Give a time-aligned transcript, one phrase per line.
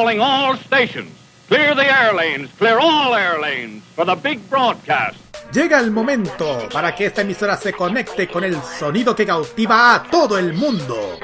[0.00, 1.12] calling all stations.
[1.48, 5.18] Clear the air lanes, clear all air lanes for the big broadcast.
[5.52, 10.02] Llega el momento para que esta emisora se conecte con el sonido que cautiva a
[10.04, 11.18] todo el mundo.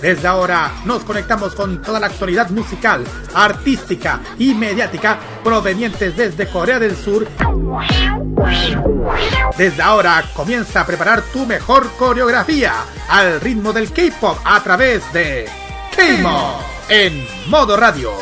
[0.00, 3.04] Desde ahora nos conectamos con toda la actualidad musical,
[3.34, 7.28] artística y mediática provenientes desde Corea del Sur.
[9.58, 12.72] Desde ahora comienza a preparar tu mejor coreografía
[13.08, 15.46] al ritmo del K-pop a través de
[15.94, 18.12] K-Mod en modo radio.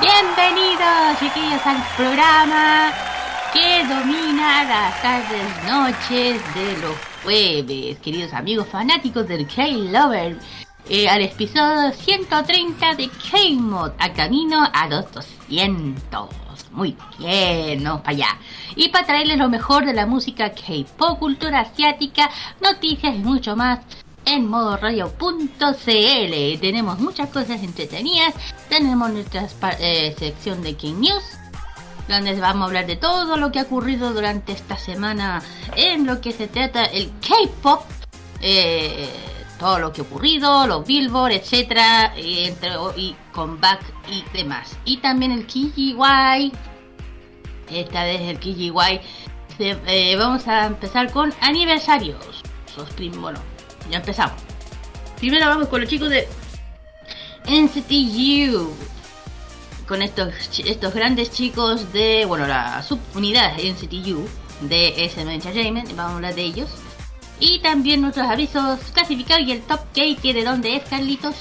[0.00, 2.92] Bienvenidos chiquillos al programa
[3.54, 10.36] que domina las tardes noches de los jueves, queridos amigos fanáticos del K-Lover,
[10.88, 16.30] eh, al episodio 130 de K-Mod, a camino a los 200.
[16.72, 18.38] Muy bien, vamos para allá.
[18.74, 22.28] Y para traerles lo mejor de la música K-pop, cultura asiática,
[22.60, 23.78] noticias y mucho más
[24.24, 26.60] en modo radio.cl.
[26.60, 28.34] Tenemos muchas cosas entretenidas.
[28.68, 29.46] Tenemos nuestra
[29.78, 31.22] eh, sección de King News,
[32.08, 35.42] donde vamos a hablar de todo lo que ha ocurrido durante esta semana
[35.76, 37.82] en lo que se trata el K-pop.
[38.40, 39.08] Eh,
[39.58, 44.76] todo lo que ha ocurrido, los Billboard, etcétera, entre y comeback y demás.
[44.84, 46.52] Y también el KGY.
[47.70, 49.00] Esta vez el KGY.
[49.58, 52.42] Eh, vamos a empezar con aniversarios.
[53.20, 53.38] Bueno,
[53.90, 54.36] ya empezamos.
[55.18, 56.28] Primero vamos con los chicos de
[57.46, 58.93] NCTU.
[59.86, 60.32] Con estos,
[60.64, 64.26] estos grandes chicos de, bueno, la subunidad NCTU
[64.62, 65.88] de SM Entertainment.
[65.94, 66.70] Vamos a hablar de ellos.
[67.40, 71.34] Y también nuestros avisos clasificados y el top K, que de dónde es, Carlitos.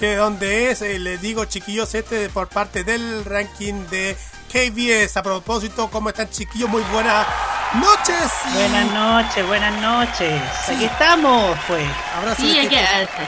[0.00, 4.16] Que de dónde es, eh, les digo chiquillos, este por parte del ranking de
[4.56, 5.18] KBS.
[5.18, 6.70] A propósito, ¿cómo están chiquillos?
[6.70, 7.26] Muy buenas
[7.74, 8.32] noches.
[8.54, 10.40] Buenas noches, buenas noches.
[10.66, 11.86] Aquí estamos, pues.
[12.14, 12.76] Ahora sí, aquí,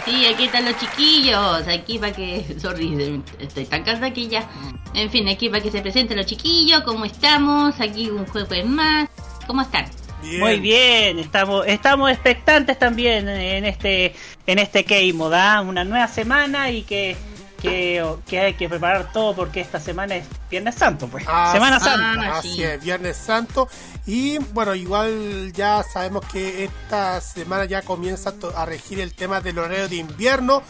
[0.06, 1.69] sí, aquí están los chiquillos.
[1.69, 2.56] Aquí para que.
[2.59, 4.49] Sorry, estoy tan cansada aquí ya.
[4.94, 6.81] En fin, aquí para que se presenten los chiquillos.
[6.84, 7.78] ¿Cómo estamos?
[7.78, 9.11] Aquí un jueves más.
[9.47, 9.84] ¿Cómo están?
[10.22, 14.15] Muy bien, estamos estamos expectantes también en este
[14.47, 15.61] en este Keimo, ¿da?
[15.61, 17.17] Una nueva semana y que
[17.60, 21.24] que, hay que preparar todo porque esta semana es Viernes Santo, pues.
[21.24, 22.14] semana Santa.
[22.20, 23.69] Ah, así es, Viernes Santo.
[24.06, 29.58] Y bueno, igual ya sabemos que esta semana ya comienza a regir el tema del
[29.58, 30.62] horario de invierno.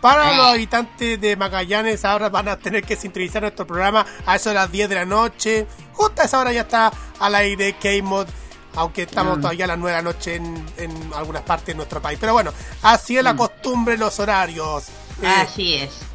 [0.00, 4.50] Para los habitantes de Magallanes ahora van a tener que sintonizar nuestro programa a eso
[4.50, 5.66] de las 10 de la noche.
[5.94, 8.28] Justo a esa hora ya está al aire K-Mod
[8.76, 9.40] aunque estamos mm.
[9.40, 12.18] todavía a las 9 de la noche en, en, algunas partes de nuestro país.
[12.20, 12.52] Pero bueno,
[12.82, 13.38] así es la mm.
[13.38, 14.88] costumbre, los horarios.
[15.22, 16.05] Eh, así es.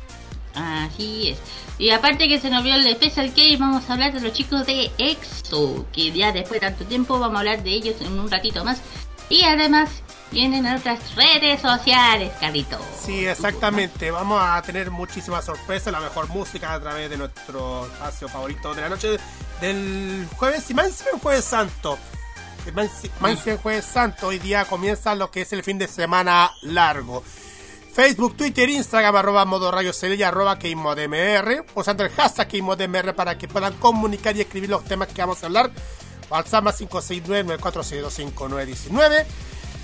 [0.54, 1.40] Así es.
[1.78, 4.66] Y aparte que se nos vio el Special K, vamos a hablar de los chicos
[4.66, 8.30] de EXO, que ya después de tanto tiempo vamos a hablar de ellos en un
[8.30, 8.82] ratito más.
[9.30, 9.90] Y además
[10.30, 12.78] vienen otras redes sociales, Carito.
[13.00, 14.12] Sí, exactamente.
[14.12, 18.82] Vamos a tener muchísimas sorpresas, la mejor música a través de nuestro espacio favorito de
[18.82, 19.18] la noche
[19.62, 21.98] del jueves y más el jueves santo.
[23.20, 27.24] Más el jueves santo, hoy día comienza lo que es el fin de semana largo.
[27.94, 33.48] Facebook, Twitter, Instagram, arroba modo rayo y arroba KModMR, usando el hashtag KModMR para que
[33.50, 35.72] puedan comunicar y escribir los temas que vamos a hablar.
[36.30, 36.80] WhatsApp más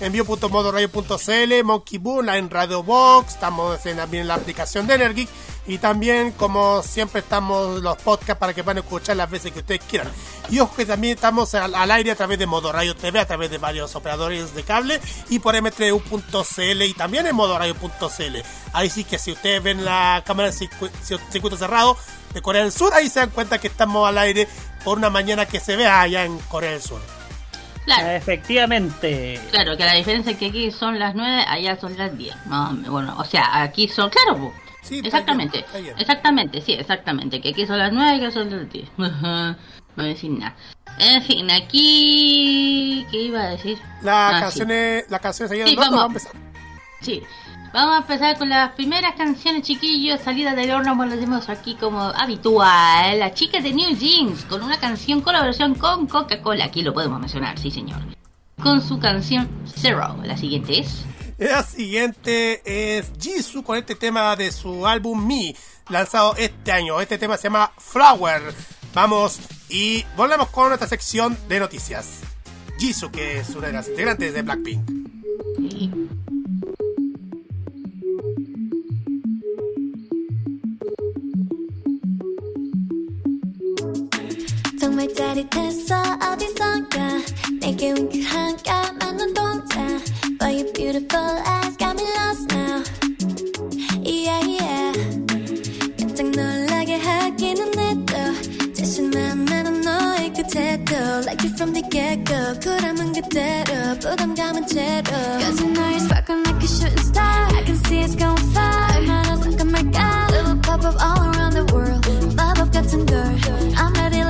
[0.00, 2.00] envío.modoradio.cl, Monkey
[2.36, 5.28] en Radio Box, estamos también en la aplicación de Energeek
[5.66, 9.82] y también como siempre estamos los podcasts para que puedan escuchar las veces que ustedes
[9.88, 10.10] quieran.
[10.48, 13.50] Y ojo que también estamos al, aire a través de Modo Radio TV, a través
[13.50, 18.36] de varios operadores de cable y por m3u.cl y también en modoradio.cl.
[18.72, 21.96] Ahí sí que si ustedes ven la cámara de circuito cerrado
[22.32, 24.48] de Corea del Sur, ahí se dan cuenta que estamos al aire
[24.84, 27.17] por una mañana que se ve allá en Corea del Sur.
[27.88, 28.10] Claro.
[28.10, 29.40] Efectivamente.
[29.50, 32.36] Claro, que la diferencia es que aquí son las 9, allá son las 10.
[32.46, 35.64] No, bueno, o sea, aquí son, claro, sí, exactamente.
[35.96, 37.40] Exactamente, sí, exactamente.
[37.40, 38.88] Que aquí son las 9 y que son las 10.
[38.98, 39.56] no
[39.96, 40.54] voy a decir nada.
[40.98, 43.06] En fin, aquí.
[43.10, 43.78] ¿Qué iba a decir?
[44.02, 45.10] La ah, canción es.
[45.10, 46.32] La canción es sí, vamos a empezar.
[47.00, 47.22] Sí,
[47.72, 51.74] Vamos a empezar con las primeras canciones, chiquillos, salida del horno, como lo decimos aquí
[51.74, 53.18] como habitual.
[53.18, 56.64] La chica de New Jeans, con una canción colaboración con Coca-Cola.
[56.64, 58.00] Aquí lo podemos mencionar, sí señor.
[58.62, 60.16] Con su canción Zero.
[60.24, 61.04] La siguiente es...
[61.36, 65.54] La siguiente es Jisoo con este tema de su álbum Me,
[65.88, 67.00] lanzado este año.
[67.00, 68.42] Este tema se llama Flower.
[68.94, 69.38] Vamos
[69.68, 72.22] y volvemos con nuestra sección de noticias.
[72.78, 76.17] Jisoo, que es una de las integrantes de Blackpink.
[84.87, 87.21] 정말 짜릿했어 어디선가
[87.59, 89.79] 내게 윙크한 까만 눈동자
[90.39, 92.83] Boy beautiful eyes got me lost now.
[94.03, 94.91] Yeah, yeah.
[95.97, 103.97] 깜짝 놀라게 하기는 해도 자신만 나는 너의 곁에도 Like you from the get-go 쿨함은 그대로
[103.99, 108.15] 부담감은 제로 Cause you know you're sparkling like a shooting star I can see it's
[108.15, 113.31] going far 얼마나 성큼할까 Little pop-up all around the world 마법 같은 girl
[113.77, 114.06] I'm ready,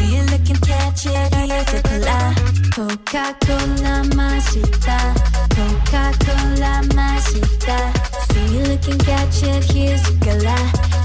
[0.00, 2.34] See you looking catch it here's a cola
[2.74, 5.14] 코카콜라 맛있다
[5.56, 7.92] 코카콜라 맛있다
[8.30, 10.56] See you looking catch it here's a cola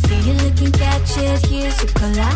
[0.05, 2.29] See you looking catch it here's a cola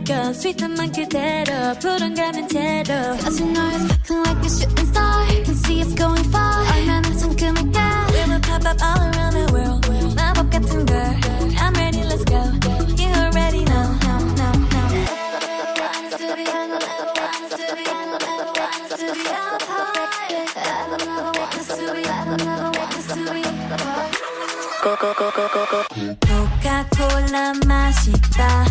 [0.00, 4.86] from the get-go sweet함만 그대로 불안감은 제로 Cause you know you're sparkling like a shooting
[4.86, 9.46] star Can see it's going far 얼마나 상큼할까 We will pop up all around the
[9.52, 11.14] world 마법 같은 girl
[11.60, 12.40] I'm ready let's go
[12.96, 13.86] You already know
[26.46, 28.69] 코카콜라 맛있다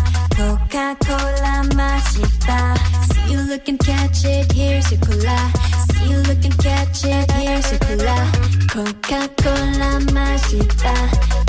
[0.90, 2.74] 코카콜라 맛있다
[3.12, 5.52] See you looking catch it here's your cola
[5.92, 8.32] See you looking catch it here's your cola
[8.72, 10.92] 코카콜라 맛있다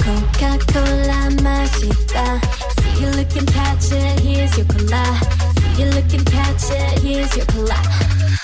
[0.05, 2.41] 코카콜라 맛있다
[2.77, 5.03] See you looking catch it here's your cola
[5.57, 8.40] See you looking catch it here's your cola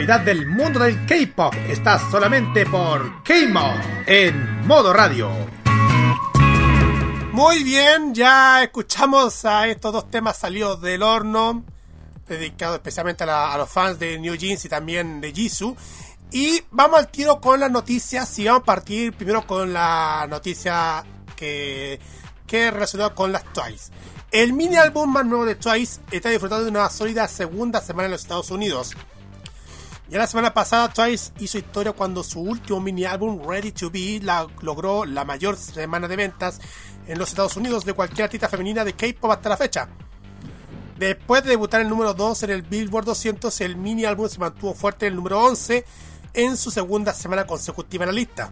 [0.00, 5.30] Actualidad del mundo del K-pop está solamente por K-Mod en modo radio.
[7.32, 11.64] Muy bien, ya escuchamos a estos dos temas salidos del horno,
[12.26, 15.76] dedicados especialmente a, los fans de New Jeans y también de Jisoo.
[16.30, 21.04] Y vamos al tiro con las noticias y vamos a partir primero con la noticia
[21.36, 22.00] que,
[22.46, 23.92] que es relacionada con las Twice.
[24.30, 28.12] El mini álbum más nuevo de Twice está disfrutando de una sólida segunda semana en
[28.12, 28.96] los Estados Unidos.
[30.10, 34.20] Ya la semana pasada Twice hizo historia cuando su último mini álbum Ready to Be
[34.60, 36.60] logró la mayor semana de ventas
[37.06, 39.88] en los Estados Unidos de cualquier artista femenina de K-pop hasta la fecha.
[40.98, 44.74] Después de debutar el número 2 en el Billboard 200, el mini álbum se mantuvo
[44.74, 45.84] fuerte en el número 11
[46.34, 48.50] en su segunda semana consecutiva en la lista.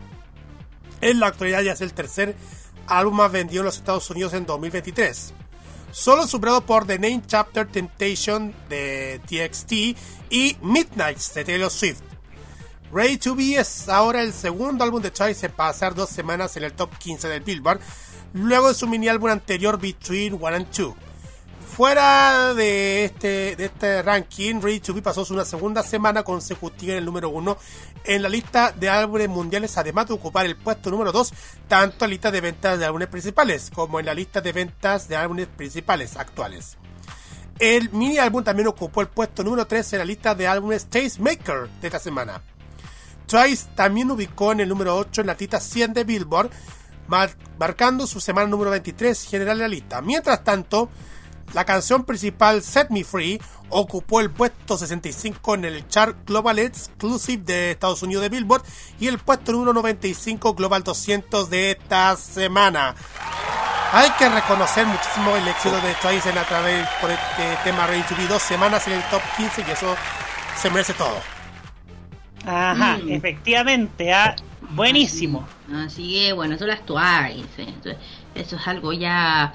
[1.00, 2.36] En la actualidad ya es el tercer
[2.86, 5.34] álbum más vendido en los Estados Unidos en 2023
[5.90, 9.72] solo superado por The Name Chapter Temptation de TXT
[10.30, 12.00] y Midnights de Taylor Swift.
[12.92, 16.64] Ready to Be es ahora el segundo álbum de Twice en pasar dos semanas en
[16.64, 17.80] el top 15 del Billboard,
[18.32, 20.94] luego de su mini álbum anterior Between 1 and 2.
[21.76, 26.98] Fuera de este, de este ranking, Ready to Be pasó una segunda semana consecutiva en
[26.98, 27.58] el número 1
[28.04, 31.32] en la lista de álbumes mundiales, además de ocupar el puesto número 2
[31.68, 35.08] tanto en la lista de ventas de álbumes principales como en la lista de ventas
[35.08, 36.76] de álbumes principales actuales.
[37.58, 41.68] El mini álbum también ocupó el puesto número 3 en la lista de álbumes Tastemaker
[41.80, 42.40] de esta semana.
[43.26, 46.50] Twice también ubicó en el número 8 en la lista 100 de Billboard,
[47.08, 50.00] mar- marcando su semana número 23 general en la lista.
[50.00, 50.88] Mientras tanto,
[51.54, 53.40] la canción principal Set Me Free
[53.70, 58.62] ocupó el puesto 65 en el chart Global Exclusive de Estados Unidos de Billboard
[59.00, 62.94] y el puesto número 95 Global 200 de esta semana.
[63.92, 68.02] Hay que reconocer muchísimo el éxito de Twice en a través por este tema Ready
[68.02, 69.96] to Be dos semanas en el top 15 y eso
[70.60, 71.16] se merece todo.
[72.46, 73.12] Ajá, Mm.
[73.12, 74.36] efectivamente, ah,
[74.70, 75.46] buenísimo.
[75.74, 77.62] Así que, bueno, son las Twice.
[77.62, 77.74] ¿eh?
[77.80, 77.98] Eso,
[78.34, 79.52] eso es algo ya.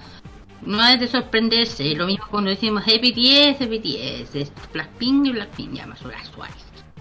[0.65, 1.95] No es de sorprenderse.
[1.95, 4.35] Lo mismo cuando decimos "Hey, BTS, BTS.
[4.35, 5.73] Es Blackpink y Blackpink.
[5.73, 6.53] Ya, más son las Twice.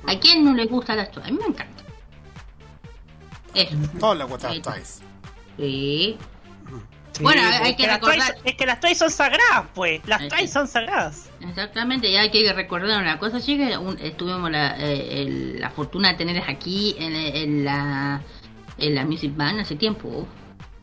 [0.07, 1.29] ¿A quién no le gusta las Twice?
[1.29, 1.83] A mí me encanta.
[3.55, 3.77] Eso.
[4.01, 4.61] Todos les gusta Sí.
[4.61, 5.03] Twice.
[5.59, 6.17] Sí.
[7.13, 10.01] Sí, Bueno, hay que las recordar- es que las Twice son sagradas, pues.
[10.09, 10.49] Las sí.
[10.49, 11.29] son sagradas.
[11.41, 13.77] Exactamente, ya hay que recordar una cosa, chicas.
[13.77, 18.23] un- Tuvimos la, eh, el- la fortuna de tenerlas aquí en, en la
[18.79, 20.27] en la Music Band hace tiempo.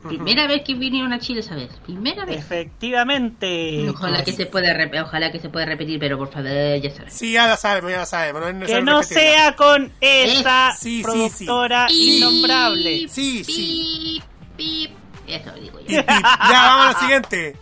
[0.08, 1.68] Primera vez que vinieron a Chile esa vez.
[1.84, 2.38] Primera vez.
[2.38, 3.88] Efectivamente.
[3.90, 7.12] Ojalá que se pueda ojalá que se pueda repetir, pero por favor, ya sabes.
[7.12, 8.40] Sí, ya lo sabemos, ya lo sabemos.
[8.54, 9.02] No es Que no repetirlo.
[9.22, 13.08] sea con esa Sí, sí, productora Pip, innombrable.
[13.08, 14.22] Sí, sí.
[14.56, 14.90] Pip, pip.
[15.26, 15.86] Eso digo yo.
[15.86, 16.06] Pip, pip.
[16.08, 17.56] Ya, vamos a la siguiente.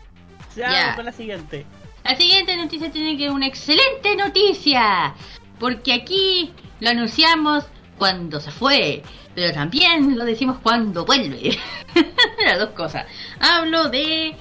[0.56, 0.80] Ya, Ya.
[0.82, 1.66] vamos con la siguiente.
[2.04, 5.14] La siguiente noticia tiene que ser una excelente noticia,
[5.58, 7.64] porque aquí lo anunciamos
[7.98, 9.02] cuando se fue,
[9.38, 11.56] pero también lo decimos cuando vuelve.
[12.44, 13.06] Las dos cosas.
[13.38, 14.34] Hablo de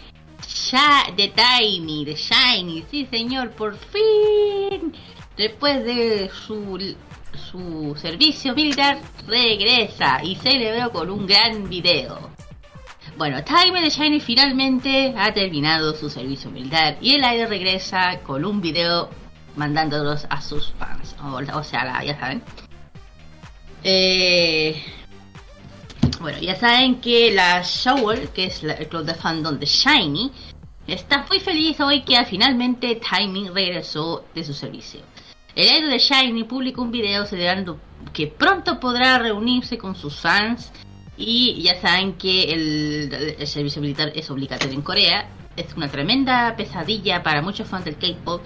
[1.16, 4.96] de Tiny, de Shiny, sí señor, por fin.
[5.38, 6.96] Después de su
[7.52, 12.32] su servicio militar regresa y veo con un gran video.
[13.18, 18.44] Bueno, Time de Shiny finalmente ha terminado su servicio militar y el aire regresa con
[18.44, 19.12] un video
[19.56, 21.16] mandándolos a sus fans.
[21.54, 22.42] O, sea, ya saben.
[23.90, 24.84] Eh,
[26.20, 30.30] bueno, ya saben que la Shower, que es la- el club de fandom de Shiny,
[30.86, 35.00] está muy feliz hoy que finalmente Timing regresó de su servicio.
[35.56, 37.80] El aire de Shiny publicó un video celebrando
[38.12, 40.70] que pronto podrá reunirse con sus fans
[41.16, 45.30] y ya saben que el, el servicio militar es obligatorio en Corea.
[45.56, 48.42] Es una tremenda pesadilla para muchos fans del K-pop,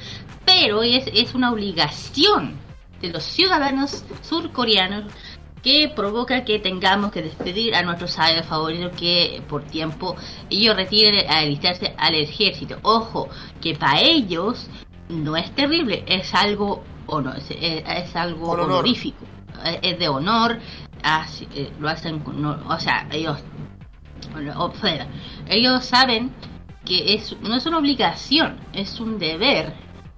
[0.46, 2.58] pero es, es una obligación
[3.02, 5.12] de los ciudadanos surcoreanos
[5.62, 10.16] que provoca que tengamos que despedir a nuestros idols favoritos que por tiempo
[10.50, 12.78] ellos retiren a alistarse al ejército.
[12.82, 13.30] Ojo,
[13.62, 14.68] que para ellos
[15.10, 18.66] no es terrible, es algo o no, es, es- es algo honor.
[18.72, 19.26] honorífico,
[19.66, 20.60] es, es de honor,
[21.04, 23.38] así, eh, lo hacen con honor, o sea, ellos
[24.56, 25.08] o sea,
[25.48, 26.32] ellos saben
[26.86, 29.74] que es no es una obligación, es un deber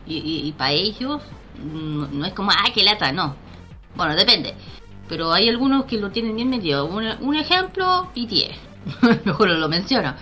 [0.05, 1.21] y, para ellos
[1.63, 3.35] no, no es como ah que lata, no.
[3.95, 4.53] Bueno, depende.
[5.07, 6.85] Pero hay algunos que lo tienen bien metido.
[6.85, 9.25] Un, un ejemplo, BTS.
[9.25, 10.15] Mejor lo menciono.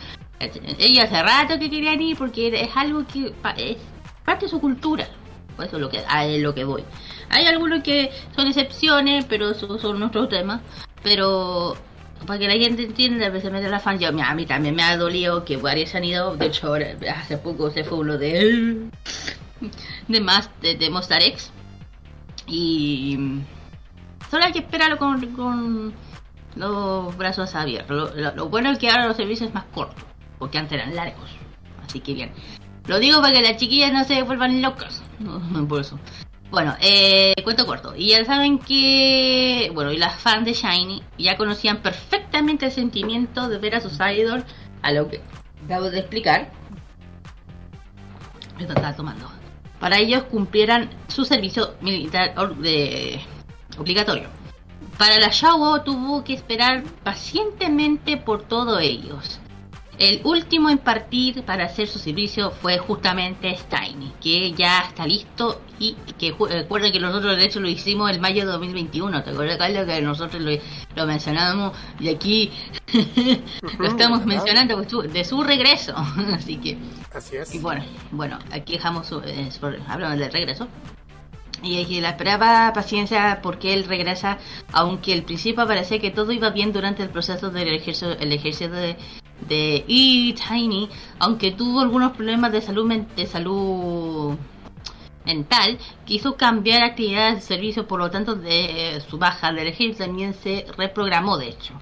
[0.80, 3.78] Ellos hace rato que querían ir porque es algo que es
[4.26, 5.08] parte de su cultura.
[5.56, 6.84] Por eso es lo que, a lo que voy.
[7.30, 10.62] Hay algunos que son excepciones, pero esos son nuestros temas.
[11.04, 11.76] Pero
[12.26, 15.46] para que la gente entienda, especialmente la fan, yo, a mí también me ha dolido
[15.46, 16.36] que varios han ido.
[16.36, 18.90] De hecho, ahora, hace poco se fue uno de.
[20.08, 21.52] de más de, de Monster X.
[22.48, 23.18] Y
[24.32, 25.94] solo hay que esperarlo con,
[26.56, 28.14] los brazos abiertos.
[28.16, 30.04] Lo, bueno es que ahora los servicios es más cortos,
[30.40, 31.30] porque antes eran largos.
[31.86, 32.32] Así que bien.
[32.88, 35.04] Lo digo para que las chiquillas no se vuelvan locas.
[35.70, 36.00] Por eso.
[36.50, 37.94] Bueno, eh, cuento corto.
[37.96, 43.48] Y ya saben que, bueno, y las fans de Shiny ya conocían perfectamente el sentimiento
[43.48, 44.46] de ver a sus idols,
[44.82, 45.22] a lo que
[45.66, 46.52] acabo de explicar.
[48.60, 49.30] Esto estaba tomando.
[49.80, 53.22] Para ellos cumplieran su servicio militar de,
[53.78, 54.30] obligatorio.
[54.98, 59.40] Para la Shawo tuvo que esperar pacientemente por todos ellos.
[60.00, 65.62] El último en partir para hacer su servicio fue justamente Steiny, que ya está listo
[65.78, 69.58] y que recuerden que nosotros de hecho lo hicimos el mayo de 2021, ¿te acuerdas
[69.58, 69.86] Carlos?
[69.86, 70.52] que nosotros lo,
[70.96, 72.52] lo mencionábamos y aquí
[73.78, 74.26] lo estamos ¿verdad?
[74.26, 75.94] mencionando de su- de su regreso,
[76.34, 76.78] así que
[77.14, 77.54] Así es.
[77.54, 79.50] y bueno, bueno, aquí dejamos su- eh,
[79.88, 80.68] hablamos del regreso.
[81.64, 84.40] Y es que la esperaba paciencia porque él regresa,
[84.74, 88.72] aunque al principio parecía que todo iba bien durante el proceso del ejercicio, el ejercicio
[88.72, 88.98] de,
[89.48, 90.34] de E.
[90.34, 90.90] Tiny,
[91.20, 94.38] aunque tuvo algunos problemas de salud, de salud
[95.26, 100.34] mental, quiso cambiar actividades de servicio, por lo tanto de su baja del ejército también
[100.34, 101.74] se reprogramó de hecho.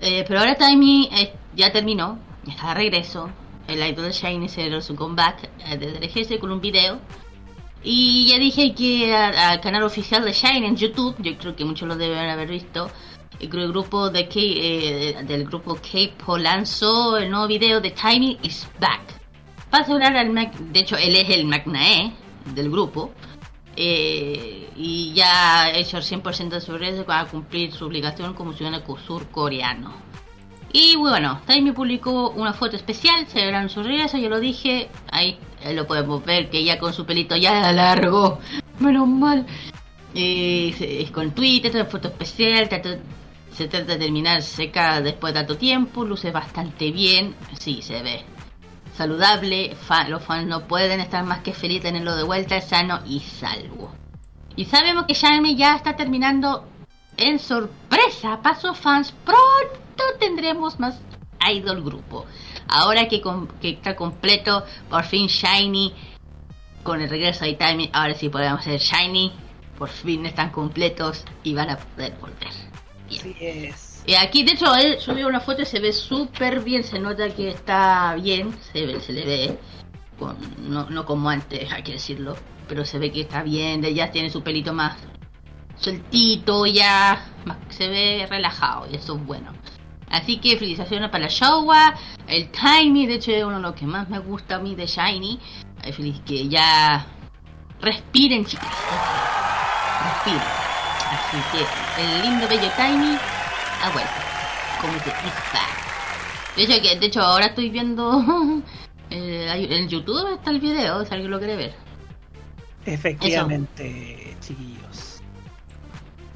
[0.00, 3.30] Eh, pero ahora Timmy eh, ya terminó, está de regreso.
[3.66, 7.00] El idol Shiny se su comeback eh, desde el ejército con un video.
[7.82, 11.64] Y ya dije que a- al canal oficial de Shiny en YouTube, yo creo que
[11.64, 12.90] muchos lo deben haber visto,
[13.38, 18.38] el gru- grupo de K, eh, del grupo K-Pop lanzó el nuevo video de Tiny
[18.42, 19.02] is Back.
[19.70, 22.12] Para asegurar al Mac, de hecho él es el Magnae
[22.54, 23.12] del grupo,
[23.76, 28.52] eh, y ya ha hecho el 100% de su regreso para cumplir su obligación como
[28.52, 29.92] ciudadano surcoreano.
[30.72, 35.38] Y bueno, Taimi publicó una foto especial, se verán su regreso, yo lo dije, ahí
[35.66, 38.38] eh, lo podemos ver que ya con su pelito ya largo,
[38.78, 39.46] menos mal.
[40.14, 42.68] Es con Twitter, foto especial,
[43.52, 48.24] se trata de terminar seca después de tanto tiempo, luce bastante bien, sí, se ve
[48.96, 49.76] saludable,
[50.08, 53.92] los fans no pueden estar más que felices de tenerlo de vuelta, sano y salvo.
[54.56, 56.66] Y sabemos que Xiaomi ya está terminando
[57.18, 59.12] en sorpresa sus fans.
[59.24, 60.98] Pronto tendremos más
[61.52, 62.24] Idol Grupo.
[62.68, 65.92] Ahora que, com- que está completo, por fin Shiny,
[66.82, 69.32] con el regreso de Timing, ahora sí podemos ser Shiny.
[69.78, 72.48] Por fin están completos y van a poder volver.
[73.08, 74.02] Así es.
[74.06, 76.82] Y aquí, de hecho, él subió una foto y se ve súper bien.
[76.84, 78.56] Se nota que está bien.
[78.72, 79.58] Se, ve, se le ve.
[80.18, 82.36] con- no, no como antes, hay que decirlo.
[82.68, 83.82] Pero se ve que está bien.
[83.82, 84.96] de- Ya tiene su pelito más
[85.76, 86.66] sueltito.
[86.66, 87.24] Ya
[87.68, 88.86] se ve relajado.
[88.90, 89.52] Y eso es bueno.
[90.10, 91.94] Así que felicitaciones para la Showa.
[92.26, 94.86] El Tiny, de hecho, es uno de los que más me gusta a mí de
[94.86, 95.38] Shiny.
[95.92, 97.06] Feliz que ya
[97.80, 98.68] respiren, chicas.
[100.04, 100.66] Respiren.
[101.10, 103.16] Así que el lindo bello Tiny
[103.82, 104.10] ha vuelto.
[104.80, 105.86] Como back.
[106.56, 108.24] De hecho, que, de hecho ahora estoy viendo
[109.10, 111.74] eh, en YouTube está el video, si alguien lo quiere ver.
[112.84, 115.05] Efectivamente, chiquillos.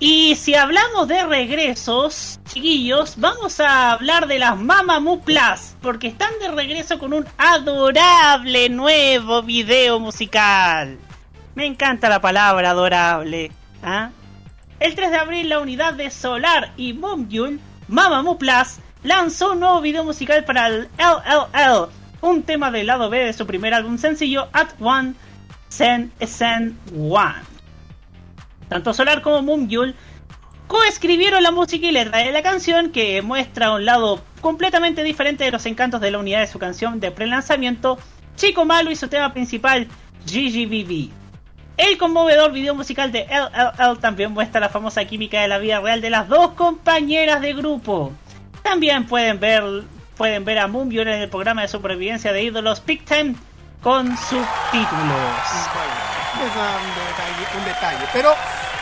[0.03, 6.31] Y si hablamos de regresos, chiquillos, vamos a hablar de las Mamamoo Plus, porque están
[6.41, 10.97] de regreso con un adorable nuevo video musical.
[11.55, 13.53] Me encanta la palabra adorable.
[13.83, 14.09] ¿ah?
[14.79, 19.83] El 3 de abril la unidad de Solar y Momyul, Mamamoo Plus, lanzó un nuevo
[19.83, 21.91] video musical para el LLL,
[22.23, 25.13] un tema del lado B de su primer álbum sencillo At One
[25.69, 27.50] Sen Sen One.
[28.71, 29.97] Tanto Solar como Moonbyul
[30.69, 35.51] coescribieron la música y letra de la canción que muestra un lado completamente diferente de
[35.51, 37.99] los encantos de la unidad de su canción de pre-lanzamiento
[38.37, 39.89] Chico Malo y su tema principal
[40.25, 41.11] GGBB.
[41.77, 46.01] El conmovedor video musical de LLL también muestra la famosa química de la vida real
[46.01, 48.13] de las dos compañeras de grupo.
[48.63, 49.65] También pueden ver,
[50.17, 53.35] pueden ver a Moonbyul en el programa de supervivencia de ídolos Peak Time
[53.83, 55.41] con subtítulos.
[56.35, 58.05] Es un detalle, un detalle.
[58.13, 58.33] Pero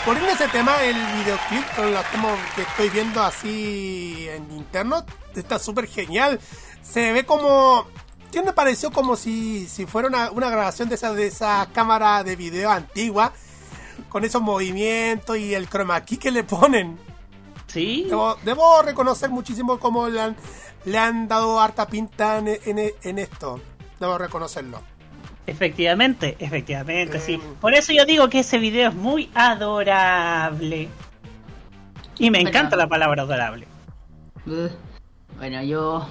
[0.05, 5.59] poniendo ese tema, el videoclip con lo como que estoy viendo así en interno está
[5.59, 6.41] súper genial.
[6.83, 7.87] Se ve como.
[8.31, 12.23] ¿Qué me pareció como si, si fuera una, una grabación de esa, de esa cámara
[12.25, 13.33] de video antigua?
[14.11, 16.99] Con esos movimientos y el chroma key que le ponen.
[17.67, 18.05] ¿Sí?
[18.09, 20.37] Debo, debo reconocer muchísimo cómo le han,
[20.85, 23.61] le han dado harta pinta en, en- en esto.
[24.01, 24.81] Debo reconocerlo.
[25.47, 27.39] Efectivamente, efectivamente, sí.
[27.39, 27.55] Mm.
[27.61, 30.89] Por eso yo digo que ese video es muy adorable.
[32.19, 32.51] Y me Bueno.
[32.51, 33.67] encanta la palabra adorable.
[34.47, 34.71] Ugh.
[35.39, 36.07] Bueno, yo.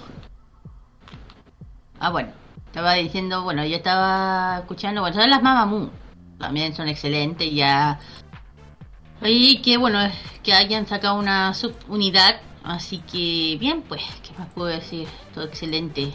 [1.99, 2.31] Ah, bueno.
[2.67, 5.89] Estaba diciendo, bueno, yo estaba escuchando, bueno, son las Mamamoo.
[6.37, 7.99] También son excelentes, ya
[9.21, 9.99] Y que bueno,
[10.43, 12.39] que hayan sacado una subunidad.
[12.63, 15.07] Así que bien, pues, ¿qué más puedo decir?
[15.33, 16.13] Todo excelente.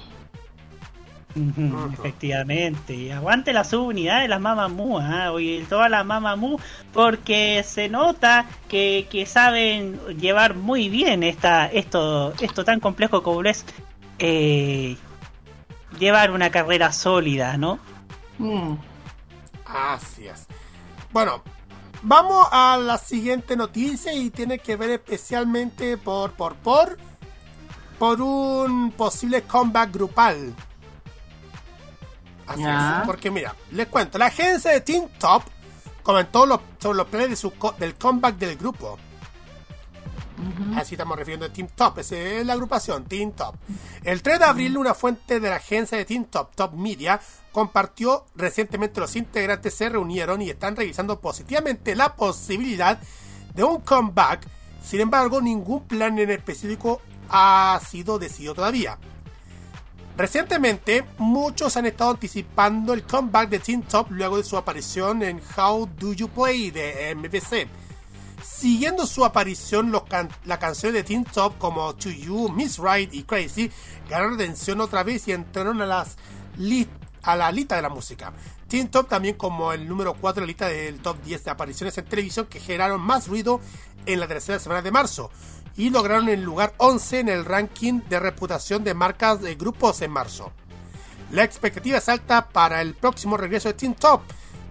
[1.35, 5.33] Ujú, Efectivamente, y aguante la subunidad de las Mamamoo, ¿ah?
[5.33, 6.61] Oye, todas las Mamamoo,
[6.93, 13.43] porque se nota que, que saben llevar muy bien esta, esto, esto tan complejo como
[13.45, 13.65] es
[14.19, 14.97] eh,
[15.99, 17.79] llevar una carrera sólida, ¿no?
[18.39, 18.75] Mm.
[19.65, 20.47] Así es.
[21.13, 21.43] Bueno,
[22.03, 26.99] vamos a la siguiente noticia y tiene que ver especialmente por por por
[27.99, 30.55] por un posible comeback grupal.
[32.47, 33.01] Así Ya.
[33.01, 35.43] es, porque mira, les cuento, la agencia de Team Top
[36.03, 36.45] comentó
[36.79, 38.99] sobre los planes de su co- del comeback del grupo.
[40.77, 43.55] Así estamos refiriendo a Team Top, esa es la agrupación, Team Top.
[44.03, 47.21] El 3 de abril, una fuente de la agencia de Team Top, Top Media,
[47.53, 52.99] compartió recientemente los integrantes se reunieron y están revisando positivamente la posibilidad
[53.55, 54.49] de un comeback.
[54.83, 58.99] Sin embargo, ningún plan en específico ha sido decidido todavía.
[60.17, 65.41] Recientemente, muchos han estado anticipando el comeback de Team Top luego de su aparición en
[65.57, 67.67] How Do You Play de MBC.
[68.45, 70.03] Siguiendo su aparición, los
[70.45, 73.71] la canción de Teen Top como To You, Miss Right y Crazy
[74.09, 76.17] ganaron atención otra vez y entraron a, las
[77.23, 78.33] a la lista de la música.
[78.69, 81.97] Teen Top también como el número 4 de la lista del top 10 de apariciones
[81.99, 83.61] en televisión que generaron más ruido
[84.07, 85.31] en la tercera semana de marzo
[85.77, 90.11] y lograron el lugar 11 en el ranking de reputación de marcas de grupos en
[90.11, 90.53] marzo.
[91.31, 94.23] La expectativa es alta para el próximo regreso de Teen Top,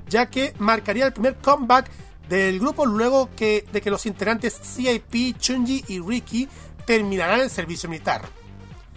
[0.08, 1.90] ya que marcaría el primer comeback
[2.30, 6.48] del grupo luego que, de que los integrantes CIP, Chunji y Ricky
[6.86, 8.22] terminarán el servicio militar.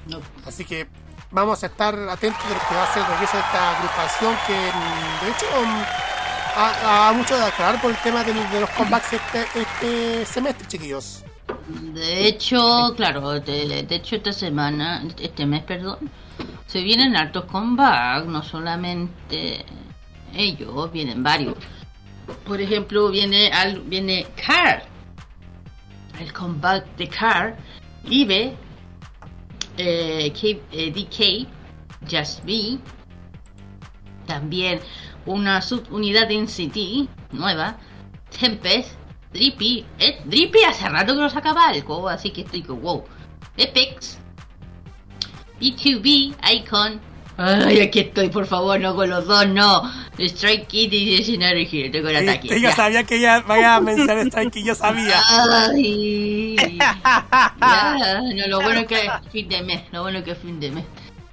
[0.07, 0.21] No.
[0.47, 0.87] Así que
[1.31, 4.37] vamos a estar atentos de lo que va a ser el regreso de esta agrupación
[4.47, 5.83] que mm, de hecho mm,
[6.57, 10.69] ha, ha mucho de aclarar por el tema de, de los comebacks este, este semestre,
[10.69, 11.25] chiquillos.
[11.95, 15.99] De hecho, claro, de, hecho esta semana, este mes, perdón,
[16.67, 19.65] se vienen hartos comebacks, no solamente
[20.35, 21.55] ellos, vienen varios.
[22.47, 24.85] Por ejemplo, viene al, viene Car,
[26.19, 27.57] el comeback de Car,
[28.05, 28.55] Ibe,
[29.77, 31.47] eh, K- eh, DK,
[32.11, 32.79] Just Me,
[34.27, 34.81] también
[35.27, 37.77] una subunidad de NCT nueva,
[38.39, 38.93] Tempest,
[39.35, 43.05] Drippy, eh, Drippy hace rato que no sacaba algo, así que estoy como wow.
[43.57, 44.19] Epics,
[45.61, 47.01] B2B, Icon.
[47.37, 49.91] Ay, aquí estoy, por favor, no con los dos, no.
[50.17, 52.47] Strike Kid y Legendary Hero, tengo el ataque.
[52.47, 52.77] Este, yo ya.
[52.77, 55.21] sabía que ella vaya a mencionar Strike, yo sabía.
[55.29, 60.31] Ay, ya, no, lo bueno es que es fin de mes, lo bueno es que
[60.31, 60.85] es fin de mes.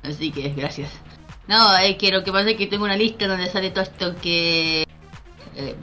[0.02, 0.90] Así que gracias.
[1.48, 4.16] No, es que lo que pasa es que tengo una lista donde sale todo esto
[4.20, 4.88] que
[5.56, 5.76] eh,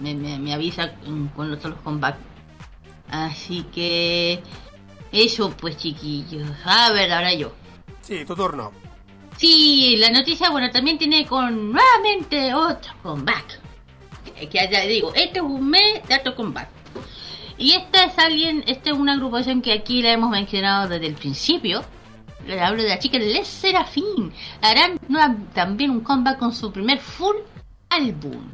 [0.00, 2.18] me, me, me avisa son los comebacks.
[3.10, 4.42] Así que
[5.12, 6.48] eso pues chiquillos.
[6.64, 7.52] A ver, ahora yo.
[8.00, 8.72] Sí, tu turno.
[9.36, 13.60] Sí, la noticia, bueno, también tiene con nuevamente otro comeback.
[14.38, 16.68] Que que ya digo, este es un mes de otro comeback.
[17.56, 21.14] Y esta es alguien, esta es una agrupación que aquí la hemos mencionado desde el
[21.14, 21.84] principio.
[22.46, 24.32] Le hablo de la chica Les Serafín.
[24.60, 24.98] Harán
[25.54, 27.36] también un comeback con su primer full
[27.88, 28.50] álbum.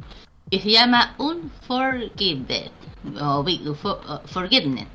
[0.51, 2.71] Que se llama Unforgiven.
[3.19, 4.87] O For- uh, Forgiveness.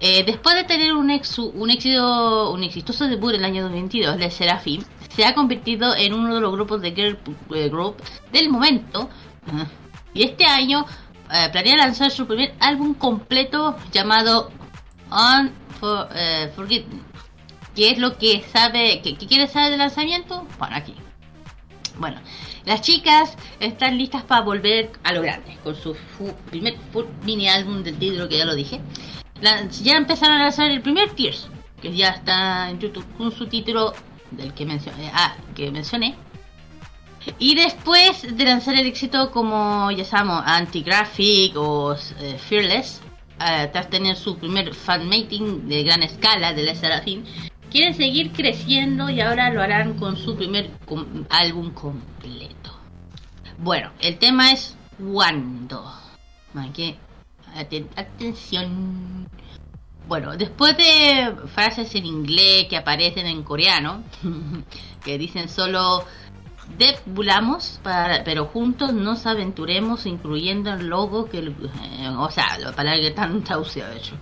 [0.00, 4.82] Eh, después de tener un, éxito, exitoso debut en el año 2022, Les Serafim
[5.14, 7.18] se ha convertido en uno de los grupos de girl
[7.54, 7.96] eh, group
[8.32, 9.08] del momento.
[10.12, 10.86] Y este año
[11.32, 14.50] eh, planea lanzar su primer álbum completo llamado
[15.10, 17.02] Unforgiven.
[17.74, 20.46] ¿Qué es lo que sabe, que quiere saber del lanzamiento?
[20.58, 20.94] Bueno, aquí.
[21.98, 22.20] Bueno,
[22.64, 25.96] las chicas están listas para volver a lo grande con su
[26.50, 26.76] primer
[27.24, 28.80] mini álbum del título que ya lo dije.
[29.82, 31.48] Ya empezaron a lanzar el primer Tears,
[31.82, 33.92] que ya está en YouTube con su título
[34.30, 36.14] del que mencioné, ah, que mencioné.
[37.38, 43.00] Y después de lanzar el éxito como ya sabemos Anti-Graphic o eh, Fearless,
[43.40, 47.24] eh, tras tener su primer fanmating de gran escala de la Serafín,
[47.74, 52.78] quieren seguir creciendo y ahora lo harán con su primer com- álbum completo.
[53.58, 55.84] Bueno, el tema es cuándo.
[56.54, 56.96] Hay que
[57.56, 59.28] aten- atención.
[60.06, 64.04] Bueno, después de frases en inglés que aparecen en coreano,
[65.04, 66.04] que dicen solo
[66.78, 73.00] Debulamos, para, pero juntos nos aventuremos, incluyendo el logo que, eh, o sea, la palabra
[73.00, 74.14] que están traducidas de hecho.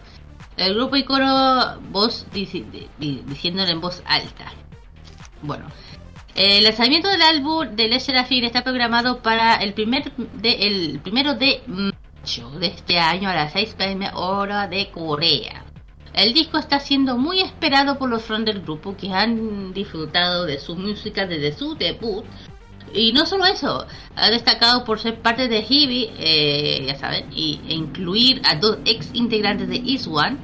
[0.66, 1.26] El grupo y coro
[1.90, 4.52] voz dici- di- di- diciéndolo en voz alta.
[5.42, 5.66] Bueno,
[6.34, 11.34] el lanzamiento del álbum de Les Serafin está programado para el primer de el primero
[11.34, 11.62] de
[12.60, 15.64] de este año a las 6 pm hora de Corea.
[16.14, 20.60] El disco está siendo muy esperado por los fans del grupo que han disfrutado de
[20.60, 22.24] su música desde su debut.
[22.94, 27.58] Y no solo eso, ha destacado por ser parte de Hibi, eh, ya saben, y,
[27.66, 30.36] e incluir a dos ex integrantes de Is One.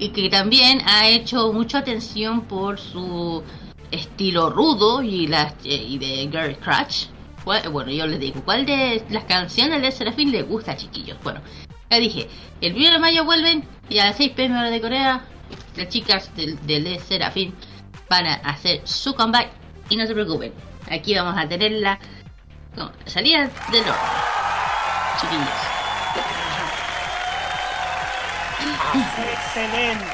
[0.00, 3.44] Y que también ha hecho mucha atención por su
[3.90, 6.28] estilo rudo y, las, eh, y de
[6.60, 7.06] Crush.
[7.44, 11.18] ¿Cuál- Bueno, yo les digo, ¿cuál de las canciones de Serafín les gusta, chiquillos?
[11.22, 11.40] Bueno,
[11.90, 12.28] ya dije,
[12.62, 15.24] el 1 de mayo vuelven y a las 6 pm hora de Corea,
[15.76, 17.54] las chicas del de Serafín
[18.08, 19.50] van a hacer su comeback
[19.90, 20.52] y no se preocupen,
[20.90, 21.98] aquí vamos a tenerla
[22.74, 23.94] con salida del horno,
[25.20, 25.79] chiquillos.
[28.94, 30.04] Excelente.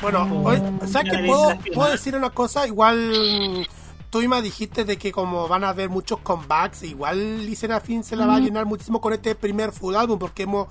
[0.00, 2.66] Bueno, hoy, ¿sabes le puedo, puedo decir una cosa?
[2.66, 3.68] Igual
[4.08, 8.16] tú misma dijiste de que como van a haber muchos comebacks, igual Lee Serafín se
[8.16, 10.68] la va a llenar muchísimo con este primer full álbum, porque hemos,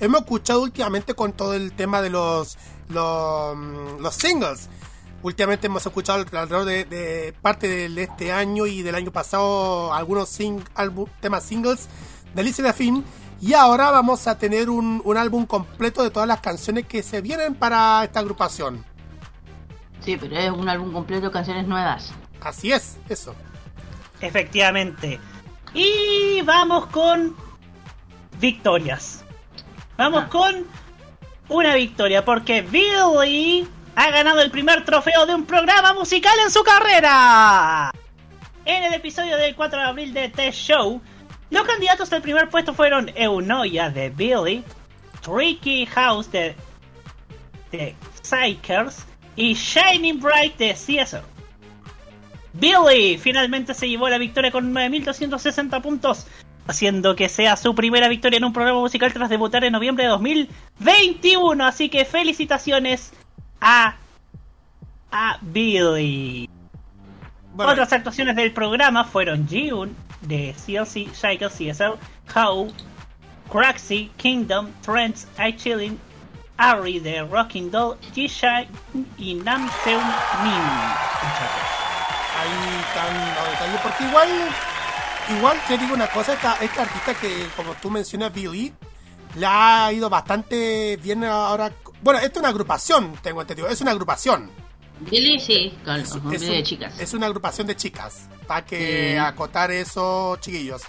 [0.00, 3.56] hemos escuchado últimamente con todo el tema de los, los,
[4.00, 4.68] los singles.
[5.22, 10.28] Últimamente hemos escuchado alrededor de, de parte de este año y del año pasado algunos
[10.28, 10.60] sing,
[11.20, 11.88] temas singles
[12.34, 13.04] de Lee Serafín.
[13.42, 17.20] Y ahora vamos a tener un, un álbum completo de todas las canciones que se
[17.20, 18.84] vienen para esta agrupación.
[20.00, 22.12] Sí, pero es un álbum completo de canciones nuevas.
[22.40, 23.34] Así es, eso.
[24.20, 25.18] Efectivamente.
[25.74, 27.34] Y vamos con
[28.38, 29.24] victorias.
[29.96, 30.28] Vamos Ah.
[30.30, 30.66] con
[31.48, 36.62] una victoria porque Billy ha ganado el primer trofeo de un programa musical en su
[36.62, 37.90] carrera.
[38.64, 41.02] En el episodio del 4 de abril de Test Show,
[41.52, 44.64] los candidatos del primer puesto fueron Eunoia de Billy,
[45.20, 46.56] Tricky House de,
[47.70, 49.04] de Psychers
[49.36, 51.20] y Shining Bright de CSO.
[52.54, 56.26] Billy finalmente se llevó la victoria con 9.260 puntos,
[56.66, 60.10] haciendo que sea su primera victoria en un programa musical tras debutar en noviembre de
[60.10, 61.66] 2021.
[61.66, 63.12] Así que felicitaciones
[63.60, 63.96] a,
[65.10, 66.48] a Billy.
[67.52, 71.98] Bueno, Otras actuaciones del programa fueron Jiun de CLC, Cycle, CSL,
[72.34, 72.72] How,
[73.50, 75.98] Craxy, Kingdom, Trends, I Chillin,
[76.58, 78.68] Ari de Rocking Doll, G-Shine
[79.18, 80.04] y Namseun
[80.42, 80.62] Min.
[82.38, 83.80] ahí están los detalles.
[83.82, 84.28] Porque igual,
[85.36, 88.72] igual te digo una cosa, esta, esta artista que, como tú mencionas, Billy,
[89.34, 91.72] le ha ido bastante bien ahora.
[92.02, 93.68] Bueno, esto es una agrupación, tengo entendido.
[93.68, 94.50] Es una agrupación.
[95.10, 96.98] Billy, sí, con Es, los es de chicas.
[96.98, 98.28] es una agrupación de chicas.
[98.46, 99.18] Para que Sí.
[99.18, 100.82] acotar eso, chiquillos.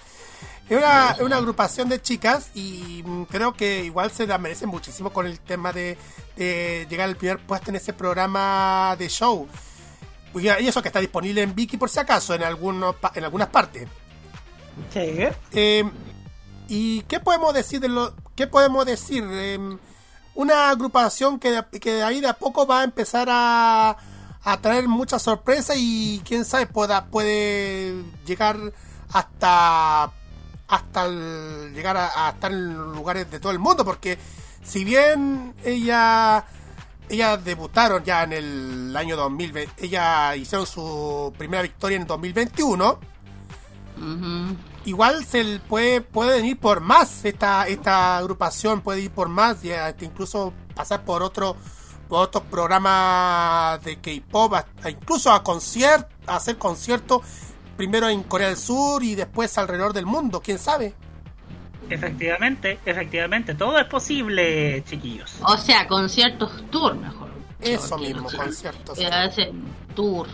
[0.68, 5.26] Es una, agrupación de chicas y mm, creo que igual se la merecen muchísimo con
[5.26, 5.98] el tema de,
[6.36, 9.46] de llegar al primer puesto en ese programa de show.
[10.34, 13.48] Y eso que está disponible en Viki por si acaso, en, algunos, pa- en algunas
[13.48, 13.86] partes.
[14.92, 15.00] Sí.
[15.52, 15.84] Eh,
[16.68, 19.22] ¿Y qué podemos decir de lo qué podemos decir?
[19.30, 19.58] Eh,
[20.34, 23.96] una agrupación que de, que de ahí de a poco va a empezar a,
[24.42, 28.58] a traer muchas sorpresas y quién sabe pueda, puede llegar
[29.12, 30.12] hasta
[30.66, 34.18] hasta llegar a, estar en lugares de todo el mundo porque
[34.62, 36.44] si bien ella
[37.08, 42.98] ellas debutaron ya en el año 2020 ellas hicieron su primera victoria en 2021
[43.96, 44.54] Uh.
[44.84, 49.70] Igual se puede pueden ir por más esta esta agrupación puede ir por más y
[49.70, 51.56] este, incluso pasar por otro
[52.08, 54.54] por otros programas de K-pop,
[54.88, 57.22] incluso a conciertos, hacer conciertos
[57.76, 60.94] primero en Corea del Sur y después alrededor del mundo, quién sabe.
[61.90, 65.36] Efectivamente, efectivamente, todo es posible, chiquillos.
[65.42, 67.30] O sea, conciertos tour mejor.
[67.60, 68.98] Eso mismo, conciertos.
[69.94, 70.26] tour.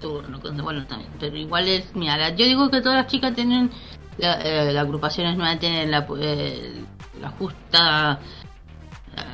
[0.00, 1.10] Tour, no, bueno, también.
[1.18, 1.94] Pero igual es.
[1.94, 3.70] Mira, la- yo digo que todas las chicas tienen.
[4.18, 6.82] La, eh, las agrupaciones nuevas tienen la, eh,
[7.20, 8.18] la justa.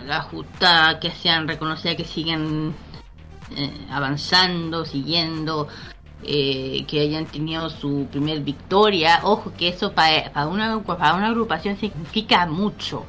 [0.06, 2.74] La justa que sean reconocidas, que sigan
[3.56, 5.68] eh, avanzando, siguiendo.
[6.26, 9.20] eh, que hayan tenido su primer victoria.
[9.24, 13.04] Ojo, que eso para una, para una agrupación significa mucho.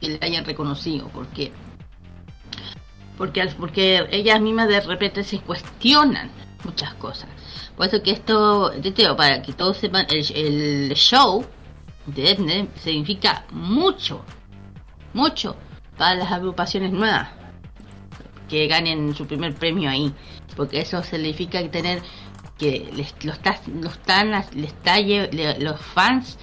[0.00, 1.52] Que le hayan reconocido, porque
[3.16, 6.30] porque porque ellas mismas de repente se cuestionan
[6.64, 7.28] muchas cosas.
[7.76, 11.44] Por eso que esto te digo, para que todos sepan el, el show
[12.06, 14.24] de Ethne significa mucho
[15.12, 15.56] mucho
[15.96, 17.28] para las agrupaciones nuevas
[18.48, 20.12] que ganen su primer premio ahí
[20.56, 22.02] porque eso significa tener
[22.58, 26.38] que les, lo está, lo están le está lle- le- los fans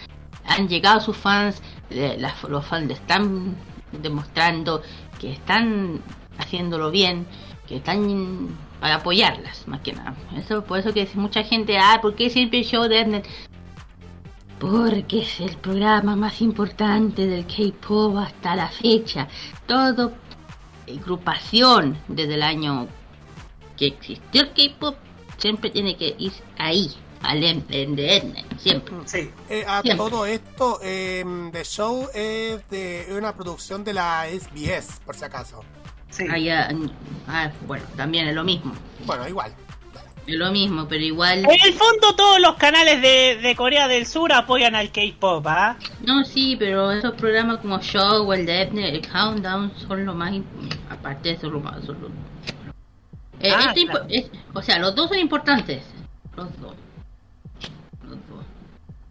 [0.46, 3.56] han llegado sus fans le- las- los fans le están
[3.92, 4.82] demostrando
[5.20, 6.02] que están
[6.38, 7.26] haciéndolo bien
[7.68, 12.16] que están para apoyarlas más que nada eso por eso que mucha gente ah ¿por
[12.16, 13.28] qué siempre el show de Ethnet?
[14.60, 19.28] Porque es el programa más importante del K-pop hasta la fecha.
[19.66, 20.14] Todo
[20.88, 22.88] agrupación desde el año
[23.76, 24.96] que existió el K-pop
[25.38, 26.92] siempre tiene que ir ahí,
[27.24, 28.94] al en, en- de siempre.
[29.06, 29.32] Sí.
[29.50, 29.98] Eh, a Siempre.
[30.10, 35.24] todo esto, eh, The Show es de es una producción de la SBS, por si
[35.26, 35.64] acaso.
[36.12, 36.28] Sí.
[36.30, 36.70] Allá,
[37.28, 38.74] ah, bueno, también es lo mismo.
[39.06, 39.52] Bueno, igual.
[40.28, 41.40] Es lo mismo, pero igual.
[41.40, 45.76] En el fondo todos los canales de, de Corea del Sur apoyan al K-pop, ¿ah?
[46.06, 50.14] No, sí, pero esos programas como Show o el de Ethne, el Countdown son lo
[50.14, 50.32] más.
[50.92, 51.84] Aparte de eso, lo más.
[51.84, 52.10] Son lo-
[53.44, 54.06] Eh, Ah, este impo- claro.
[54.10, 55.82] es- o sea, los dos son importantes.
[56.38, 56.76] Los dos.
[58.08, 58.46] Los dos.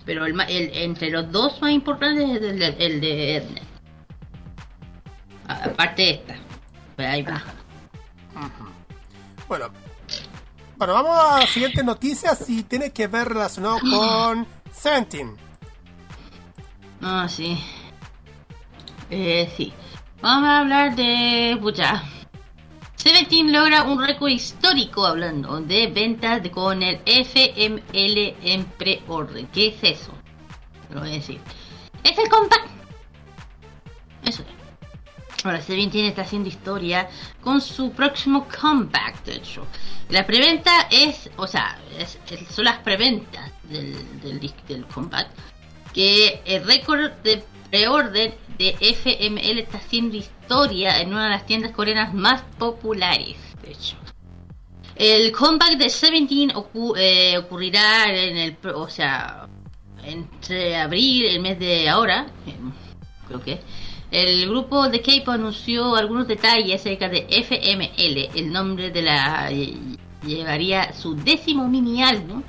[0.04, 3.62] Pero el, ma- el- entre los dos más importantes es el de, el de Ethne.
[5.48, 6.36] A- Aparte de esta.
[7.06, 7.42] Ahí va.
[9.48, 9.66] Bueno.
[10.76, 15.36] Bueno, vamos a las siguientes noticias y tiene que ver relacionado con Seventeen.
[17.02, 17.62] Ah, sí.
[19.10, 19.72] Eh, sí.
[20.22, 21.58] Vamos a hablar de.
[21.60, 22.02] Pucha.
[22.96, 29.46] Seventeen logra un récord histórico hablando de ventas de- con el FML en preorden.
[29.48, 30.12] ¿Qué es eso?
[30.90, 31.40] Lo voy a decir.
[32.04, 32.66] Es el compact.
[34.24, 34.48] Eso es.
[35.44, 37.08] Ahora Seventeen está haciendo historia
[37.40, 39.66] con su próximo comeback, de hecho.
[40.10, 41.78] La preventa es, o sea,
[42.50, 45.30] son las preventas del, del, compact
[45.94, 51.72] que el récord de preorden de FML está haciendo historia en una de las tiendas
[51.72, 53.96] coreanas más populares, de hecho.
[54.96, 59.48] El comeback de Seventeen ocu- eh, ocurrirá en el, o sea,
[60.04, 62.54] entre abril, el mes de ahora, eh,
[63.26, 63.60] creo que.
[64.10, 69.76] El grupo de K-pop anunció algunos detalles acerca de FML, el nombre de la eh,
[70.26, 72.42] llevaría su décimo mini álbum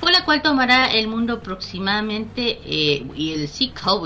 [0.00, 3.48] con la cual tomará el mundo aproximadamente eh, y el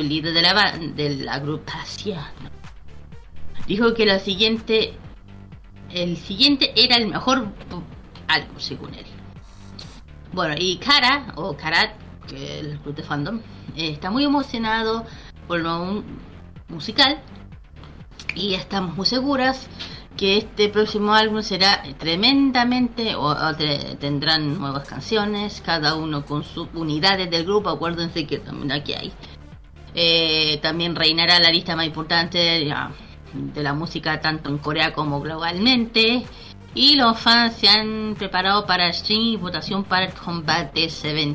[0.01, 2.19] el líder de la, de la agrupación,
[3.67, 4.95] dijo que la siguiente,
[5.91, 7.47] el siguiente era el mejor
[8.29, 9.05] álbum según él.
[10.33, 11.91] Bueno, y Kara, o Karat,
[12.27, 13.39] que el club de fandom,
[13.77, 15.05] eh, está muy emocionado
[15.47, 16.03] por lo mu-
[16.73, 17.21] musical.
[18.35, 19.69] Y estamos muy seguras
[20.17, 26.45] que este próximo álbum será tremendamente o, o te- tendrán nuevas canciones cada uno con
[26.45, 29.13] sus unidades del grupo acuérdense que también aquí hay.
[29.95, 32.91] Eh, también reinará la lista más importante de la,
[33.35, 36.25] de la música tanto en Corea como globalmente.
[36.75, 41.29] Y los fans se han preparado para el stream y votación para el combate 17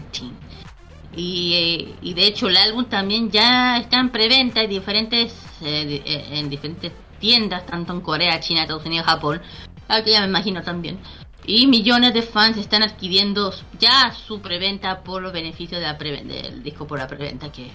[1.20, 6.48] y, de hecho el álbum también ya está en preventa en diferentes eh, eh, en
[6.50, 9.42] diferentes tiendas tanto en Corea, China, Estados Unidos, Japón.
[9.88, 11.00] Aquí ya me imagino también.
[11.46, 16.62] Y millones de fans están adquiriendo ya su preventa por los beneficios de la del
[16.62, 17.66] disco por la preventa que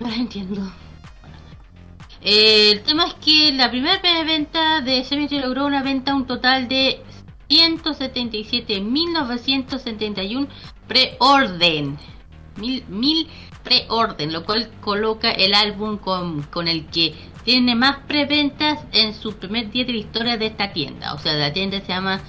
[0.00, 0.70] no las entiendo.
[2.20, 6.68] Eh, el tema es que la primera preventa de Cemetery logró una venta un total
[6.68, 7.02] de
[7.48, 10.48] 177.971
[10.86, 11.96] preorden.
[12.56, 13.28] Mil, mil
[13.62, 17.14] preorden, lo cual coloca el álbum con, con el que
[17.44, 21.14] tiene más preventas en su primer día de la historia de esta tienda.
[21.14, 22.20] O sea, la tienda se llama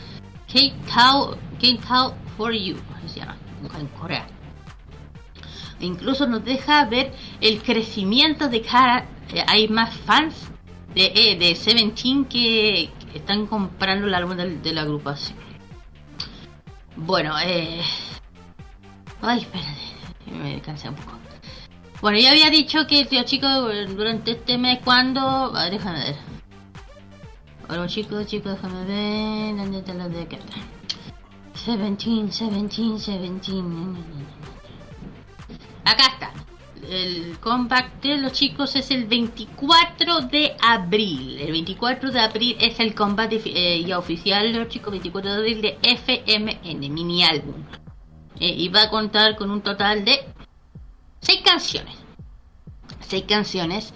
[0.51, 3.37] K-Cow K-Cow for You, se llama,
[3.79, 4.27] en Corea.
[5.79, 9.05] Incluso nos deja ver el crecimiento de cada...
[9.33, 10.49] eh, hay más fans
[10.93, 15.37] de, eh, de Seventeen que, que están comprando el álbum del- de, la agrupación.
[16.95, 17.81] Bueno, eh...
[19.21, 19.71] Ay, espérate,
[20.31, 21.13] me cansé un poco.
[22.01, 23.49] Bueno, ya había dicho que los chicos
[23.95, 25.19] durante este mes, cuando...
[25.21, 26.15] ah, déjame ver.
[27.67, 29.55] Bueno, chicos, chicos, déjame ver...
[29.57, 30.37] ¿Dónde está la de acá?
[31.53, 33.97] Seventeen, Seventeen, Seventeen...
[35.83, 36.33] Acá está.
[36.87, 41.39] El comeback de los chicos es el 24 de abril.
[41.41, 43.41] El 24 de abril es el comeback de-
[43.77, 44.91] eh, ya oficial de los chicos.
[44.91, 47.55] 24 de abril de FMN, mini álbum.
[48.39, 50.19] Eh, y va a contar con un total de
[51.21, 51.95] 6 canciones.
[53.01, 53.93] 6 canciones.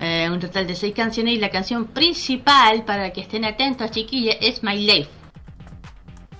[0.00, 1.34] eh, un total de 6 canciones.
[1.34, 5.08] Y la canción principal, para que estén atentos, chiquillas, es My Life.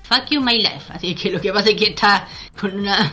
[0.03, 0.85] Fuck You My Life.
[0.91, 2.29] Así que lo que pasa es que está
[2.61, 3.13] con una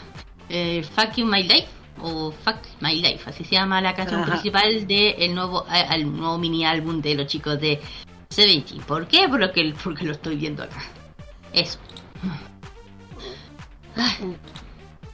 [0.50, 1.68] eh, Fuck You My Life
[2.02, 4.32] o Fuck My Life, así se llama la canción Ajá.
[4.34, 7.80] principal del nuevo al nuevo mini álbum de los chicos de
[8.30, 8.82] Seventeen.
[8.82, 9.28] ¿Por qué?
[9.30, 10.84] Porque, porque lo estoy viendo acá.
[11.54, 11.80] Eso.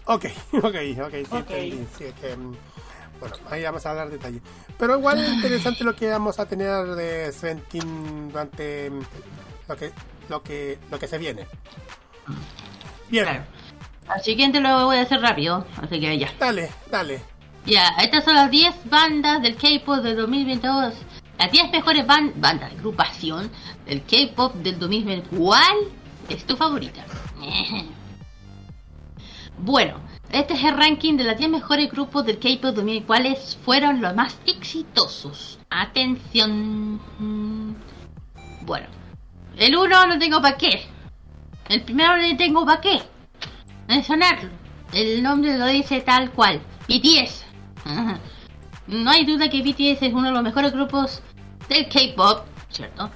[0.05, 1.49] Ok, ok, ok, sí, Ok.
[1.51, 2.55] entendí, sí, que, mm,
[3.19, 4.41] bueno, ahí vamos a hablar detalle.
[4.77, 8.99] Pero igual es interesante lo que vamos a tener de Seventeen durante mm,
[9.67, 9.91] lo que,
[10.29, 11.45] lo que, lo que se viene.
[13.09, 13.43] Bien, Claro.
[14.07, 16.33] Al siguiente lo voy a hacer rápido, así que ya.
[16.39, 17.21] Dale, dale.
[17.67, 20.95] Ya, estas son las 10 bandas del K-pop del 2022.
[21.37, 23.51] Las 10 mejores ban- bandas agrupación
[23.85, 25.37] del K-pop del 2020.
[25.37, 25.77] ¿Cuál
[26.27, 27.05] es tu favorita?
[29.61, 29.99] bueno,
[30.31, 33.05] este es el ranking de los 10 mejores grupos del K-pop 2000.
[33.05, 35.59] ¿Cuáles fueron los más exitosos?
[35.69, 36.99] Atención.
[38.61, 38.87] Bueno,
[39.57, 40.85] el 1 no tengo para qué.
[41.67, 43.01] El primero no tengo para qué.
[43.87, 44.49] Mencionarlo.
[44.93, 46.61] El nombre lo dice tal cual.
[46.87, 47.45] BTS.
[48.87, 51.21] No hay duda que BTS es uno de los mejores grupos
[51.67, 53.11] del K-pop, ¿cierto?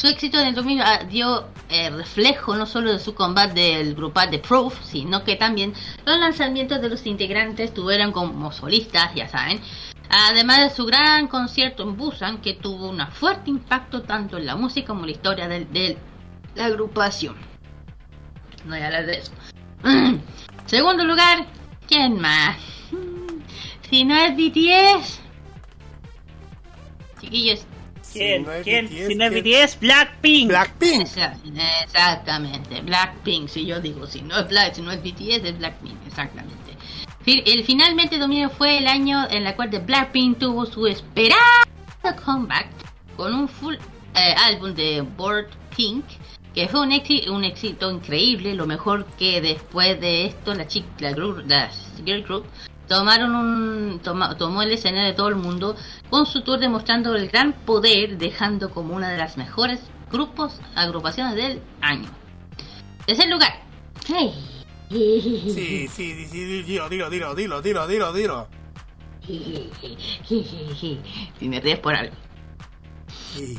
[0.00, 3.94] Su éxito en el 2000 ah, dio eh, reflejo no solo de su combate del
[3.94, 5.74] grupal de Proof, sino que también
[6.06, 9.60] los lanzamientos de los integrantes tuvieron como solistas, ya saben.
[10.08, 14.56] Además de su gran concierto en Busan, que tuvo un fuerte impacto tanto en la
[14.56, 15.98] música como en la historia de,
[16.54, 17.36] la agrupación.
[18.64, 19.32] No voy a hablar de eso.
[20.64, 21.46] Segundo lugar,
[21.86, 22.56] ¿quién más?
[23.90, 25.20] Si no es BTS.
[27.20, 27.66] Chiquillos,
[28.12, 28.42] ¿Quién?
[28.42, 28.86] Si no es ¿Quién?
[28.86, 29.44] BTS, si no es ¿quién?
[29.66, 30.48] BTS, Blackpink.
[30.48, 31.06] Blackpink.
[31.84, 36.06] Exactamente, Blackpink, si yo digo, si no es Black, si no es BTS, es Blackpink,
[36.06, 36.58] exactamente.
[37.26, 41.38] El finalmente dominio fue el año en la cual Blackpink tuvo su esperado
[42.24, 42.66] comeback
[43.16, 43.74] con un full
[44.14, 46.04] eh, álbum de Board Pink,
[46.54, 50.88] que fue un, éxi- un éxito increíble, lo mejor que después de esto la chica,
[50.98, 51.70] la, gru- la
[52.04, 52.46] girl group
[52.90, 55.76] tomaron un toma- tomó el escenario de todo el mundo
[56.10, 59.78] con su tour demostrando el gran poder dejando como una de las mejores
[60.10, 62.10] grupos agrupaciones del año
[63.06, 63.62] tercer lugar
[64.12, 64.32] Hey.
[64.90, 68.48] Sí, sí, sí, sí, dilo, dilo, dilo, dilo, dilo, dilo, dilo.
[71.38, 72.14] si me ríes por algo
[73.34, 73.56] Sí.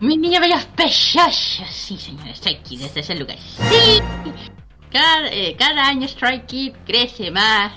[0.00, 1.66] Mi niño bellos preciosos.
[1.70, 3.36] Sí, señores, Strike Kids desde ese lugar.
[3.38, 4.00] Sí.
[4.90, 7.72] Cada, eh, cada año Strike Kids crece más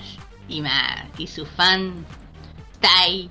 [0.48, 1.04] y más.
[1.18, 2.04] Y su fan,
[2.80, 3.28] Tai,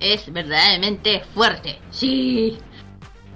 [0.00, 1.78] es verdaderamente fuerte.
[1.90, 2.58] Sí.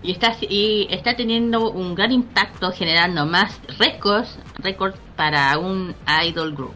[0.03, 6.55] Y está, y está teniendo un gran impacto generando más récords, récords para un idol
[6.55, 6.75] group.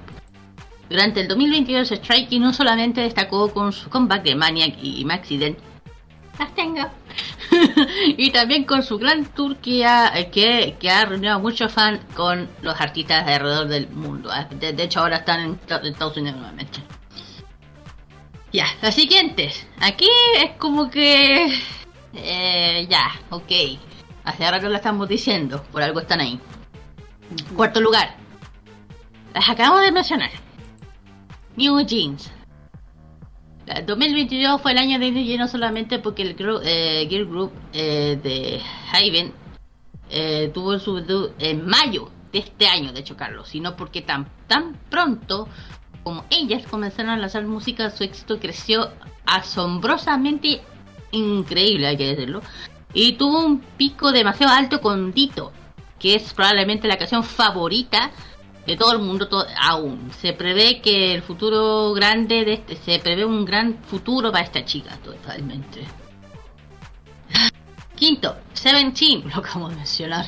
[0.89, 5.59] Durante el 2022 Strike Kids no solamente destacó con su comeback de Maniac y Maxident,
[6.39, 6.83] las tengo.
[8.17, 12.49] y también con su gran tour que ha, que, ha reunido a muchos fans con
[12.63, 14.31] los artistas de alrededor del mundo.
[14.33, 16.81] Ah, De, hecho, ahora están en, Estados Unidos nuevamente.
[18.53, 19.67] Ya, las siguientes.
[19.81, 21.59] Aquí es como que...
[22.15, 23.53] Eh, ya, ok.
[24.25, 26.39] Hace rato lo estamos diciendo, por algo están ahí.
[27.57, 28.15] Cuarto lugar.
[29.35, 30.31] Las acabamos de mencionar.
[31.57, 32.31] New Jeans.
[33.67, 37.53] El 2022 fue el año de Jeans no solamente porque el gru- eh, Girl Group
[37.73, 38.61] eh, de
[38.93, 39.33] Haven
[40.11, 44.27] eh, tuvo su debut en mayo de este año, de hecho, Carlos, sino porque tan,
[44.49, 45.49] tan pronto
[46.03, 48.91] como ellas comenzaron a lanzar música, su éxito creció
[49.25, 50.61] asombrosamente
[51.13, 52.43] increíble, hay que decirlo,
[52.93, 55.53] y tuvo un pico demasiado alto con Dito,
[56.01, 58.11] que es probablemente la canción favorita
[58.67, 59.29] de todo el mundo
[59.61, 60.11] aún.
[60.21, 64.65] Se prevé que el futuro grande de este, se prevé un gran futuro para esta
[64.65, 65.83] chica, totalmente.
[67.97, 70.27] Quinto, Seventeen, lo acabo de mencionar.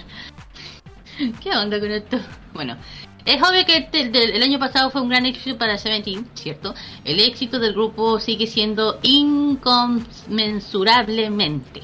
[1.41, 2.19] ¿Qué onda con esto?
[2.53, 2.77] Bueno,
[3.25, 6.75] es obvio que este- el año pasado fue un gran éxito para Seventeen, ¿cierto?
[7.05, 11.83] El éxito del grupo sigue siendo inconmensurablemente.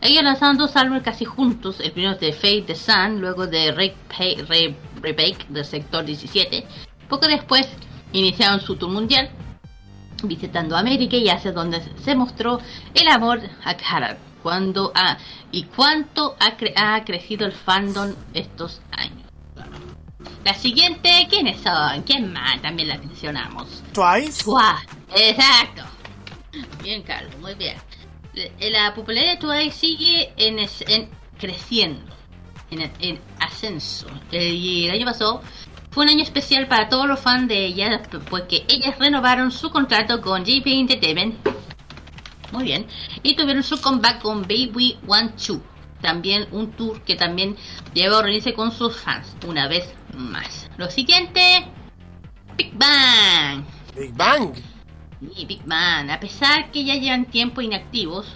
[0.00, 3.94] Ellos lanzaron dos álbumes casi juntos, el primero de Fate the Sun, luego de Re-
[5.02, 6.66] Rebake del sector 17.
[7.08, 7.68] Poco después
[8.12, 9.30] iniciaron su tour mundial,
[10.22, 12.60] visitando América y hacia donde se mostró
[12.94, 14.16] el amor a Cara.
[14.42, 15.18] Cuando ha,
[15.52, 19.28] y cuánto ha, cre- ha crecido el fandom estos años.
[20.44, 22.02] La siguiente, ¿quiénes son?
[22.04, 22.60] ¿Quién más?
[22.62, 23.82] También la mencionamos.
[23.92, 24.42] Twice.
[24.44, 25.82] Twice, exacto.
[26.82, 27.76] Bien, Carlos, muy bien.
[28.60, 30.58] La- La popularidad de Twice sigue en,
[31.38, 32.14] creciendo,
[32.70, 34.06] en, en ascenso.
[34.32, 35.42] Eh, Y el año pasado
[35.90, 40.20] fue un año especial para todos los fans de ellas, porque ellas renovaron su contrato
[40.20, 41.34] con JP Entertainment.
[42.52, 42.86] Muy bien.
[43.22, 45.62] Y tuvieron su comeback con Baby One Two.
[46.00, 47.56] También un tour que también
[47.92, 50.68] lleva a reunirse con sus fans una vez más.
[50.78, 51.40] Lo siguiente,
[52.56, 53.64] Big Bang.
[53.94, 54.54] Big Bang.
[55.20, 58.26] Y Big Man, a pesar que ya llevan tiempo inactivos,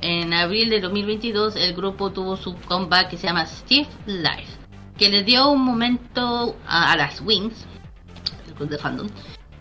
[0.00, 4.58] en abril de 2022 el grupo tuvo su comeback que se llama Steve Life,
[4.96, 7.66] que le dio un momento a, las Wings,
[8.48, 9.08] el club de fandom.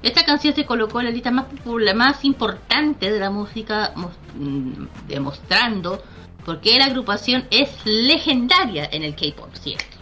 [0.01, 5.07] Esta canción se colocó en la lista más popular, más importante de la música, mm,
[5.07, 6.01] demostrando
[6.43, 9.97] por qué la agrupación es legendaria en el K-pop, ¿cierto?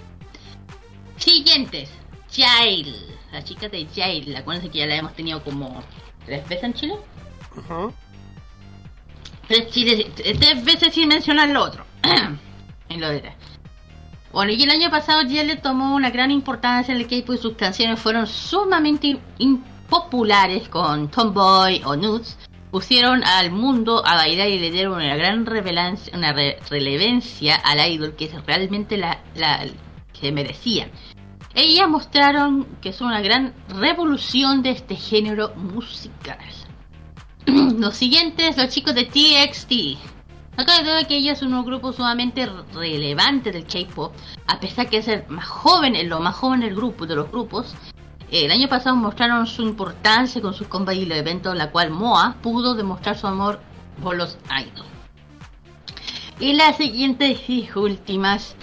[1.17, 1.89] Siguientes.
[2.31, 2.95] Jail.
[3.31, 4.41] La chica de Jail.
[4.45, 5.83] Conoce que ya la hemos tenido como
[6.25, 6.93] tres veces en Chile.
[9.47, 9.67] Tres,
[10.39, 11.85] tres veces sin mencionar lo otro.
[12.89, 13.31] en lo de
[14.31, 17.55] Bueno, y el año pasado Jail tomó una gran importancia en el K-pop y sus
[17.55, 22.37] canciones fueron sumamente impopulares con Tomboy o Nudes.
[22.71, 27.79] Pusieron al mundo a bailar y le dieron una gran revelancia, una re- relevancia al
[27.91, 29.65] idol que es realmente la, la
[30.19, 30.91] que merecían.
[31.55, 36.37] Ellas mostraron que son una gran revolución de este género musical.
[37.45, 39.73] los siguientes, los chicos de TXT.
[40.55, 44.13] Cabe duda que ellos son un grupo sumamente relevante del K-pop,
[44.45, 47.75] a pesar que ser más jóvenes, lo más joven del grupo, de los grupos.
[48.29, 52.35] El año pasado mostraron su importancia con sus combats y los eventos, la cual Moa
[52.41, 53.59] pudo demostrar su amor
[54.03, 54.85] por los idols.
[56.39, 58.55] Y las siguientes y últimas.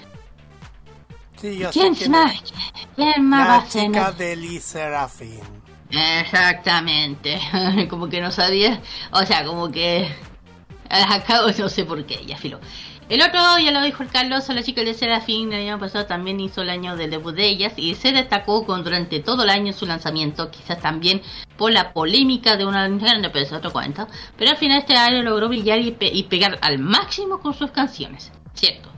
[1.41, 2.33] Sí, yo sé ¿Quién que más?
[2.97, 3.87] ¿Quién más va La a ser?
[3.87, 5.41] chica de Serafin.
[5.91, 7.39] Exactamente.
[7.91, 8.81] como que no sabía.
[9.13, 10.09] O sea, como que.
[10.89, 12.61] Acabo, no sé por qué, ya filo.
[13.09, 16.41] El otro, ya lo dijo el Carlos, la chica de Serafín el año pasado también
[16.41, 19.73] hizo el año del debut de ellas y se destacó con durante todo el año
[19.73, 21.23] su lanzamiento, quizás también
[21.57, 24.09] por la polémica de una grande, pero es otro cuento.
[24.37, 27.71] Pero al final este año logró brillar y, pe- y pegar al máximo con sus
[27.71, 28.89] canciones, ¿cierto?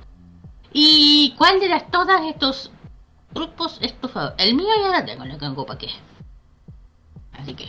[0.73, 2.71] ¿Y cuál de las todas estos
[3.33, 4.35] grupos es tu favor?
[4.39, 5.91] El mío ya la tengo, no tengo para qué.
[7.33, 7.69] Así que,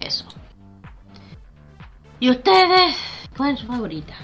[0.00, 0.24] eso.
[2.20, 2.96] ¿Y ustedes?
[3.36, 4.14] ¿Cuál es su favorita?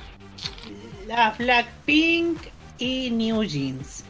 [1.07, 2.39] La Blackpink
[2.79, 4.05] y New Jeans.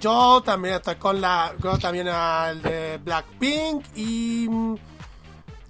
[0.00, 1.54] Yo también estoy con la.
[1.62, 4.46] Yo también al de Blackpink y.
[4.48, 4.74] mm,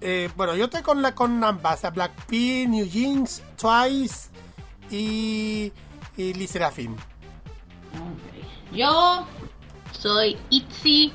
[0.01, 4.31] eh, bueno, yo estoy con la con ambas: a Blackpink, New Jeans, Twice
[4.91, 5.73] y.
[6.17, 6.97] y Lee Serafim.
[8.73, 9.27] Yo
[9.99, 11.13] soy Itzy,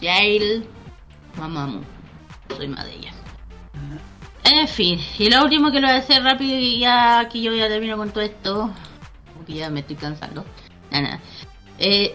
[0.00, 0.64] Jail,
[1.36, 1.82] Mamamoo.
[2.56, 3.14] Soy más de ellas.
[4.44, 7.54] En fin, y lo último que lo voy a hacer rápido y ya que yo
[7.54, 8.70] ya termino con todo esto,
[9.36, 10.44] porque ya me estoy cansando.
[10.90, 11.20] Nada, nada.
[11.78, 12.14] Eh,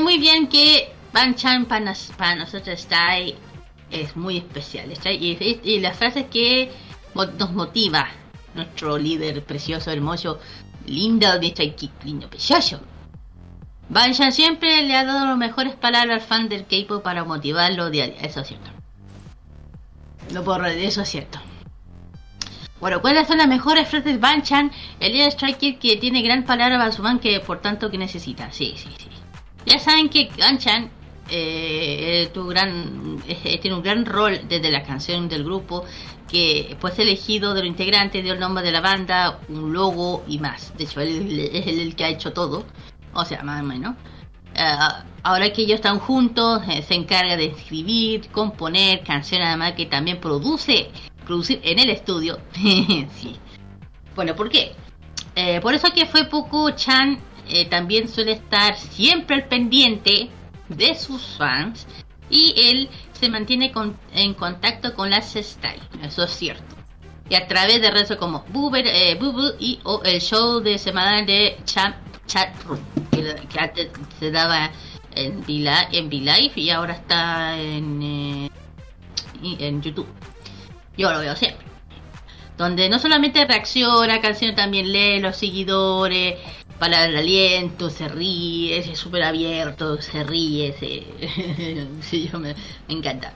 [0.00, 3.34] muy bien que Banchan para, nos- para nosotros está ahí,
[3.90, 4.90] es muy especial.
[4.92, 6.70] está ahí, y, y las frases que
[7.14, 8.08] nos motiva
[8.54, 10.38] nuestro líder precioso, hermoso,
[10.86, 12.80] lindo de Kids, lindo, precioso.
[13.88, 18.06] Banchan siempre le ha dado las mejores palabras al fan del K-pop para motivarlo día,
[18.06, 18.70] eso es cierto.
[20.32, 21.38] No puedo reír, eso es cierto.
[22.80, 24.72] Bueno, ¿cuáles son las mejores frases de Banchan?
[24.98, 28.50] El líder Kids que tiene gran palabra para su fan que por tanto que necesita.
[28.50, 29.08] Sí, sí, sí.
[29.66, 30.90] Ya saben que Banchan
[31.28, 33.22] eh, tu gran,
[33.60, 35.84] tiene un gran rol desde la canción del grupo
[36.32, 40.38] que pues elegido de los integrantes, dio el nombre de la banda, un logo y
[40.38, 40.76] más.
[40.76, 42.64] De hecho, él es el, que ha hecho todo.
[43.12, 43.94] O sea, más o menos.
[44.54, 44.78] Eh,
[45.22, 50.18] ahora que ellos están juntos, eh, se encarga de escribir, componer canciones, además que también
[50.18, 50.90] produce,
[51.26, 52.40] producir en el estudio.
[52.54, 53.36] sí.
[54.14, 54.72] Bueno, ¿por qué?
[55.34, 57.18] Eh, por eso que fue poco Chan
[57.48, 60.30] eh, también suele estar siempre al pendiente
[60.68, 61.86] de sus fans
[62.30, 62.88] y él
[63.22, 66.74] se mantiene con- en contacto con las style, eso es cierto.
[67.30, 71.22] Y a través de redes como Boober, eh, Boo y o el show de semana
[71.22, 71.94] de Chat,
[72.64, 72.80] Room,
[73.12, 74.72] que, antes se daba
[75.14, 78.50] en V-Li- en V-Live y ahora está en, eh,
[79.42, 80.08] en YouTube.
[80.96, 81.64] Yo lo veo siempre
[82.58, 86.38] donde no solamente reacciona a canciones, también lee los seguidores,
[86.82, 92.28] para el aliento, se ríe, es súper abierto, se ríe, se...
[92.38, 92.56] me
[92.88, 93.32] encanta.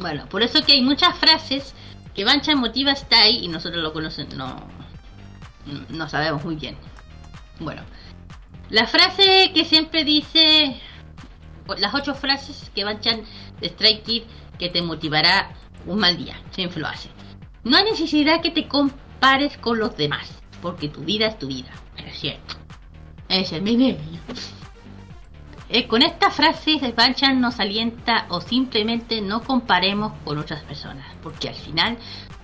[0.00, 1.76] Bueno, por eso que hay muchas frases
[2.12, 4.56] que Bancha motiva está ahí y nosotros lo conocen, no,
[5.90, 6.76] no sabemos muy bien.
[7.60, 7.82] Bueno,
[8.68, 10.74] la frase que siempre dice,
[11.78, 13.22] las ocho frases que Banchan
[13.60, 14.22] de Strike Kid
[14.58, 15.54] que te motivará
[15.86, 17.10] un mal día, siempre lo hace.
[17.62, 21.70] No hay necesidad que te compares con los demás, porque tu vida es tu vida.
[21.96, 22.61] Es cierto.
[23.32, 23.96] Es mi niño.
[25.70, 31.48] Eh, con esta frase Banchan nos alienta o simplemente no comparemos con otras personas, porque
[31.48, 31.96] al final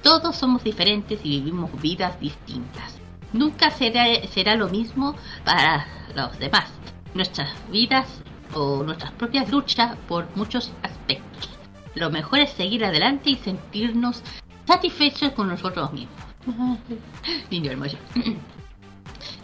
[0.02, 2.96] todos somos diferentes y vivimos vidas distintas.
[3.34, 5.14] Nunca será, será lo mismo
[5.44, 5.86] para
[6.16, 6.70] los demás.
[7.12, 8.06] Nuestras vidas
[8.54, 11.50] o nuestras propias luchas por muchos aspectos.
[11.96, 14.22] Lo mejor es seguir adelante y sentirnos
[14.66, 16.16] satisfechos con nosotros mismos.
[17.50, 17.98] Niño hermoso.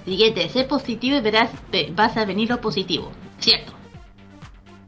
[0.04, 3.10] Siguiente, sé positivo y verás, ve- vas a venir lo positivo.
[3.38, 3.72] Cierto.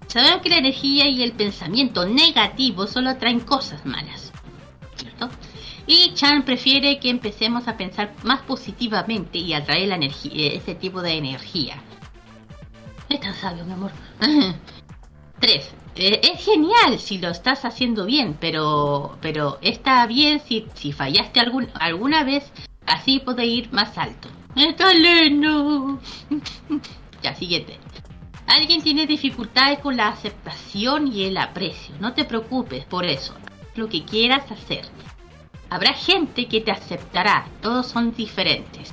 [0.09, 4.33] Sabemos que la energía y el pensamiento negativo solo atraen cosas malas.
[4.97, 5.29] ¿Cierto?
[5.87, 11.01] Y Chan prefiere que empecemos a pensar más positivamente y atraer la energía, ese tipo
[11.03, 11.83] de energía.
[13.09, 13.93] Es tan sabio, mi amor.
[15.41, 15.71] Tres.
[15.95, 21.41] Eh, es genial si lo estás haciendo bien, pero pero está bien si, si fallaste
[21.41, 22.53] algún, alguna vez,
[22.87, 24.29] así puede ir más alto.
[24.57, 24.91] Está
[27.23, 27.79] ya, siguiente.
[28.47, 31.95] Alguien tiene dificultades con la aceptación y el aprecio.
[32.01, 33.35] No te preocupes por eso.
[33.75, 34.87] Lo que quieras hacer.
[35.69, 37.47] Habrá gente que te aceptará.
[37.61, 38.91] Todos son diferentes.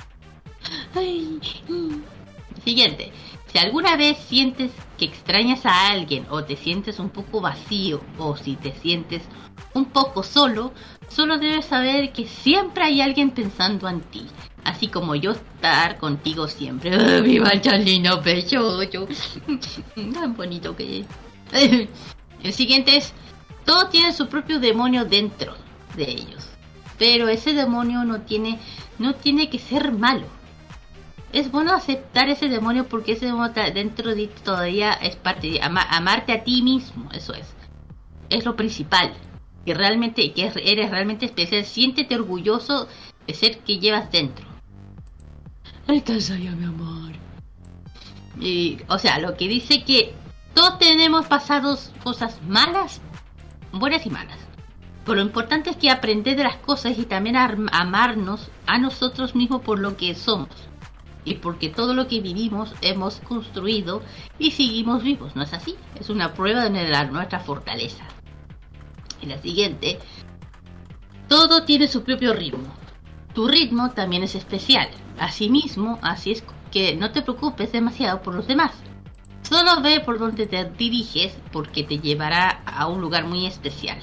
[0.94, 2.62] Ay, mm.
[2.62, 3.10] Siguiente.
[3.46, 8.36] Si alguna vez sientes que extrañas a alguien o te sientes un poco vacío o
[8.36, 9.22] si te sientes
[9.72, 10.72] un poco solo,
[11.08, 14.26] solo debes saber que siempre hay alguien pensando en ti.
[14.64, 16.94] Así como yo estar contigo siempre.
[16.94, 19.06] ¡Ah, ¡Viva el Charlino Pechocho!
[20.14, 21.06] Tan bonito que es.
[22.42, 23.12] El siguiente es,
[23.64, 25.54] todos tienen su propio demonio dentro
[25.96, 26.46] de ellos.
[26.98, 28.58] Pero ese demonio no tiene,
[28.98, 30.26] no tiene que ser malo.
[31.32, 35.62] Es bueno aceptar ese demonio porque ese demonio dentro de ti todavía es parte de
[35.62, 37.46] ama- amarte a ti mismo, eso es.
[38.30, 39.12] Es lo principal.
[39.64, 41.64] Que realmente, que es- eres realmente especial.
[41.64, 42.88] Siéntete orgulloso
[43.26, 44.44] de ser que llevas dentro.
[45.88, 47.12] Estás allá, mi amor.
[48.40, 50.14] Y, o sea, lo que dice que
[50.54, 53.00] todos tenemos pasados cosas malas,
[53.72, 54.38] buenas y malas.
[55.04, 59.34] Pero lo importante es que aprender de las cosas y también ar- amarnos a nosotros
[59.34, 60.48] mismos por lo que somos.
[61.26, 64.02] Y porque todo lo que vivimos hemos construido
[64.38, 65.74] y seguimos vivos, ¿no es así?
[65.98, 68.04] Es una prueba de nuestra fortaleza.
[69.20, 69.98] Y la siguiente,
[71.28, 72.74] todo tiene su propio ritmo.
[73.34, 74.88] Tu ritmo también es especial.
[75.18, 78.72] Asimismo, así es que no te preocupes demasiado por los demás.
[79.42, 83.98] Solo ve por donde te diriges porque te llevará a un lugar muy especial.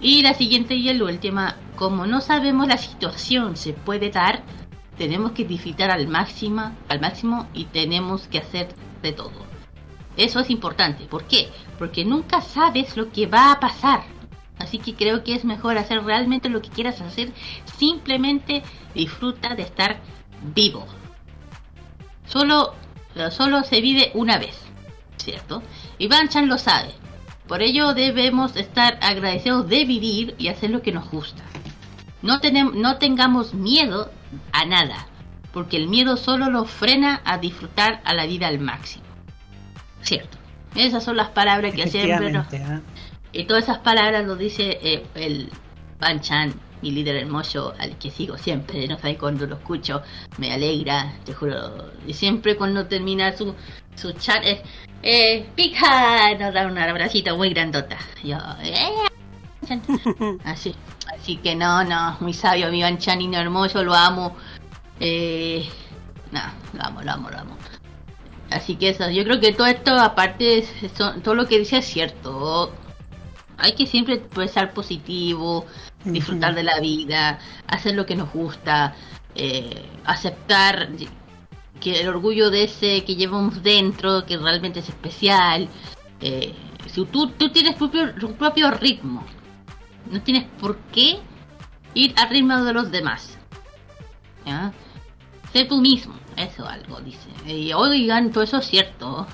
[0.00, 4.42] Y la siguiente y la última, como no sabemos la situación se puede dar,
[4.96, 8.68] tenemos que disfrutar al máximo, al máximo y tenemos que hacer
[9.02, 9.44] de todo.
[10.16, 11.04] Eso es importante.
[11.04, 11.50] ¿Por qué?
[11.78, 14.04] Porque nunca sabes lo que va a pasar.
[14.58, 17.32] Así que creo que es mejor hacer realmente lo que quieras hacer.
[17.78, 18.62] Simplemente
[18.94, 19.98] disfruta de estar
[20.54, 20.86] vivo.
[22.26, 22.74] Solo,
[23.30, 24.58] solo se vive una vez,
[25.16, 25.62] ¿cierto?
[25.98, 26.92] Y Banchan lo sabe.
[27.46, 31.42] Por ello debemos estar agradecidos de vivir y hacer lo que nos gusta.
[32.22, 34.10] No, tenem- no tengamos miedo
[34.52, 35.06] a nada,
[35.52, 39.04] porque el miedo solo nos frena a disfrutar a la vida al máximo.
[40.02, 40.36] ¿Cierto?
[40.74, 42.48] Esas son las palabras que siempre nos.
[43.32, 45.50] Y todas esas palabras lo dice eh, el
[45.98, 48.86] Banchan, mi líder hermoso, al que sigo siempre.
[48.86, 50.02] No sé cuando lo escucho,
[50.38, 51.90] me alegra, te juro.
[52.06, 53.54] Y siempre cuando termina su,
[53.94, 54.60] su chat es,
[55.02, 57.96] eh, pija, nos da un abracito muy grandota.
[58.22, 58.88] Yo, eh,
[60.44, 60.74] así,
[61.14, 64.36] así que no, no, muy sabio, mi Banchanino hermoso, lo amo.
[65.00, 65.66] Eh,
[66.32, 66.40] no,
[66.74, 67.56] lo amo, lo amo, lo amo.
[68.50, 71.78] Así que eso, yo creo que todo esto, aparte, es- son- todo lo que dice
[71.78, 72.72] es cierto.
[73.58, 75.66] Hay que siempre pensar positivo,
[76.04, 78.94] disfrutar de la vida, hacer lo que nos gusta,
[79.34, 80.88] eh, aceptar
[81.80, 85.68] que el orgullo de ese que llevamos dentro, que realmente es especial.
[86.20, 86.54] Eh,
[86.86, 89.24] si tú, tú tienes tu propio, tu propio ritmo,
[90.10, 91.18] no tienes por qué
[91.94, 93.38] ir al ritmo de los demás.
[94.44, 94.72] ¿ya?
[95.52, 97.28] Sé tú mismo, eso algo dice.
[97.46, 99.26] Y oigan, todo eso es cierto.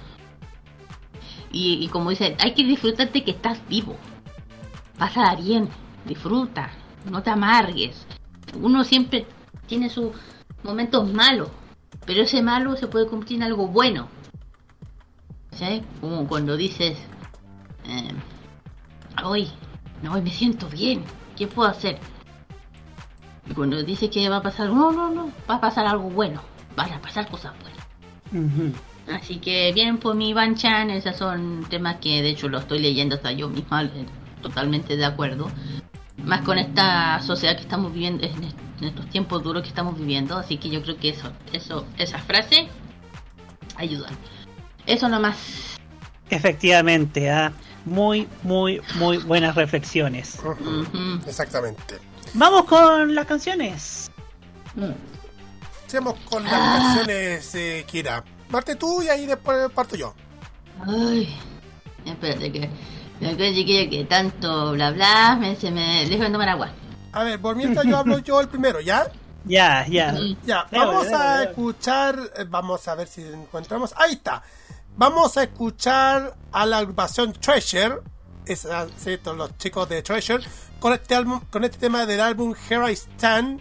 [1.51, 3.97] Y, y como dice, hay que disfrutar de que estás vivo.
[5.03, 5.69] Pásala bien,
[6.05, 6.71] disfruta,
[7.11, 8.07] no te amargues.
[8.55, 9.27] Uno siempre
[9.67, 10.13] tiene sus
[10.63, 11.49] momentos malos,
[12.07, 14.07] pero ese malo se puede convertir en algo bueno.
[15.51, 15.83] ¿Sí?
[16.01, 16.97] Como cuando dices,
[17.85, 18.15] eh,
[19.25, 19.51] hoy,
[20.05, 21.03] no, hoy me siento bien,
[21.37, 21.99] ¿qué puedo hacer?
[23.51, 26.41] Y cuando dices que va a pasar, no, no, no, va a pasar algo bueno,
[26.77, 28.77] van a pasar cosas buenas.
[29.13, 33.17] Así que bien por mi Banchan, esos son temas que de hecho lo estoy leyendo
[33.17, 34.07] hasta yo misma, eh,
[34.43, 35.51] totalmente de acuerdo.
[36.25, 39.97] Más con esta sociedad que estamos viviendo, en est- en estos tiempos duros que estamos
[39.99, 42.67] viviendo, así que yo creo que eso, eso, esas frases
[43.77, 44.13] ayudan.
[44.87, 45.37] Eso nomás.
[46.31, 47.53] Efectivamente, ¿ah?
[47.85, 50.39] muy, muy, muy buenas reflexiones.
[51.27, 51.99] Exactamente.
[52.35, 54.11] Vamos con las canciones.
[55.87, 58.25] Sigamos con las canciones, eh, Kira.
[58.51, 60.15] Parte tú y ahí después parto yo.
[60.87, 61.37] Ay,
[62.05, 62.71] espérate que,
[63.23, 66.71] que que tanto bla bla, me, se me dejo de tomar agua.
[67.13, 69.11] A ver, por mientras yo hablo yo el primero, ¿ya?
[69.45, 70.15] Ya, ya.
[70.45, 73.93] Ya, vamos a escuchar, eh, vamos a ver si encontramos.
[73.97, 74.43] Ahí está.
[74.97, 78.01] Vamos a escuchar a la agrupación Treasure,
[78.47, 80.45] es ah, cierto, los chicos de Treasure,
[80.79, 83.61] con este álbum, con este tema del álbum Here I Stand.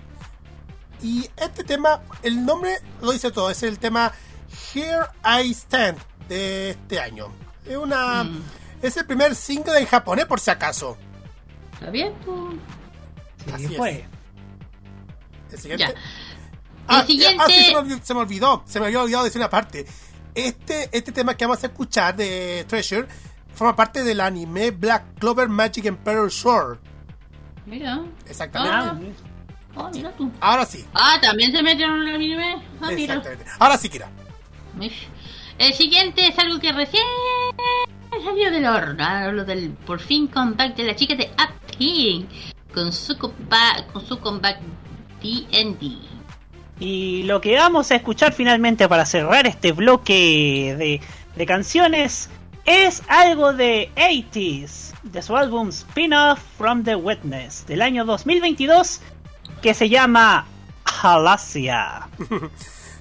[1.02, 4.12] Y este tema, el nombre lo dice todo, es el tema
[4.74, 5.98] Here I Stand
[6.28, 7.28] de este año.
[7.66, 8.44] Es una Mm.
[8.82, 10.98] Es el primer single en japonés por si acaso.
[11.74, 12.14] ¿Está bien?
[12.26, 12.38] pues?
[13.46, 13.78] Sí, Así es.
[13.78, 14.06] fue.
[15.52, 15.84] El siguiente.
[15.86, 15.94] Ya.
[16.88, 19.24] Ah, El siguiente- ah, sí, se me, olvidó, se me olvidó, se me había olvidado
[19.24, 19.86] decir una parte.
[20.34, 23.08] Este, este tema que vamos a escuchar de Treasure
[23.54, 26.80] forma parte del anime Black Clover Magic Emperor Shore.
[27.66, 28.02] Mira.
[28.28, 29.14] Exactamente.
[29.76, 30.32] Ah, oh, mira tú.
[30.40, 30.86] Ahora sí.
[30.94, 32.54] Ah, también se metieron en el anime.
[32.82, 33.16] Ah, mira.
[33.16, 33.46] Exactamente.
[33.60, 34.10] Ahora sí, Kira.
[34.76, 35.08] Mish.
[35.62, 37.04] El siguiente es algo que recién
[38.26, 39.06] salió del horno.
[39.06, 42.28] Hablo del por fin comeback de la chica de Upting
[42.74, 44.60] con su comeback, con su comeback
[45.22, 45.98] D&D.
[46.80, 51.00] Y lo que vamos a escuchar finalmente para cerrar este bloque de,
[51.36, 52.32] de canciones
[52.66, 59.00] es algo de 80s, de su álbum Spin-Off from the Witness del año 2022
[59.62, 60.48] que se llama
[61.04, 62.10] Halasia.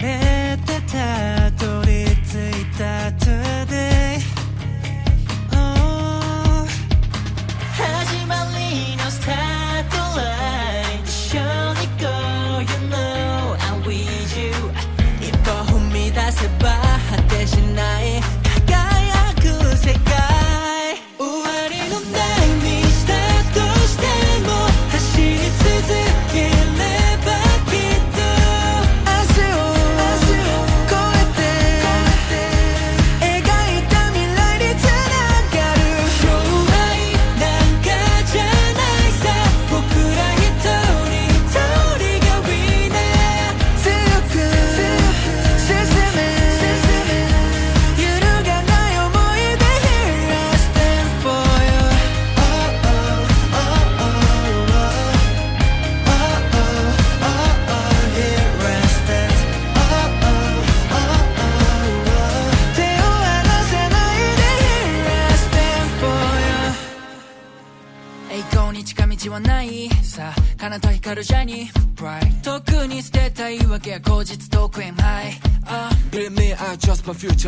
[0.00, 4.18] れてたどり着いた Today
[5.52, 6.66] Oh
[7.72, 9.55] 始まりのスター。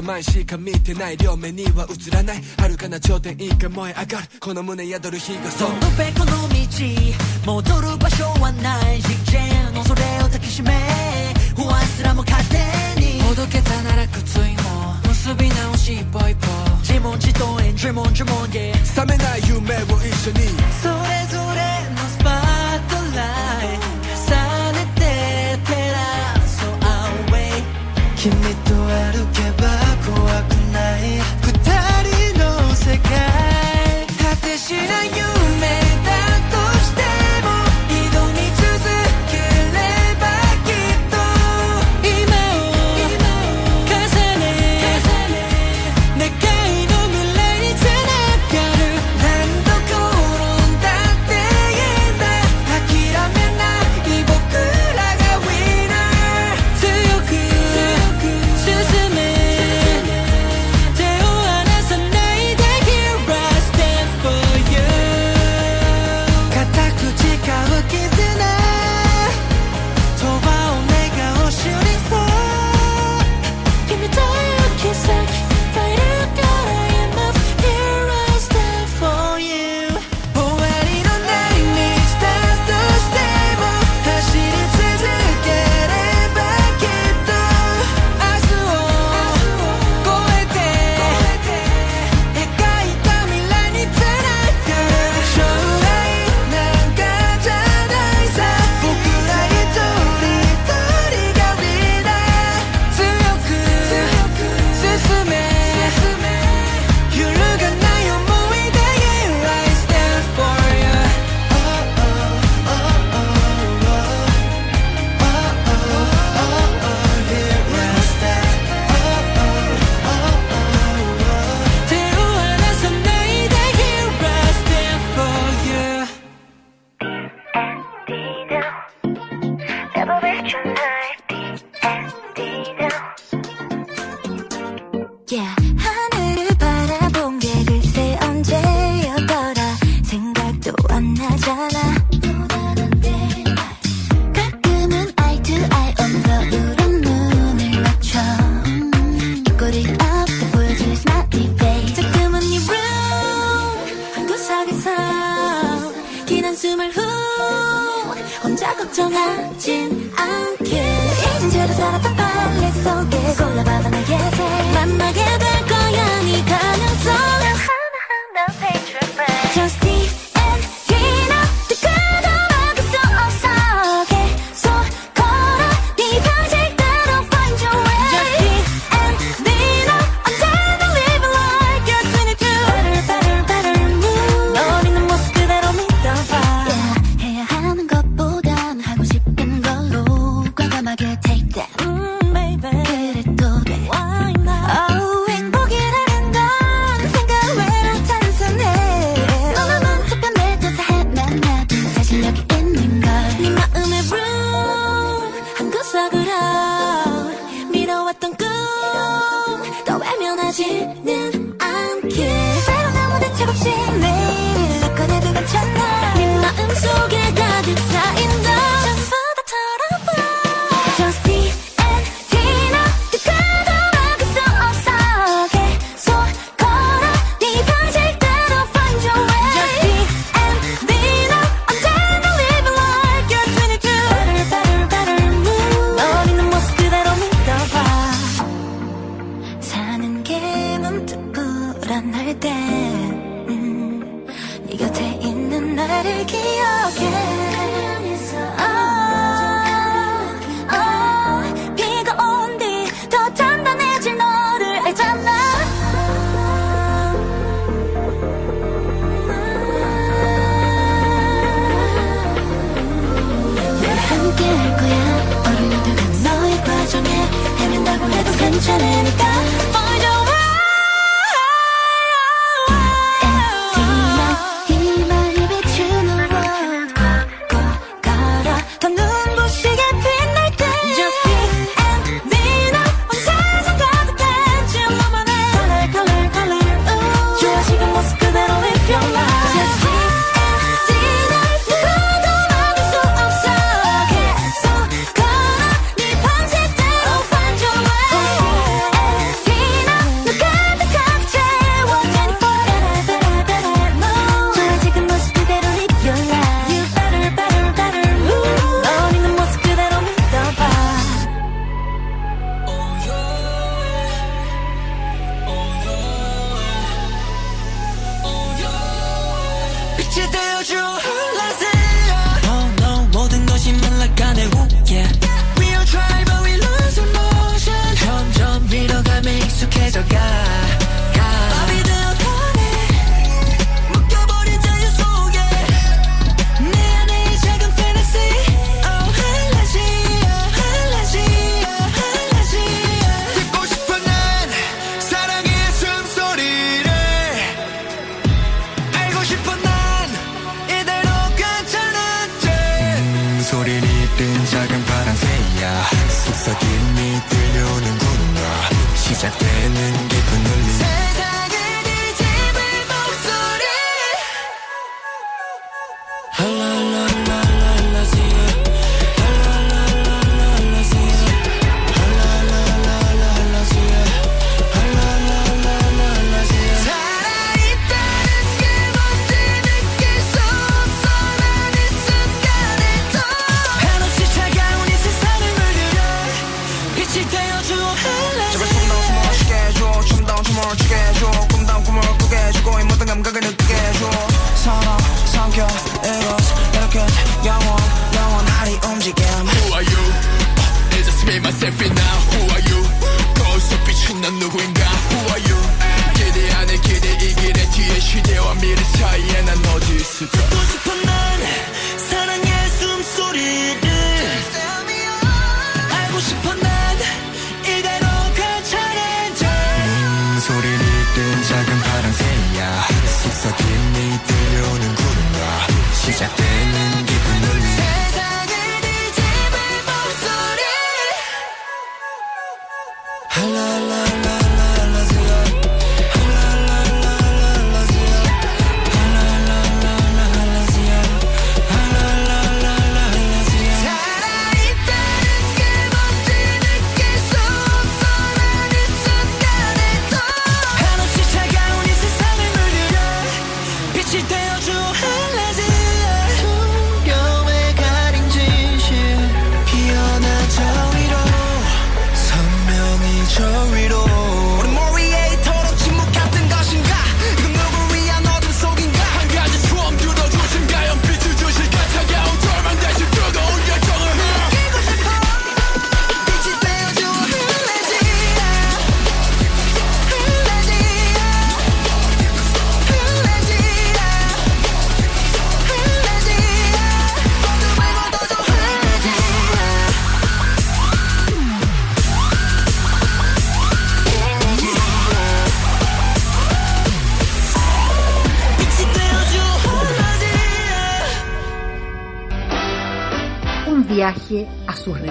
[0.09, 2.43] 前しか見てない両目には映らない。
[2.57, 4.29] 遥かな頂点一回燃え上がる。
[4.41, 5.69] この胸宿る日がそう。
[5.69, 10.73] どのべこの道戻る場所はない実験のそれを抱きしめ
[11.55, 12.57] 不安すらも勝手
[12.99, 13.21] に。
[13.21, 16.49] ほどけたなら靴いも結び直し一歩一歩。
[16.81, 20.49] 自問自答へ自問自問 yeah 覚めない夢を一緒に。
[20.81, 23.21] それぞれのスパートラ
[23.75, 23.98] イト
[28.19, 29.69] 君と歩けば
[30.05, 31.55] 怖くない二
[32.03, 35.88] 人の世界果てしない夢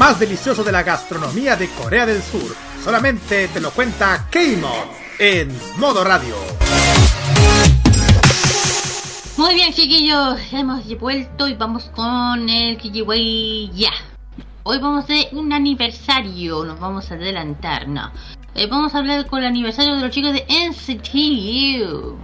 [0.00, 4.86] Más delicioso de la gastronomía de Corea del Sur solamente te lo cuenta K-Mod
[5.18, 6.34] en Modo Radio.
[9.36, 13.90] Muy bien, chiquillos, hemos vuelto y vamos con el Kijiway ya.
[14.62, 18.10] Hoy vamos de un aniversario, nos vamos a adelantar, no.
[18.54, 22.16] Eh, vamos a hablar con el aniversario de los chicos de NCTU.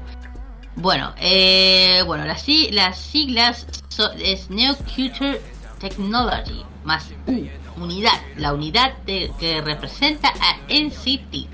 [0.77, 5.43] Bueno, eh, bueno, las, si- las siglas so- es Neo Future
[5.79, 7.05] Technology más
[7.77, 11.49] unidad, la unidad de- que representa a NCT.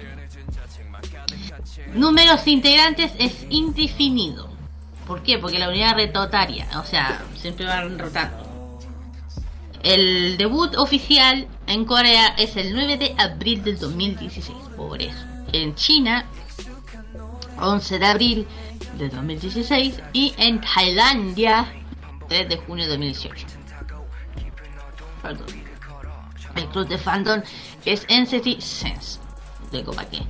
[1.95, 4.51] Números integrantes es indefinido.
[5.07, 5.39] ¿Por qué?
[5.39, 8.51] Porque la unidad retotaria, o sea, siempre van rotando.
[9.83, 15.18] El debut oficial en Corea es el 9 de abril del 2016, por eso.
[15.53, 16.25] En China,
[17.59, 18.47] 11 de abril
[18.97, 21.66] del 2016 y en Tailandia,
[22.29, 23.47] 3 de junio de 2018.
[25.20, 25.47] Perdón.
[26.57, 27.43] El club de fandom
[27.85, 29.19] es NCT Sense.
[29.71, 30.23] Digo para qué.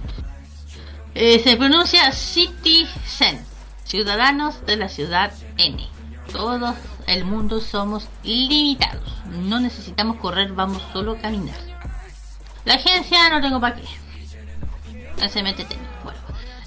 [1.14, 3.45] Eh, se pronuncia Citizen,
[3.85, 5.87] ciudadanos de la ciudad N.
[6.33, 6.75] Todos
[7.07, 9.12] el mundo somos limitados.
[9.27, 11.57] No necesitamos correr, vamos solo a caminar.
[12.64, 13.83] La agencia no tengo para qué.
[15.29, 15.75] SMTT.
[16.05, 16.18] Bueno,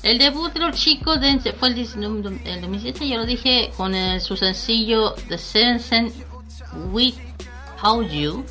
[0.03, 3.95] el debut de los chicos de, fue el, 19 el 2017, yo lo dije, con
[3.95, 6.13] el- su sencillo The Seven Sen
[6.91, 7.15] With
[7.81, 8.45] How You.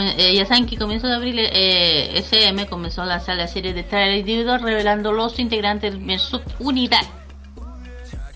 [0.00, 3.82] Eh, ya saben que comienzo de abril eh, SM comenzó a lanzar la serie de
[3.82, 7.02] trailers individual revelando los integrantes de su unidad.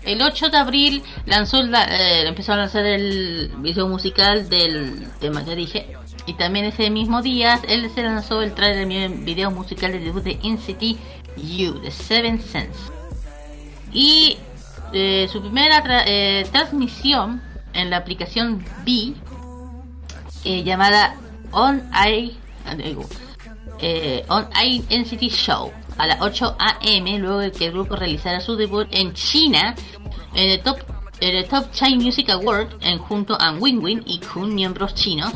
[0.03, 5.45] El 8 de abril lanzó la- eh, empezó a lanzar el video musical del tema
[5.45, 5.87] que dije.
[6.25, 10.23] Y también ese mismo día él se lanzó el trailer del video musical de debut
[10.23, 10.97] de NCT
[11.37, 12.79] U, The Seven Sense.
[13.93, 14.37] Y
[14.93, 17.41] eh, su primera tra- eh, transmisión
[17.73, 19.13] en la aplicación B
[20.45, 21.15] eh, llamada
[21.53, 22.35] On I
[23.79, 28.41] eh, On I NCT Show a las 8 am luego de que el grupo realizara
[28.41, 29.75] su debut en China
[30.33, 30.79] en el Top
[31.19, 35.31] en el Top China Music Award en junto a Win Win y Kun miembros chinos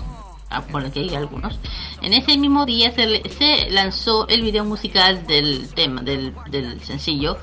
[0.49, 1.59] ah, por que hay algunos.
[2.01, 7.37] En ese mismo día se, lanzó el video musical del tema del, del sencillo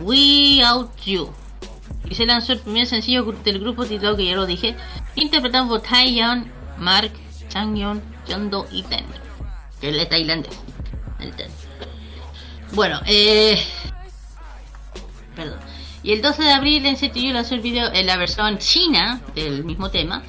[0.00, 1.30] We Out You.
[2.08, 4.76] Y se lanzó el primer sencillo del grupo titulado que ya lo dije,
[5.14, 7.12] interpretado por Taeyeon, Mark,
[7.52, 9.04] Changyeon, Yeondo y Ten,
[9.80, 10.58] que es el tailandés.
[11.20, 11.50] El Ten.
[12.72, 13.62] Bueno, eh,
[15.36, 15.58] perdón.
[16.02, 19.64] Y el 12 de abril en CTU lanzó el video en la versión china del
[19.64, 20.22] mismo tema.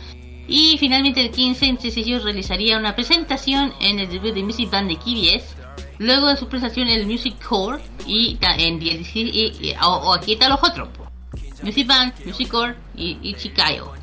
[0.48, 4.90] Y finalmente el 15 en CCU realizaría una presentación en el debut de Music Band
[4.90, 5.56] de KBS.
[6.00, 10.14] Luego de su presentación en el Music Core y en DLC y, y- o, o
[10.14, 10.90] aquí están los otros.
[11.64, 13.94] Music Band, Music Core y, y Chikayo.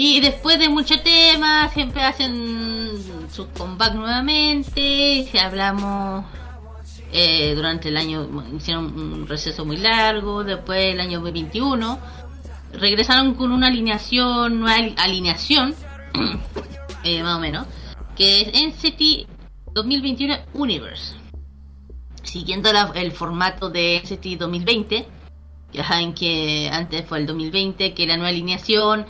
[0.00, 2.92] Y después de mucho tema, siempre hacen
[3.32, 5.28] su comeback nuevamente.
[5.42, 6.24] Hablamos
[7.12, 10.44] eh, durante el año, hicieron un receso muy largo.
[10.44, 11.98] Después el año 2021,
[12.74, 15.74] regresaron con una alineación, nueva ali- alineación,
[17.02, 17.66] eh, más o menos,
[18.14, 19.26] que es NCT
[19.74, 21.16] 2021 Universe.
[22.22, 25.08] Siguiendo la- el formato de NCT 2020,
[25.72, 29.04] ya saben que antes fue el 2020, que la nueva alineación,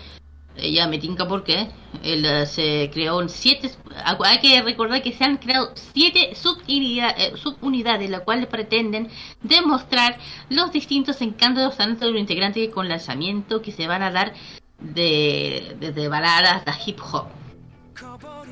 [0.61, 1.69] ya me tinca por qué,
[2.03, 3.71] el, eh, se creó en siete,
[4.05, 9.09] acu- hay que recordar que se han creado siete subunidades, eh, subunidades, las cuales pretenden
[9.43, 10.19] demostrar
[10.51, 14.33] los distintos encantos de los integrantes con lanzamientos que se van a dar
[14.81, 17.27] de, desde baladas hasta hip hop.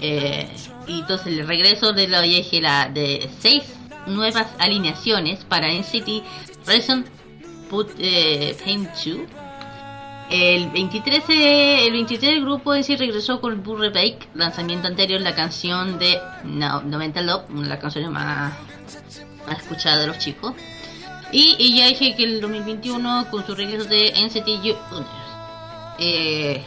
[0.01, 0.49] Eh,
[0.87, 2.21] y entonces el regreso de la,
[2.61, 3.63] la de seis
[4.07, 6.23] nuevas alineaciones para NCT
[6.67, 7.05] Reason
[7.71, 9.19] Put eh, Pain 2
[10.31, 15.21] El 23, eh, el 23 el grupo en sí regresó con Bull Rebake, lanzamiento anterior,
[15.21, 18.53] la canción de no, 90 Love, una de las canciones más,
[19.47, 20.55] más escuchadas de los chicos.
[21.31, 25.07] Y, y ya dije que el 2021 con su regreso de NCT Universe.
[25.99, 26.63] Eh,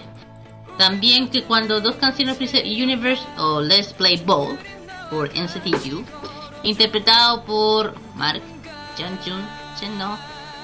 [0.78, 4.58] también que cuando dos canciones Universe o Let's Play Ball
[5.10, 6.06] por NCT U,
[6.64, 8.42] interpretado por Mark,
[8.98, 9.46] Janjun,
[9.78, 10.18] Chenno,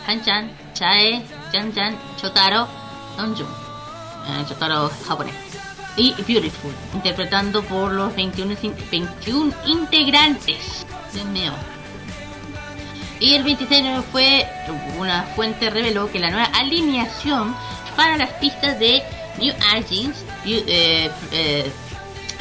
[0.07, 1.21] Han-chan, Chae,
[1.51, 2.67] Jan-jan, Chotaro,
[4.27, 4.45] Eh,
[5.07, 5.35] japonés,
[5.97, 11.53] y Beautiful, interpretando por los 21, in- 21 integrantes de MEO.
[13.19, 14.45] Y el 26 de fue
[14.97, 17.55] una fuente reveló que la nueva alineación
[17.95, 19.01] para las pistas de
[19.39, 19.53] New
[20.43, 21.71] Beau- eh, eh,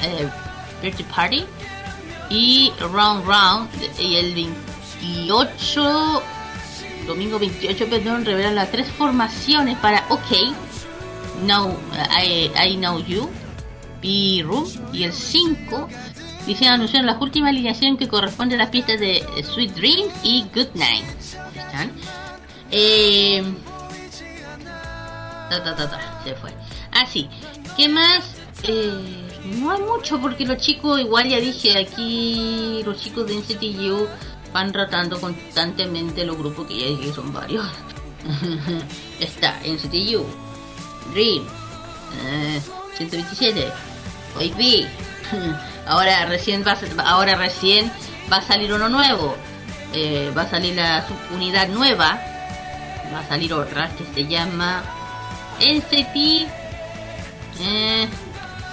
[0.03, 0.31] eh,
[1.14, 1.45] Party
[2.31, 3.68] y Round Round
[4.01, 6.22] y el 28
[7.07, 10.55] domingo 28 perdón revelan las tres formaciones para OK
[11.47, 11.77] Now
[12.21, 13.31] I, I Know You
[14.03, 15.89] B Room y el 5
[16.47, 20.45] dice anunciaron la última alineación que corresponde a las pistas de eh, Sweet Dreams y
[20.55, 21.05] Good Night.
[21.57, 21.93] Están
[22.71, 23.43] eh,
[25.49, 26.53] ta, ta, ta, ta, se fue.
[26.93, 27.29] Así
[27.77, 28.37] ¿qué más?
[28.63, 29.25] Eh,
[29.57, 34.07] no hay mucho porque los chicos, igual ya dije aquí, los chicos de NCTU
[34.55, 37.67] van rotando constantemente los grupos que ya dije son varios.
[39.21, 40.25] Está NCTU,
[41.13, 41.45] Dream,
[42.25, 42.63] eh,
[42.97, 43.67] 127,
[44.39, 44.87] OIP.
[45.87, 47.93] Ahora recién va a, ahora recién
[48.33, 49.37] va a salir uno nuevo.
[49.93, 52.19] Eh, va a salir la subunidad nueva.
[53.13, 54.83] Va a salir otra que se llama
[55.61, 56.49] NCT
[57.61, 58.09] eh,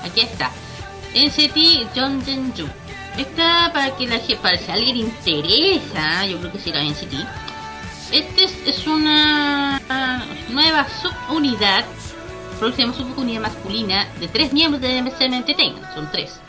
[0.05, 0.51] aquí está.
[1.13, 2.80] NCT Jongjenju.
[3.17, 7.13] Esta para que la para si alguien interesa, yo creo que será NCT.
[8.11, 9.81] Este es, una
[10.49, 11.85] nueva subunidad,
[12.59, 16.39] próxima subunidad masculina de tres miembros de MSM Entertainment, son tres.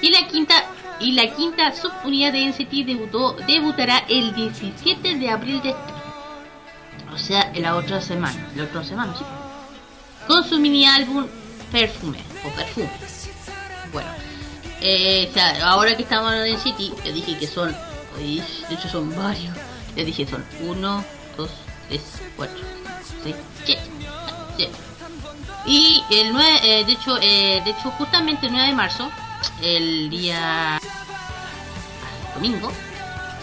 [0.00, 0.54] Y la quinta
[1.00, 5.92] y la quinta subunidad de NCT debutó, debutará el 17 de abril de este.
[7.12, 9.14] O sea, en la otra semana, la otra semana,
[10.26, 11.26] con su mini álbum
[11.72, 12.90] Perfume o Perfume.
[13.92, 14.10] Bueno,
[14.80, 17.74] eh, o sea, ahora que estamos en City, yo dije que son,
[18.16, 19.54] de hecho son varios.
[19.96, 21.04] Les dije son 1,
[21.36, 21.50] 2,
[21.88, 22.00] 3,
[22.36, 22.56] 4,
[23.24, 23.82] 6, 7,
[24.56, 24.72] 7.
[25.66, 29.10] Y el 9, eh, de hecho, eh, de hecho justamente el 9 de marzo,
[29.60, 30.80] el día
[32.34, 32.72] domingo,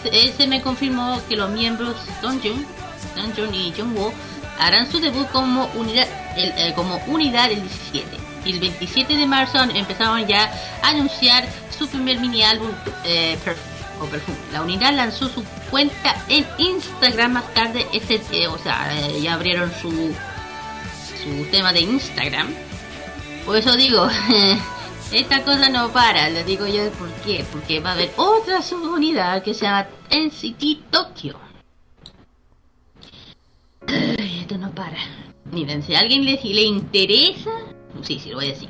[0.02, 2.66] se, se me confirmó que los miembros Donjun,
[3.14, 4.12] Donjun y Jungwoo
[4.58, 6.06] harán su debut como unidad
[6.36, 10.52] el, eh, como unidad el 17 y el 27 de marzo empezaron ya
[10.82, 11.44] a anunciar
[11.76, 12.70] su primer mini álbum
[13.04, 13.36] eh,
[14.00, 14.38] o Perfume.
[14.52, 19.34] La unidad lanzó su cuenta en Instagram más tarde este eh, o sea eh, ya
[19.34, 22.48] abrieron su su tema de Instagram
[23.44, 24.08] por eso digo
[25.12, 29.42] esta cosa no para les digo yo por qué porque va a haber otra subunidad
[29.42, 31.46] que se llama NCT Tokyo
[34.46, 34.96] esto no para.
[35.50, 37.50] Miren, si a alguien le, si le interesa,
[38.02, 38.68] sí, sí, lo voy a decir.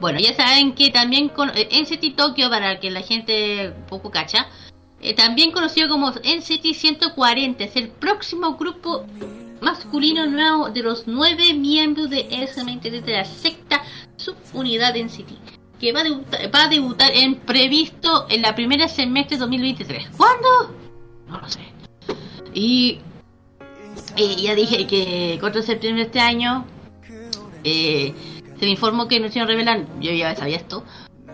[0.00, 4.10] Bueno, ya saben que también con eh, NCT Tokyo, para que la gente un poco
[4.10, 4.46] cacha,
[5.00, 9.04] eh, también conocido como NCT 140, es el próximo grupo
[9.60, 13.82] masculino nuevo de los nueve miembros de SMT de la secta
[14.16, 18.88] subunidad de NCT, que va a, debutar, va a debutar en previsto en la primera
[18.88, 20.08] semestre de 2023.
[20.16, 20.74] ¿Cuándo?
[21.28, 21.60] No lo sé.
[22.54, 23.00] Y
[24.16, 26.66] eh, ya dije que 4 de septiembre de este año
[27.64, 28.12] eh,
[28.58, 30.84] se me informó que no se revelan, yo ya sabía esto,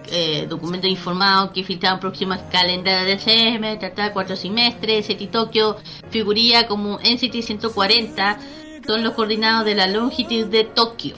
[0.09, 5.77] eh, documentos informados que filtraban próximas calendarios de CM, tratar cuatro semestres, NCT Tokyo
[6.11, 8.39] figuría como NCT 140,
[8.87, 11.17] son los coordinados de la longitud de Tokio.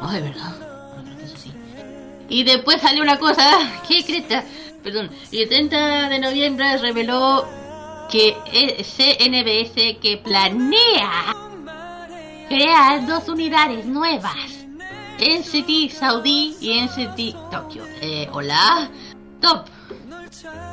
[0.00, 0.54] Ay, verdad.
[2.28, 3.42] Y después salió una cosa,
[3.88, 4.44] ¿qué cresta?
[4.84, 7.44] Perdón, y el 30 de noviembre reveló
[8.10, 8.36] que
[8.82, 11.49] CNBS que planea
[12.50, 14.34] crear dos unidades nuevas.
[15.20, 17.84] NCT Saudi y NCT Tokio.
[18.02, 18.90] Eh, hola,
[19.40, 19.66] top.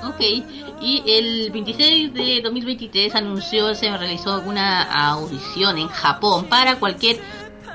[0.08, 0.20] Ok,
[0.82, 7.20] y el 26 de 2023 anunció, se realizó una audición en Japón para cualquier,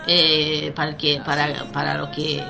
[0.07, 2.43] eh, para que, para, para lo que,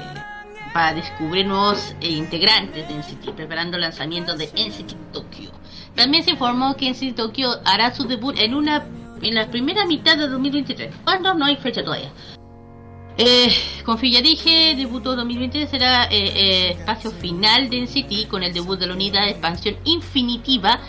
[0.72, 5.50] para descubrir nuevos eh, integrantes de NCT, preparando el lanzamiento de NCT Tokyo.
[5.94, 8.84] También se informó que NCT Tokyo hará su debut en una,
[9.22, 10.94] en la primera mitad de 2023.
[11.04, 11.34] ¿Cuándo?
[11.34, 12.12] No hay fecha todavía.
[13.18, 13.52] Eh,
[13.84, 18.78] como ya dije, debutó 2020 será eh, eh, espacio final de NCT con el debut
[18.78, 20.80] de la unidad de expansión infinitiva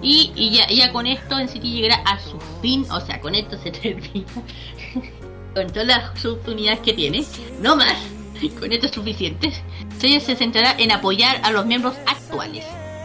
[0.00, 3.58] y, y ya, ya con esto NCT llegará a su fin, o sea, con esto
[3.58, 4.26] se termina
[5.54, 7.24] con todas las oportunidades que tiene,
[7.60, 7.96] no más,
[8.58, 9.52] con esto es suficiente,
[9.98, 12.64] se centrará en apoyar a los miembros actuales.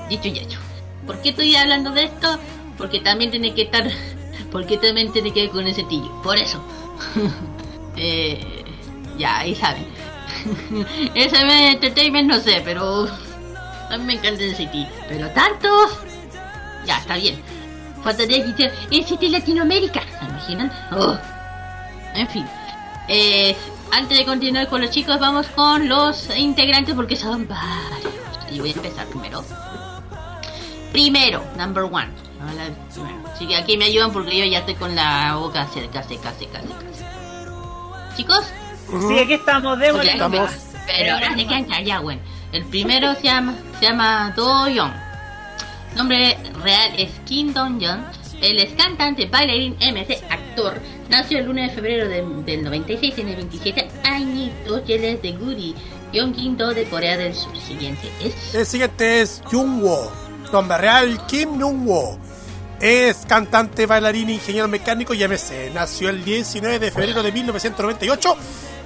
[0.09, 0.59] Dicho y hecho.
[1.07, 2.37] ¿Por qué estoy hablando de esto?
[2.77, 3.89] Porque también tiene que estar,
[4.51, 6.11] porque también tiene que ver con ese tillo.
[6.21, 6.61] Por eso.
[7.95, 8.63] eh,
[9.17, 9.85] ya, ahí saben.
[11.15, 11.37] Ese
[11.71, 13.07] entertainment no sé, pero
[13.89, 14.89] a mí me encanta ese tillo.
[15.07, 15.67] Pero tanto,
[16.85, 17.39] ya, está bien.
[18.03, 20.01] Faltaría que hiciera de Latinoamérica.
[20.19, 20.71] ¿Se imaginan?
[20.91, 21.17] Oh.
[22.15, 22.45] En fin.
[23.07, 23.55] Eh,
[23.91, 28.13] antes de continuar con los chicos, vamos con los integrantes porque son varios.
[28.49, 29.43] Y voy a empezar primero.
[30.91, 32.20] Primero, number one.
[32.43, 33.29] Hola, primero.
[33.33, 36.61] Así que aquí me ayudan porque yo ya estoy con la boca seca, seca, seca,
[36.61, 38.15] seca.
[38.15, 38.45] ¿Chicos?
[39.07, 40.21] Sí, aquí estamos, démosle.
[40.21, 40.49] Ok,
[40.87, 42.19] Pero ahora se quedan callados, güey.
[42.51, 44.91] El primero se llama, se llama Do Young.
[45.95, 48.01] Nombre real es Kim Dong Young.
[48.41, 50.81] Él es cantante, bailarín, MC, actor.
[51.09, 55.31] Nació el 1 de febrero de- del 96, tiene 27 añitos y él es de
[55.33, 55.75] Guri,
[56.11, 57.55] Gyeonggi-do de Corea del Sur.
[57.57, 58.55] Siguiente es...
[58.55, 60.11] El siguiente es Jungwo.
[60.51, 62.17] Nombre real Kim Jungwo.
[62.81, 65.71] Es cantante, bailarín, ingeniero mecánico y MC.
[65.71, 68.35] Nació el 19 de febrero de 1998.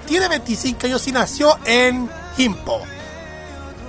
[0.05, 2.81] Tiene 25 años y nació en Gimpo.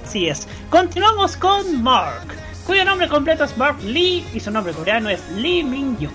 [0.04, 0.46] Así es.
[0.70, 2.28] Continuamos con Mark,
[2.64, 6.14] cuyo nombre completo es Mark Lee y su nombre coreano es Lee Min Young.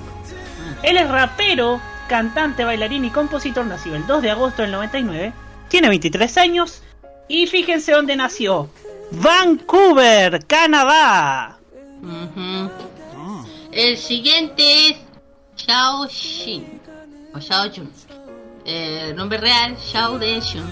[0.83, 5.33] Él es rapero, cantante, bailarín y compositor, nacido el 2 de agosto del 99,
[5.67, 6.81] tiene 23 años
[7.27, 8.69] y fíjense dónde nació.
[9.11, 11.57] Vancouver, Canadá.
[12.01, 12.71] Ujú.
[13.71, 14.97] El siguiente es
[15.55, 16.81] Xiao Xin
[17.33, 17.91] o Xiao Jun.
[18.65, 20.65] Eh, nombre real, Xiao De Xun.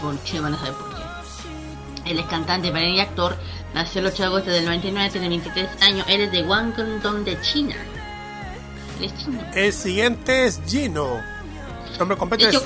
[0.00, 2.10] ¿Por qué van a saber por qué?
[2.10, 3.36] Él es cantante, bailarín y actor.
[3.74, 6.06] Nació el 8 de agosto del 99, tiene 23 años.
[6.08, 7.74] Él es de Guangdong de China.
[8.98, 9.40] Él es chino.
[9.54, 11.20] El siguiente es Gino.
[11.98, 12.64] Nombre completo De es.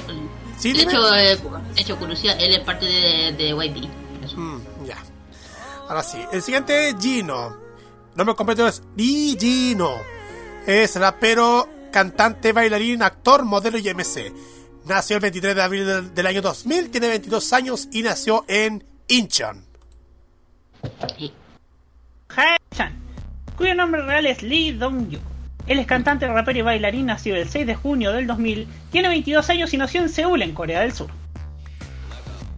[0.58, 1.38] Sí, de hecho, eh,
[1.74, 3.88] de hecho, curiosidad, él es parte de, de YB.
[4.36, 4.98] Mm, ya.
[5.88, 6.18] Ahora sí.
[6.32, 7.68] El siguiente es Gino.
[8.19, 9.95] Nombre completo es Lee Gino.
[10.66, 14.32] Es rapero, cantante, bailarín, actor, modelo y MC.
[14.86, 18.82] Nació el 23 de abril del, del año 2000, tiene 22 años y nació en
[19.07, 19.65] Incheon.
[22.28, 22.99] Hae-chan,
[23.57, 25.20] cuyo nombre real es Lee Dong-yu.
[25.69, 29.49] Él es cantante, rapero y bailarín, nacido el 6 de junio del 2000, tiene 22
[29.49, 31.09] años y nació en Seúl, en Corea del Sur.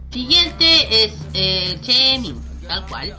[0.09, 3.15] Siguiente es eh, Chemin, tal cual.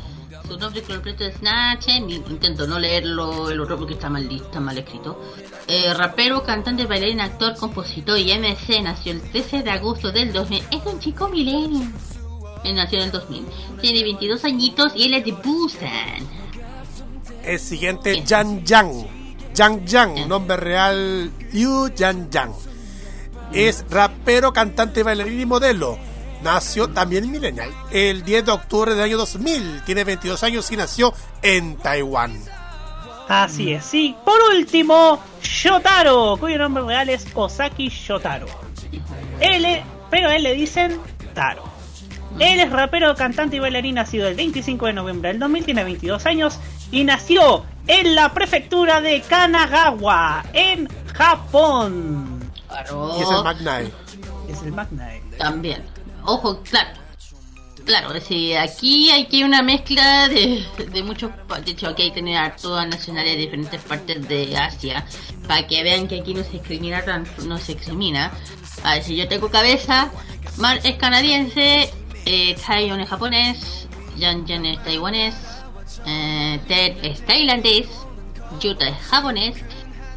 [0.46, 2.24] Su nombre completo es Na Chemin.
[2.28, 5.20] Intento no leerlo el otro porque está mal, está mal escrito.
[5.66, 8.82] Eh, rapero, cantante, bailarín, actor, compositor y MC.
[8.82, 10.64] Nació el 13 de agosto del 2000.
[10.70, 11.86] Es un chico milenio.
[12.64, 13.46] Él nació en el 2000.
[13.80, 16.42] Tiene 22 añitos y él es de Busan.
[17.44, 19.06] El siguiente, Yang Yang.
[19.54, 22.52] Yang Yang, nombre real, Liu Yang Yang.
[23.52, 25.98] Es rapero, cantante, bailarín y modelo.
[26.42, 27.70] Nació también millennial.
[27.90, 29.82] El 10 de octubre del año 2000.
[29.84, 31.12] Tiene 22 años y nació
[31.42, 32.36] en Taiwán.
[33.28, 34.16] Así es, sí.
[34.24, 38.46] Por último, Shotaro, cuyo nombre real es Osaki Shotaro.
[39.40, 40.98] Él es- pero a él le dicen
[41.34, 41.62] Taro.
[42.38, 46.24] Él es rapero, cantante y bailarín, nacido el 25 de noviembre del 2000, tiene 22
[46.26, 46.58] años
[46.90, 52.50] y nació en la prefectura de Kanagawa, en Japón.
[52.68, 53.14] Claro.
[53.18, 53.92] Y es el Magnai.
[54.48, 55.08] Es el Magna.
[55.38, 55.82] También.
[56.24, 57.00] Ojo, claro.
[57.84, 61.32] Claro, sí, aquí hay que una mezcla de, de muchos.
[61.64, 65.04] De hecho, aquí hay que tener a todas nacionales de diferentes partes de Asia.
[65.48, 67.42] Para que vean que aquí no se discrimina tanto.
[67.42, 68.30] No se discrimina.
[68.84, 70.12] A ver, si yo tengo cabeza,
[70.58, 71.90] Mar es canadiense,
[72.24, 75.34] eh, es japonés, Yan Yan es taiwanés,
[76.06, 77.88] eh, Ted es tailandés,
[78.60, 79.56] Yuta es japonés,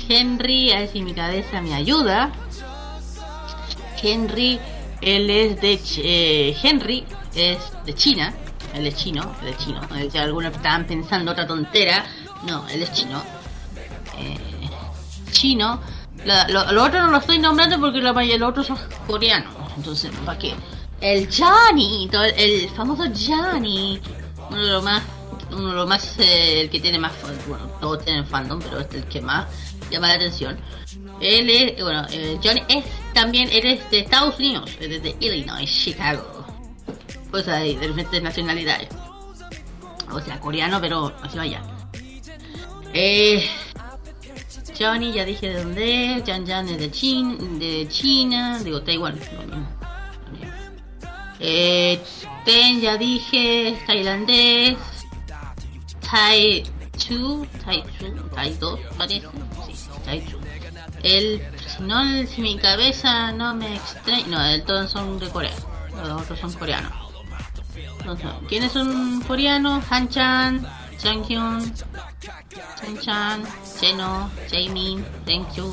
[0.08, 2.32] Henry, a ver si mi cabeza me ayuda.
[4.02, 4.60] Henry,
[5.02, 7.06] él es de eh, Henry
[7.36, 8.34] es de China,
[8.74, 9.82] él es chino, él es chino.
[9.96, 12.06] Eh, Si algunos estaban pensando otra tontera,
[12.46, 13.22] no, él es chino.
[14.18, 14.38] Eh,
[15.32, 15.82] chino.
[16.26, 18.78] La- lo, otro no lo estoy nombrando porque la mayoría de los otros son
[19.08, 19.54] coreanos.
[19.78, 20.56] Entonces, ¿para qué?
[21.02, 24.02] El Johnny, el, famoso Johnny,
[24.50, 25.04] uno de los más,
[25.52, 27.12] uno de los más, eh, el que tiene más,
[27.48, 29.46] bueno, todos tienen fandom, pero este es el que más
[29.92, 30.58] llama la atención.
[31.22, 35.70] Él es, bueno, eh, Johnny es también, él es de Estados Unidos, es de Illinois,
[35.70, 36.46] Chicago.
[37.32, 38.90] Pues hay de diferentes nacionalidades.
[40.12, 41.62] O sea, coreano, pero así vaya.
[42.94, 43.46] Eh,
[44.78, 46.24] Johnny, ya dije de dónde es.
[46.26, 49.20] Jan Jan es de, Chin, de China, digo Taiwán.
[51.40, 52.00] Eh,
[52.46, 54.78] Ten, ya dije, es tailandés.
[56.00, 56.64] Tai
[56.98, 59.28] Chu, Tai Chu, Tai 2 parece.
[59.66, 60.45] Sí, Tai Chu.
[61.06, 61.42] El,
[61.82, 65.54] no, si mi cabeza no me extraña, no, el todos son de Corea,
[66.04, 66.92] los otros son coreanos.
[68.06, 69.84] No sé, ¿Quiénes son coreanos?
[69.90, 70.68] Han Chan,
[71.02, 71.74] Jang Hyun,
[72.80, 73.44] Chen Chan,
[73.80, 75.72] Cheno, Jaemin, Deng Chu,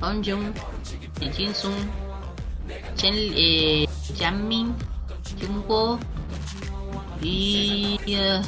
[0.00, 0.52] Hon Jung,
[1.34, 1.88] Jin Sung,
[2.96, 3.86] Chen, eh,
[4.18, 4.74] Janmin,
[5.40, 5.98] Jungko
[7.20, 8.42] y eh,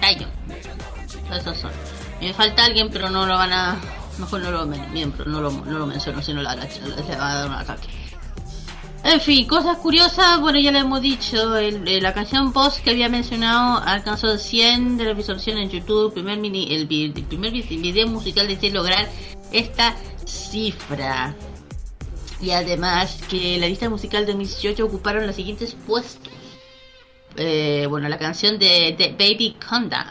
[0.00, 0.30] Taeyeon.
[1.32, 1.72] Esos son.
[2.20, 3.76] Me falta alguien, pero no lo van a.
[4.18, 7.88] Mejor no lo, menciono, si no la, la, le va a dar un ataque.
[9.04, 13.08] En fin, cosas curiosas, bueno, ya le hemos dicho, eh, la canción Boss que había
[13.08, 18.48] mencionado alcanzó 100 de las visualizaciones en YouTube, primer mini, el, primer vi- video musical
[18.48, 19.08] de lograr
[19.52, 19.94] esta
[20.24, 21.36] cifra.
[22.40, 26.32] Y además que la lista musical de 2018 ocuparon los siguientes puestos.
[27.36, 30.02] Eh, bueno, la canción de, de Baby Conda,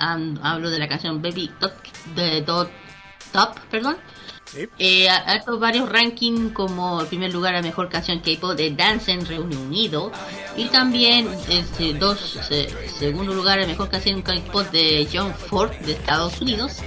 [0.42, 1.74] hablo de la canción Baby Top,
[2.16, 2.70] de Dot
[3.36, 3.98] Top, perdón.
[4.46, 4.70] Sí.
[4.80, 9.12] Eh, ha hecho varios rankings como el primer lugar a mejor canción K-pop de Dance
[9.12, 10.10] en Reino Unido
[10.56, 15.94] y también este, dos eh, segundo lugar a mejor canción K-pop de John Ford de
[15.94, 16.78] Estados Unidos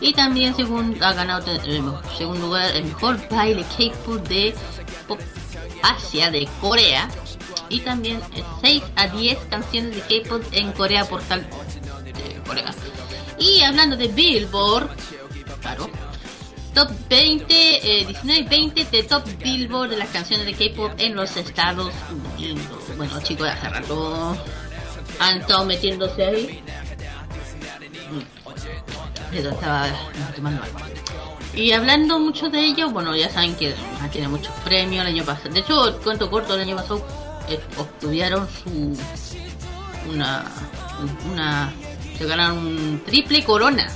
[0.00, 1.82] y también segundo ha ganado eh,
[2.16, 4.54] segundo lugar el mejor baile K-pop de
[5.06, 5.18] Pop
[5.82, 7.10] Asia de Corea
[7.68, 8.20] y también
[8.62, 11.46] 6 a 10 canciones de K-pop en Corea por tal
[12.46, 12.72] Corea.
[13.38, 14.90] Y hablando de Billboard,
[15.60, 15.90] claro,
[16.74, 21.16] top 20, eh, 19 y 20 de top Billboard de las canciones de K-pop en
[21.16, 21.92] los Estados
[22.36, 22.66] Unidos.
[22.96, 24.36] Bueno, chicos, hace rato
[25.18, 26.62] han estado metiéndose ahí.
[28.10, 28.22] Mm.
[29.30, 29.86] Pero estaba
[30.34, 30.78] tomando algo.
[31.54, 33.74] Y hablando mucho de ello, bueno, ya saben que
[34.12, 35.50] tiene muchos premios el año pasado.
[35.50, 37.04] De hecho, el cuento corto el año pasado
[37.48, 38.96] eh, obtuvieron su
[40.10, 40.44] una
[41.30, 41.72] una
[42.16, 43.88] se ganaron un triple corona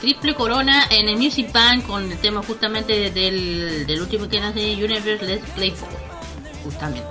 [0.00, 4.74] triple corona en el Music Bank con el tema justamente del, del último que nace
[4.74, 5.90] Universe Let's Play Ball,
[6.64, 7.02] justamente.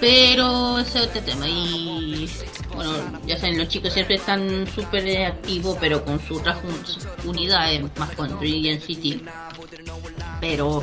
[0.00, 2.28] Pero ese es otro tema y
[2.74, 2.92] bueno
[3.26, 8.38] ya saben los chicos siempre están súper activos pero con su un- unidades más con
[8.40, 9.22] Dream City.
[10.40, 10.82] Pero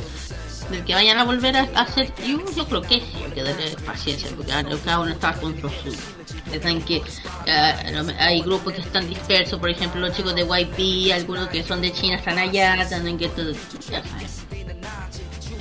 [0.70, 3.76] del que vayan a volver a hacer yo, yo creo que sí hay que darle
[3.84, 4.52] paciencia porque
[4.84, 5.68] cada uno está con su
[6.58, 7.02] saben que
[8.04, 11.80] me- hay grupos que están dispersos por ejemplo los chicos de YP algunos que son
[11.80, 13.52] de China están allá también que todo
[13.90, 14.02] ya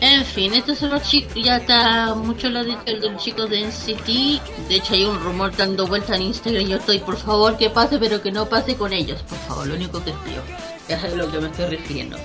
[0.02, 3.64] en fin, estos son los chicos, ya está mucho lo dicho de los chicos de
[3.66, 4.40] NCT.
[4.70, 6.68] De hecho, hay un rumor dando vuelta en Instagram.
[6.68, 9.22] Yo estoy, por favor, que pase, pero que no pase con ellos.
[9.24, 10.42] Por favor, lo único que pido.
[10.88, 12.16] Es a lo que me estoy refiriendo.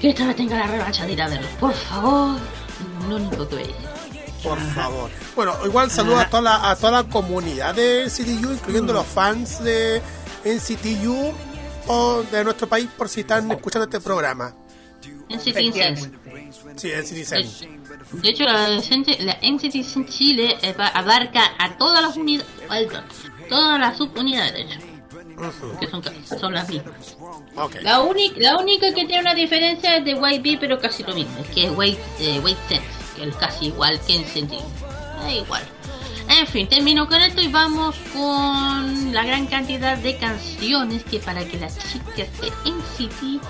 [0.00, 1.50] Que esta vez tenga la revancha de ir a verlos.
[1.60, 2.38] Por favor,
[3.06, 3.93] lo único que voy a decir.
[4.44, 5.10] Por favor.
[5.34, 9.64] Bueno, igual saludo a toda la, a toda la comunidad de NCTU, incluyendo los fans
[9.64, 10.02] de
[10.44, 11.32] NCTU
[11.88, 14.54] o de nuestro país, por si están escuchando este programa.
[15.30, 16.76] NCT.
[16.76, 17.84] Sí, NCT Zen.
[18.12, 22.48] De hecho, la, la NCT en Chile eh, abarca a todas las unidades,
[23.48, 24.78] todas las subunidades, de hecho,
[25.80, 26.02] que son,
[26.38, 27.16] son las mismas.
[27.82, 31.38] La, única la única que tiene una diferencia es de YB, pero casi lo mismo.
[31.40, 32.84] Es que es Wait, eh, Wait Sense,
[33.22, 34.64] es casi igual que en sentido.
[35.20, 35.62] Da igual.
[36.28, 41.44] En fin, termino con esto y vamos con la gran cantidad de canciones que para
[41.44, 43.44] que las chicas de NCT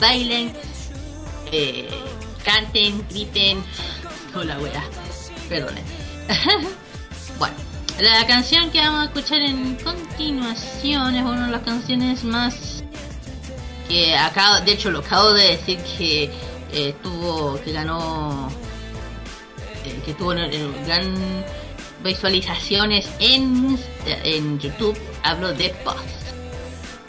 [0.00, 0.52] bailen,
[1.52, 1.88] eh,
[2.44, 3.62] canten, griten.
[4.34, 4.82] No la wea.
[5.48, 5.84] Perdonen.
[7.38, 7.54] bueno,
[8.00, 12.84] la canción que vamos a escuchar en continuación es una de las canciones más
[13.88, 16.30] que acabo, de hecho lo acabo de decir que
[16.72, 18.50] eh, tuvo, que ganó,
[20.04, 21.44] que tuvo eh, gran
[22.02, 24.98] visualizaciones en, en YouTube.
[25.22, 25.96] Hablo de Boss.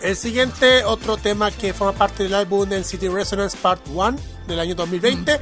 [0.01, 4.17] El siguiente, otro tema que forma parte del álbum NCT Resonance Part 1
[4.47, 5.39] del año 2020.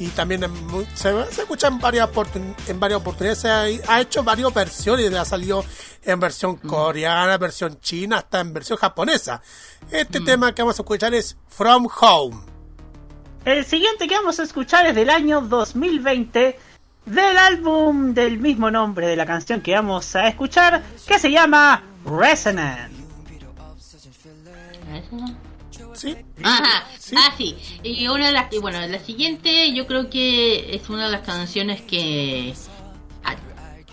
[0.00, 0.52] Y también en
[0.94, 2.08] se, se escucha en varias,
[2.68, 3.40] en varias oportunidades.
[3.40, 5.12] Se ha, ha hecho varias versiones.
[5.12, 5.64] Ha salido
[6.04, 9.42] en versión coreana, versión china, hasta en versión japonesa.
[9.90, 12.47] Este tema que vamos a escuchar es From Home.
[13.44, 16.58] El siguiente que vamos a escuchar es del año 2020,
[17.06, 21.82] del álbum del mismo nombre de la canción que vamos a escuchar, que se llama
[22.04, 22.98] Resonance.
[25.94, 26.16] ¿Sí?
[26.44, 26.86] Ajá,
[27.16, 27.56] ah, sí.
[27.82, 31.26] Y una de las, y bueno, la siguiente yo creo que es una de las
[31.26, 32.54] canciones que,
[33.24, 33.34] ah,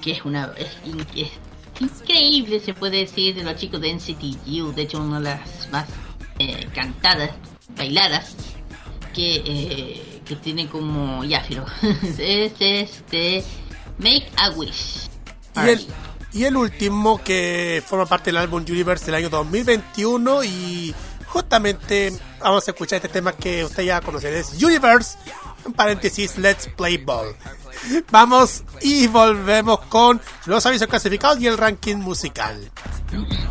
[0.01, 0.77] que es una, es,
[1.15, 1.31] es
[1.80, 5.69] increíble se puede decir de los chicos de NCT U, de hecho una de las
[5.72, 5.88] más
[6.39, 7.31] eh, cantadas,
[7.76, 8.35] bailadas,
[9.16, 11.66] que, eh, que tiene como, ya, pero
[12.18, 13.44] es este,
[13.98, 15.10] Make a Wish.
[15.56, 15.88] Y el,
[16.34, 20.94] y el último que forma parte del álbum Universe del año 2021 y
[21.28, 22.12] justamente
[22.42, 25.18] vamos a escuchar este tema que usted ya conoce, es Universe,
[25.66, 27.36] en paréntesis, Let's Play Ball.
[28.12, 32.72] Vamos y volvemos con los avisos clasificados y el ranking musical.
[33.12, 33.44] world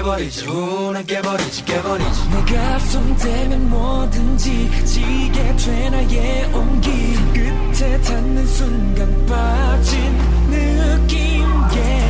[0.00, 10.00] 깨버리지 우는 깨버리지 깨버리지 내가 손대면 뭐든지 지게 돼 나의 온기 끝에 닿는 순간 빠진
[10.48, 12.09] 느낌 yeah.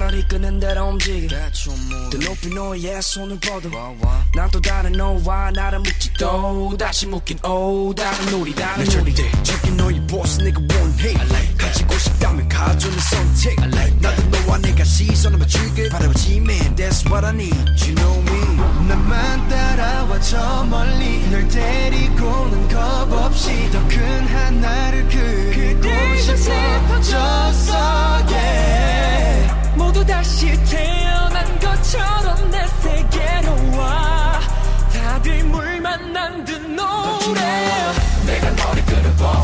[0.00, 3.68] 널 이끄는 대로 움직여 더 높이 너의 손을 뻗어.
[4.34, 5.82] 난 또 다른 너와 나를
[6.18, 9.14] 또 다시 묶인 오 다른 우리 다른 우리.
[9.42, 11.12] 저기 너의 보스 내가 원해.
[11.58, 13.60] 가지고 싶다면 가져는 선택.
[14.00, 17.54] 나도 너와 내가 시선을 맞추길 바라보지 man that's what I need.
[17.84, 18.40] You know me.
[18.88, 21.28] 나만 따라와 저 멀리.
[21.30, 27.74] 널 데리고는 겁 없이 더 큰 하나를 그리고 싶어졌어.
[28.30, 28.79] Yeah
[29.90, 34.38] 모두 다시 태어난 것처럼 내 세계로 와.
[34.92, 37.40] 다들 물 만난 듯 노래.
[38.24, 39.42] 내가 너를 끌어봐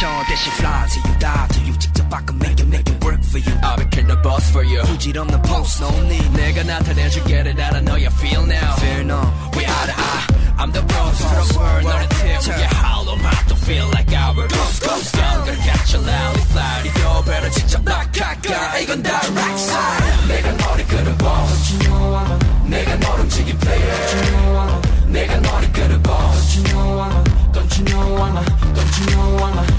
[0.00, 3.22] 저 대신 fly to you die to you 직접 바꿔 make it make it work
[3.24, 7.40] for you I'll be kill the boss for you 부질없는 post no need 내가 나타내줄게
[7.40, 9.20] 알아 know you feel now fear no
[9.52, 13.56] We are the I I'm the boss of the world 너를 태우게 hollow heart to
[13.56, 19.02] feel like our ghost ghost 연결 catch a loudly fly 요 배를 직접 낙하가 이건
[19.02, 24.16] direct side 내가 너를 끌어봐 Don't you know I'm a 내가 너를 지기 player Don't
[24.16, 28.16] you know I'm a 내가 너를 끌어봐 Don't you know I'm a Don't you know
[28.16, 28.44] I'm a
[28.76, 29.69] Don't you know I'm a 내가 너를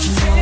[0.00, 0.37] Sometimes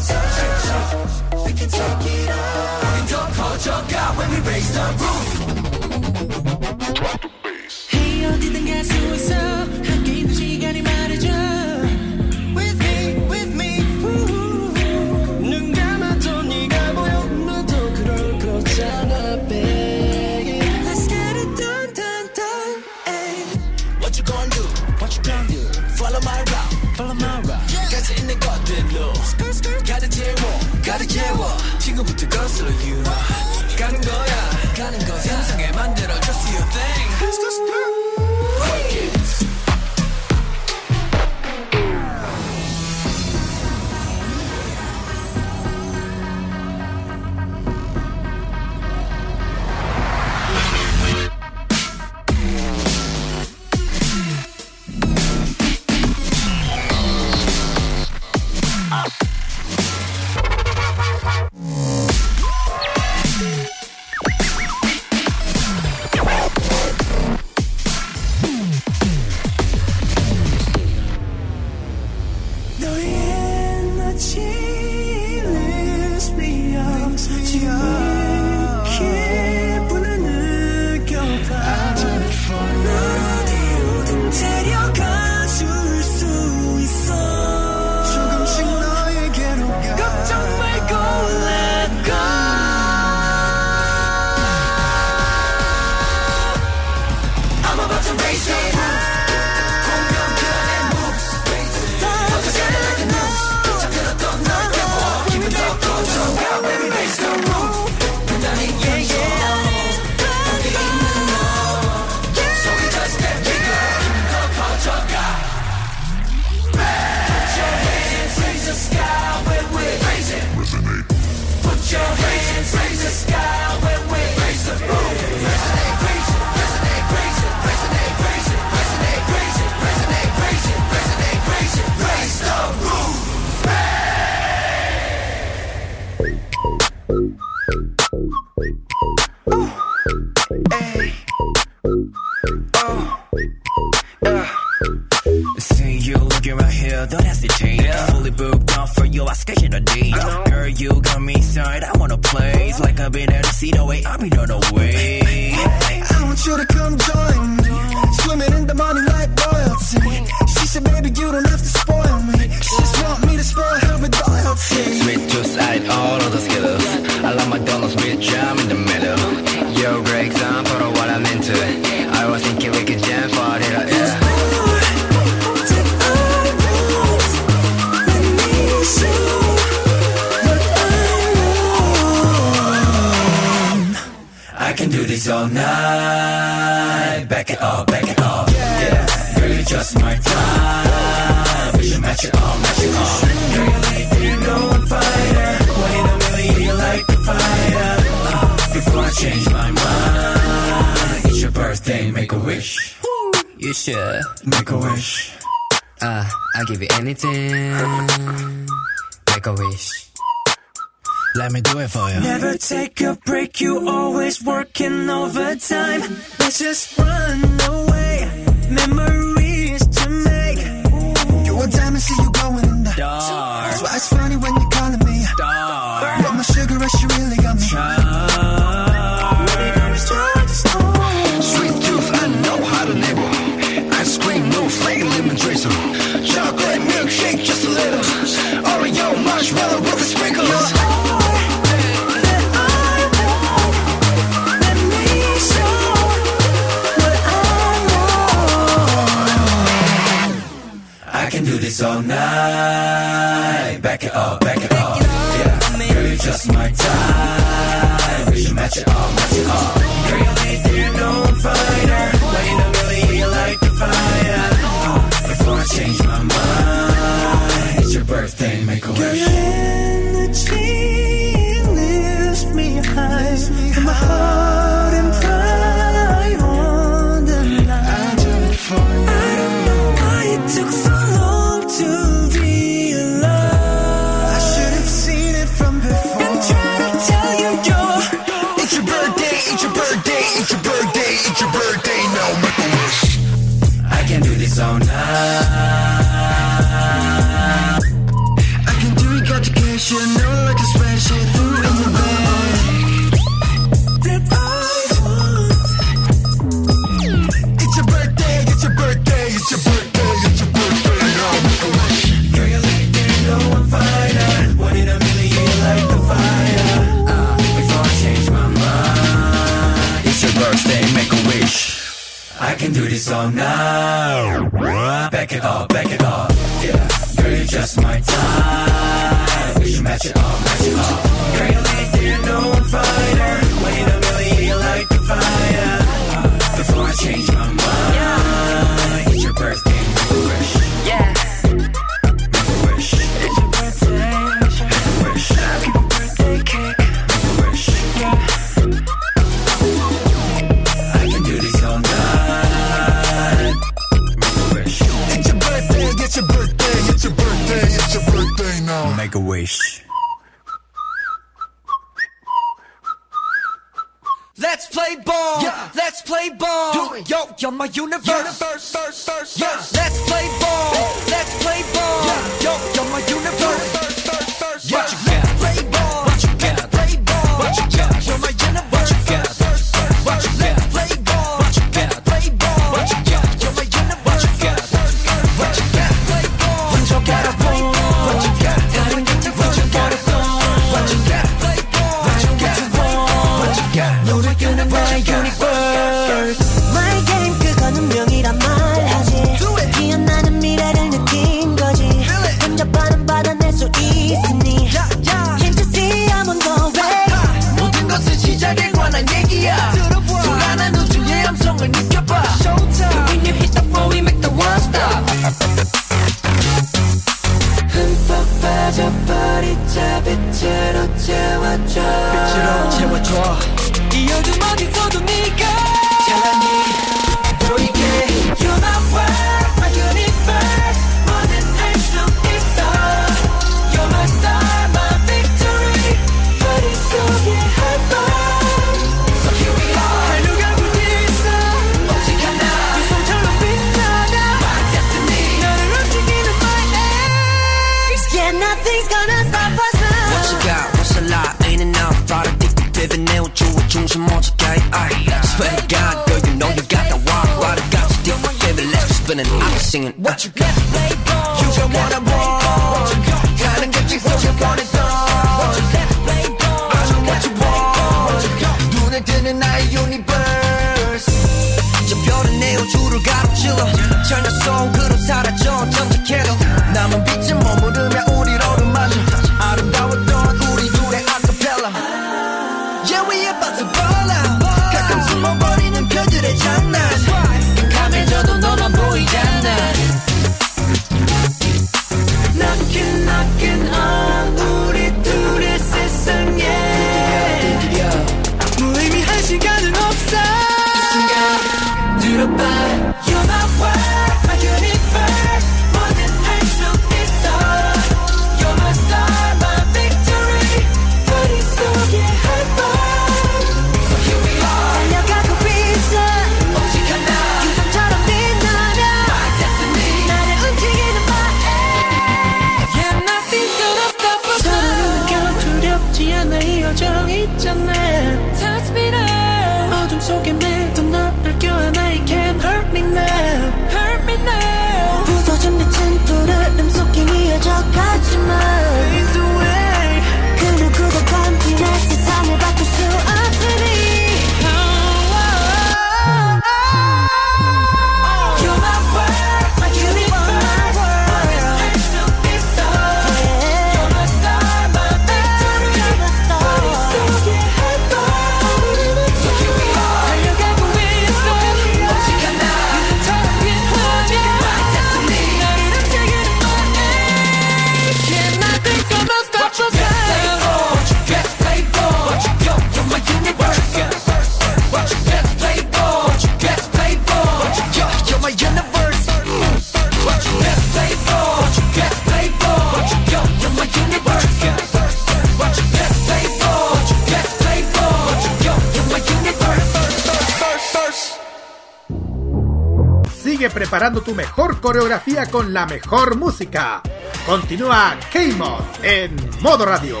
[594.66, 596.82] coreografía con la mejor música.
[597.24, 600.00] Continúa K-Mod en modo radio.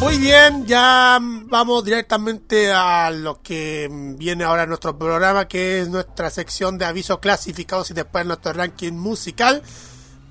[0.00, 6.30] Muy bien, ya vamos directamente a lo que viene ahora nuestro programa, que es nuestra
[6.30, 9.62] sección de avisos clasificados y después nuestro ranking musical,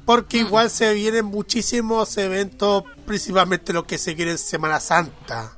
[0.03, 5.55] porque igual se vienen muchísimos eventos, principalmente lo que se quiere en Semana Santa.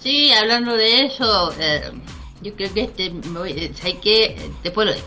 [0.00, 1.92] Sí, hablando de eso, eh,
[2.42, 4.50] yo creo que este, me voy- ¿sabes qué?
[4.62, 5.06] Después lo digo.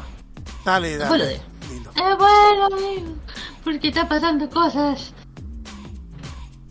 [0.66, 1.42] Dale, Después lo dale.
[1.70, 1.92] digo.
[1.96, 3.16] Eh, bueno, amigo,
[3.64, 5.14] porque está pasando cosas.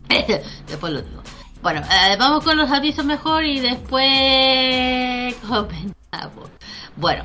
[0.69, 1.23] después lo digo.
[1.63, 6.51] Bueno, eh, vamos con los avisos mejor y después comentamos.
[6.97, 7.25] Bueno,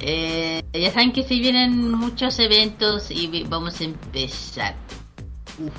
[0.00, 4.74] eh, ya saben que se vienen muchos eventos y vamos a empezar.
[5.58, 5.72] Uf.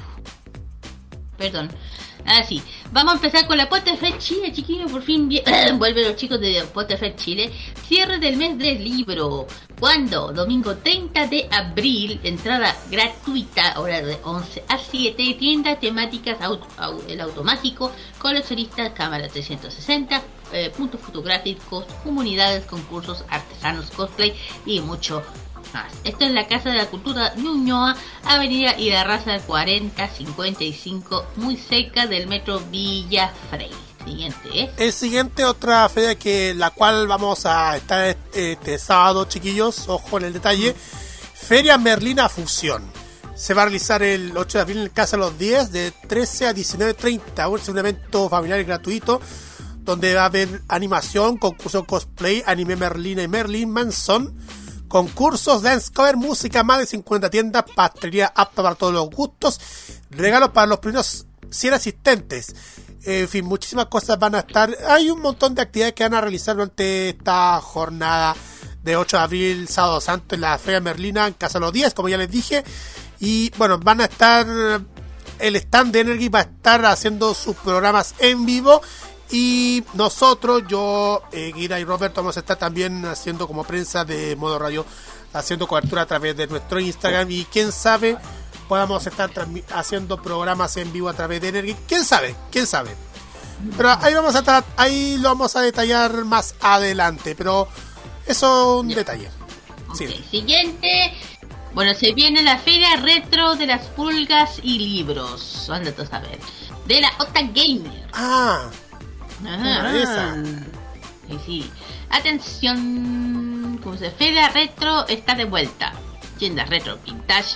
[1.37, 1.69] Perdón.
[2.25, 2.61] Así,
[2.91, 4.91] vamos a empezar con la Potterfest Chile, chiquillos.
[4.91, 5.29] Por fin
[5.77, 7.51] vuelven los chicos de Potterfest Chile.
[7.87, 9.47] Cierre del mes del libro.
[9.79, 10.31] ¿Cuándo?
[10.31, 12.19] Domingo 30 de abril.
[12.23, 15.35] Entrada gratuita, hora de 11 a 7.
[15.39, 20.21] Tiendas temáticas, auto- au- el auto mágico, coleccionistas, cámara 360,
[20.53, 24.33] eh, puntos fotográficos, comunidades, concursos, artesanos, cosplay
[24.65, 25.50] y mucho más.
[26.03, 32.59] Esto es la Casa de la Cultura Ñuñoa, Avenida Idarraza 4055, muy cerca del metro
[32.71, 33.71] Villa Frey.
[34.05, 34.71] Siguiente, ¿eh?
[34.77, 40.17] El siguiente, otra feria que la cual vamos a estar este, este sábado, chiquillos, ojo
[40.17, 40.75] en el detalle.
[41.33, 42.83] Feria Merlina Fusión.
[43.35, 46.47] Se va a realizar el 8 de abril en Casa de los 10 de 13
[46.47, 47.59] a 19.30.
[47.59, 49.21] Es un evento familiar y gratuito
[49.83, 54.33] donde va a haber animación, concurso cosplay, anime Merlina y Merlin Manson,
[54.91, 59.57] concursos, dance cover, música, más de 50 tiendas, pastelería apta para todos los gustos,
[60.09, 62.53] regalos para los primeros 100 asistentes.
[63.05, 64.69] En fin, muchísimas cosas van a estar.
[64.89, 68.35] Hay un montón de actividades que van a realizar durante esta jornada
[68.83, 72.09] de 8 de abril, sábado santo, en la Feria Merlina, en Casa los 10, como
[72.09, 72.65] ya les dije.
[73.21, 74.45] Y bueno, van a estar.
[75.39, 78.81] El stand de Energy va a estar haciendo sus programas en vivo.
[79.31, 84.35] Y nosotros, yo, eh, Guida y Roberto, vamos a estar también haciendo como prensa de
[84.35, 84.85] modo radio,
[85.33, 87.31] haciendo cobertura a través de nuestro Instagram.
[87.31, 88.17] Y quién sabe,
[88.67, 89.31] podamos estar
[89.73, 91.75] haciendo programas en vivo a través de Energy.
[91.87, 92.35] ¿Quién sabe?
[92.51, 92.95] ¿Quién sabe?
[93.77, 97.67] Pero ahí vamos a estar, ahí lo vamos a detallar más adelante, pero
[98.25, 99.29] eso es un detalle.
[99.93, 100.07] Sí.
[100.29, 101.13] Siguiente.
[101.73, 105.69] Bueno, se viene la feria retro de las pulgas y libros.
[105.69, 106.39] Anda a saber.
[106.85, 108.09] De la Ota Gamer.
[108.13, 108.69] Ah,
[109.45, 109.97] Ajá.
[109.97, 110.35] esa.
[111.29, 111.71] Sí, sí.
[112.09, 113.79] Atención.
[113.83, 115.93] ¿Cómo se Feria retro está de vuelta.
[116.37, 117.55] Tiendas retro vintage.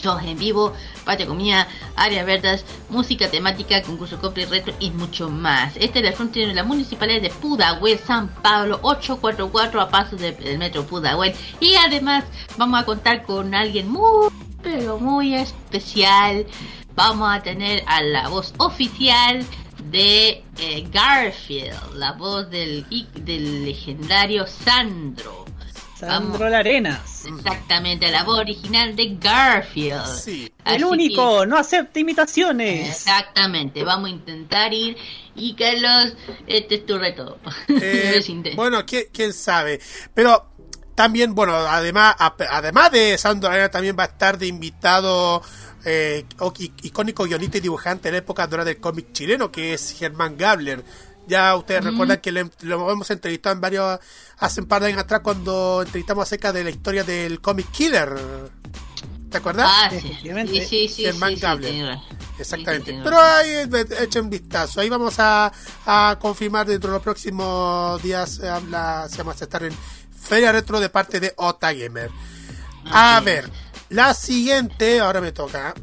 [0.00, 0.72] Shows en vivo,
[1.04, 1.66] patio comida,
[1.96, 5.76] áreas verdes, música temática, concurso copy retro y mucho más.
[5.76, 10.30] Este es el frente de la municipalidad de Pudahuel, San Pablo, 844 a pasos de-
[10.32, 11.34] del metro Pudahuel.
[11.58, 12.22] Y además
[12.56, 14.28] vamos a contar con alguien muy,
[14.62, 16.46] pero muy especial.
[16.94, 19.44] Vamos a tener a la voz oficial
[19.90, 25.46] de eh, Garfield, la voz del, del legendario Sandro.
[25.98, 27.24] Sandro Larenas.
[27.24, 30.06] Exactamente, la voz original de Garfield.
[30.06, 30.52] Sí.
[30.64, 32.88] El único, no acepta imitaciones.
[32.88, 34.96] Exactamente, vamos a intentar ir.
[35.34, 36.14] Y Carlos,
[36.46, 37.38] este es tu reto.
[37.68, 38.20] Eh,
[38.54, 39.80] bueno, ¿quién, quién sabe.
[40.14, 40.50] Pero
[40.94, 45.42] también, bueno, además, además de Sandro Arena, también va a estar de invitado
[45.88, 46.24] eh,
[46.82, 50.84] icónico guionista y dibujante de la época dorada del cómic chileno, que es Germán Gabler.
[51.26, 51.88] Ya ustedes Mm.
[51.90, 53.98] recuerdan que lo, lo hemos entrevistado en varios,
[54.38, 58.14] hace un par de años atrás cuando entrevistamos acerca de la historia del cómic Killer.
[59.30, 59.66] ¿Te acuerdas?
[59.70, 60.00] Ah, sí.
[60.00, 61.98] Sí, sí, sí, Germán sí, Gabler.
[62.38, 62.92] Exactamente.
[62.92, 64.80] Sí, sí, tiene Pero ahí eh, echen un vistazo.
[64.80, 65.52] Ahí vamos a,
[65.84, 69.74] a confirmar dentro de los próximos días eh, la- si vamos a estar en
[70.18, 72.10] Feria Retro de parte de Ota Gamer.
[72.90, 73.50] A ver,
[73.90, 75.74] la siguiente, ahora me toca.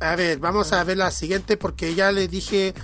[0.00, 2.74] A ver, vamos a ver la siguiente porque ya les dije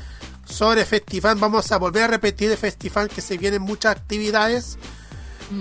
[0.45, 1.39] sobre Festifan.
[1.41, 4.79] Vamos a volver a repetir de Festifan que se vienen muchas actividades.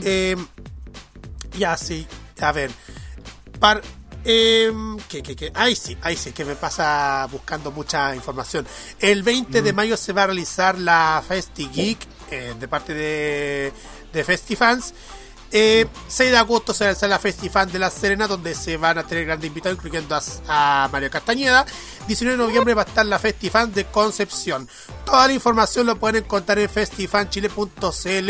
[0.04, 0.36] Eh,
[1.58, 2.08] y así,
[2.40, 2.72] a ver.
[3.60, 3.82] Par,
[4.24, 8.68] em, que, que, que, ahí sí, ahí sí, que me pasa buscando mucha información.
[9.00, 12.00] El 20 de mayo se va a realizar la Festi Geek
[12.32, 13.74] eh, de parte de,
[14.14, 14.94] de Festifans.
[15.52, 19.04] Eh, 6 de agosto se realizará la Festifan de La Serena, donde se van a
[19.08, 21.66] tener grandes invitados, incluyendo a, a Mario Castañeda.
[22.08, 24.68] 19 de noviembre va a estar la Festifan de Concepción.
[25.06, 28.30] Toda la información lo pueden encontrar en festifanchile.cl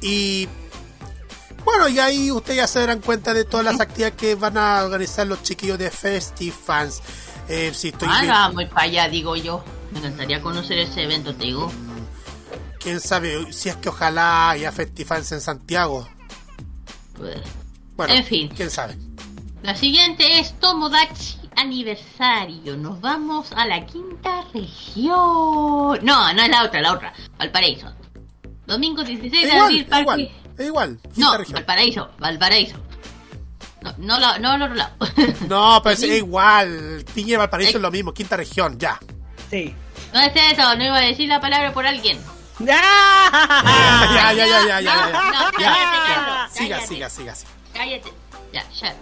[0.00, 0.48] y
[1.64, 4.82] bueno, y ahí ustedes ya se darán cuenta de todas las actividades que van a
[4.82, 7.02] organizar los chiquillos de Festifans.
[7.48, 9.62] Eh, si estoy Ah, vamos para allá, digo yo.
[9.92, 11.70] Me encantaría conocer ese evento, te digo.
[12.78, 16.08] quién sabe si es que ojalá haya Festifans en Santiago.
[17.96, 18.48] Bueno, En fin.
[18.56, 18.96] quién sabe.
[19.62, 22.76] La siguiente es Tomodachi Aniversario.
[22.76, 25.98] Nos vamos a la quinta región.
[26.02, 27.12] No, no es la otra, la otra.
[27.38, 27.92] Valparaíso.
[28.66, 30.02] Domingo 16 de Igual, abril, Parque.
[30.02, 31.00] igual, es igual.
[31.04, 31.54] no, quinta región.
[31.56, 32.76] Valparaíso, Valparaíso.
[33.82, 34.94] No, no, la- no al otro lado.
[35.48, 37.04] No, pero es igual.
[37.14, 38.98] Piña y Valparaíso es lo mismo, quinta región, ya.
[39.50, 39.74] Sí.
[40.14, 42.18] No es eso, no iba a decir la palabra por alguien.
[42.60, 42.76] Ya,
[44.12, 47.52] ya, ya, ya, ya, ya, Siga, siga, siga, siga.
[47.72, 48.12] Cállate.
[48.52, 48.94] Ya, ya.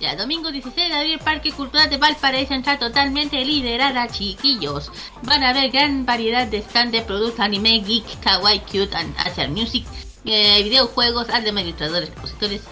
[0.00, 4.90] Ya, domingo 16 de abril, Parque Cultural de Valparaíso entra totalmente liderada, chiquillos.
[5.22, 9.52] Van a ver gran variedad de stand de productos anime, geek, kawaii, cute, and Asian
[9.52, 9.84] music,
[10.24, 12.62] eh, videojuegos, ilustradores, expositores,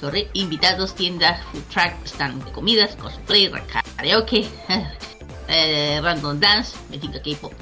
[0.00, 3.50] sobre invitados, tiendas, food truck, stand de comidas, cosplay,
[3.96, 4.48] karaoke,
[5.48, 7.52] eh, random dance, música K-pop,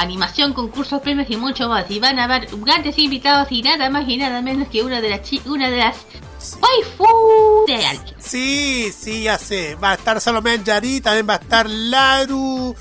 [0.00, 1.90] animación, concursos, premios y mucho más.
[1.90, 5.10] Y van a haber grandes invitados y nada más y nada menos que una de
[5.10, 5.96] las chi- una de las
[6.60, 8.14] waifu de alguien.
[8.18, 9.74] Sí, sí, ya sé.
[9.76, 12.74] Va a estar Salomé Yari, también va a estar Laru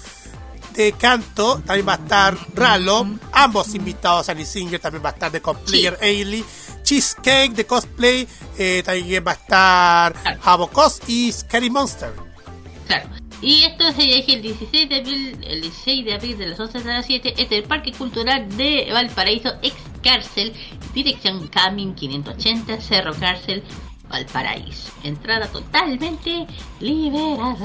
[0.74, 5.32] de canto, también va a estar Ralo, ambos invitados, Annie Singer, también va a estar
[5.32, 6.46] de cosplayer Ailey,
[6.84, 8.28] Cheesecake de cosplay,
[8.60, 10.14] eh, también va a estar
[10.44, 12.14] Habocos y Scary Monster.
[12.86, 13.10] Claro.
[13.42, 16.78] Y esto se elige el 16 de abril, el 16 de abril de las 11
[16.80, 20.54] a las 7 es el Parque Cultural de Valparaíso, ex cárcel,
[20.94, 23.64] dirección Camin 580, Cerro Cárcel,
[24.10, 24.92] Valparaíso.
[25.04, 26.48] Entrada totalmente
[26.80, 27.56] liberada.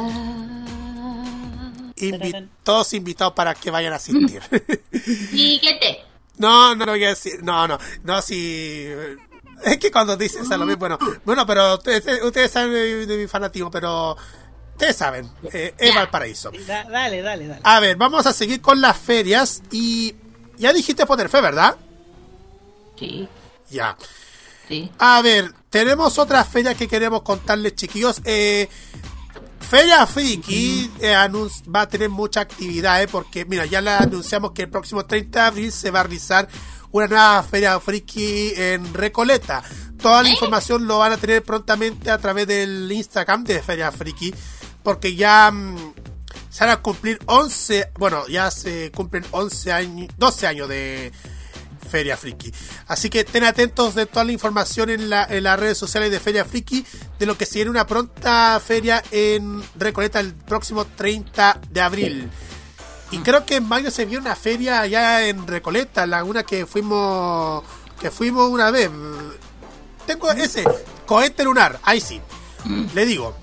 [1.96, 4.42] Invi- todos invitados para que vayan a asistir.
[5.32, 5.98] ¿Y qué te?
[6.38, 7.42] No, no lo voy a decir.
[7.42, 8.88] No, no, no, si.
[9.64, 13.70] Es que cuando dices Salomé, bueno, bueno, pero ustedes, ustedes saben de, de mi fanatismo,
[13.70, 14.16] pero
[14.82, 16.50] ustedes saben, eh, es Valparaíso.
[16.66, 17.60] Da- dale, dale, dale.
[17.62, 20.14] A ver, vamos a seguir con las ferias y
[20.58, 21.76] ya dijiste poner fe, ¿verdad?
[22.98, 23.28] Sí.
[23.70, 23.96] Ya.
[24.68, 24.90] Sí.
[24.98, 28.20] A ver, tenemos otra feria que queremos contarles, chiquillos.
[28.24, 28.68] Eh,
[29.60, 31.14] Feria Friki eh,
[31.74, 35.40] va a tener mucha actividad, eh, porque mira, ya la anunciamos que el próximo 30
[35.40, 36.48] de abril se va a realizar
[36.90, 39.62] una nueva Feria Friki en Recoleta.
[40.00, 44.34] Toda la información lo van a tener prontamente a través del Instagram de Feria Friki,
[44.82, 45.94] porque ya mm,
[46.50, 51.12] se van a cumplir 11, bueno, ya se cumplen 11 años, 12 años de
[51.90, 52.52] Feria Friki.
[52.86, 56.20] Así que estén atentos de toda la información en, la- en las redes sociales de
[56.20, 56.84] Feria Friki,
[57.18, 62.30] de lo que se viene una pronta feria en Recoleta el próximo 30 de abril.
[63.10, 66.64] Y creo que en mayo se vio una feria allá en Recoleta, la una que
[66.64, 67.62] fuimos
[68.00, 68.90] que fuimos una vez.
[70.06, 70.64] Tengo ese
[71.06, 72.20] cohete lunar, ahí sí.
[72.94, 73.36] Le digo.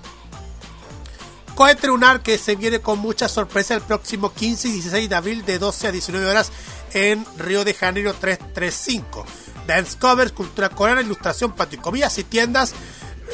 [1.60, 5.44] Cohete lunar que se viene con mucha sorpresa el próximo 15 y 16 de abril
[5.44, 6.50] de 12 a 19 horas
[6.94, 9.26] en Río de Janeiro 335.
[9.66, 11.78] Dance covers, cultura coreana, ilustración, patio
[12.16, 12.72] y tiendas.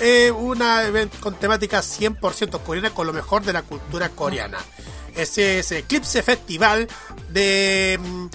[0.00, 0.82] Eh, una
[1.20, 4.58] con temática 100% coreana con lo mejor de la cultura coreana.
[5.14, 6.88] Ese es Eclipse Festival
[7.30, 8.26] de, mm,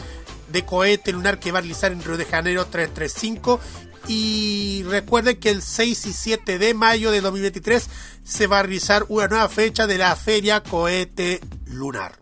[0.53, 3.59] de cohete lunar que va a realizar en Río de Janeiro 335.
[4.07, 7.89] Y recuerden que el 6 y 7 de mayo de 2023
[8.23, 12.13] se va a realizar una nueva fecha de la Feria Cohete Lunar.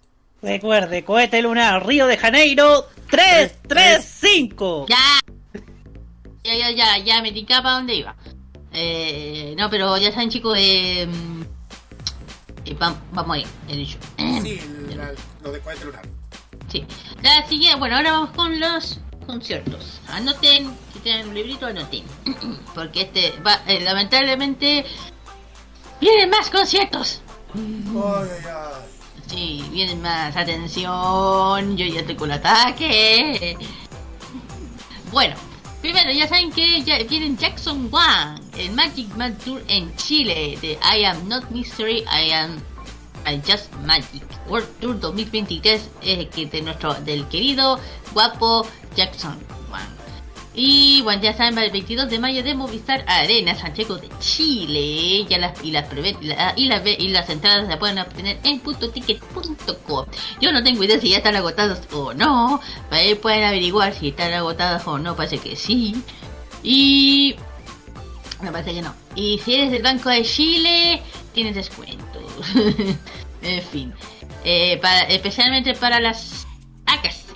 [0.42, 4.86] Recuerde, cohete lunar, Río de Janeiro 335.
[4.88, 4.98] Ya.
[6.44, 8.16] Ya, ya, ya, ya me ticaba para dónde iba.
[8.72, 11.04] Eh, no, pero ya saben, chicos, eh,
[12.66, 13.98] eh, vam- vamos a ir, he dicho.
[14.18, 14.62] Sí,
[15.44, 16.08] lo de cohete lunar.
[16.72, 16.86] Sí.
[17.22, 20.00] La siguiente, bueno, ahora vamos con los conciertos.
[20.08, 22.04] Anoten, si tienen un librito, anoten.
[22.76, 24.86] Porque este, va, eh, lamentablemente,
[26.00, 27.22] vienen más conciertos.
[29.28, 30.36] Sí, vienen más.
[30.36, 33.58] Atención, yo ya estoy con el ataque.
[35.12, 35.36] Bueno,
[35.82, 40.74] primero ya saben que ya vienen Jackson Wang, el Magic Man Tour en Chile, de
[40.74, 42.62] I Am Not Mystery, I Am
[43.26, 47.80] I Just Magic World Tour 2023, eh, que de nuestro, del querido
[48.14, 48.66] guapo
[48.96, 49.38] Jackson.
[50.56, 55.26] Y bueno, ya saben, el 22 de mayo de Movistar Arena, Santiago de Chile.
[55.30, 56.18] Ya las, y, las preve-
[56.56, 60.06] y, las y las entradas se pueden obtener en puntoticket.com.
[60.42, 62.60] Yo no tengo idea si ya están agotadas o no.
[62.90, 65.16] Ahí pueden averiguar si están agotadas o no.
[65.16, 65.96] Parece que sí.
[66.64, 67.36] Y.
[68.42, 68.94] Me parece que no.
[69.16, 71.02] Y si eres del Banco de Chile,
[71.34, 72.20] tienes descuento.
[73.44, 73.94] en fin.
[74.44, 76.48] Eh, para- especialmente para las.
[76.86, 77.28] Hágase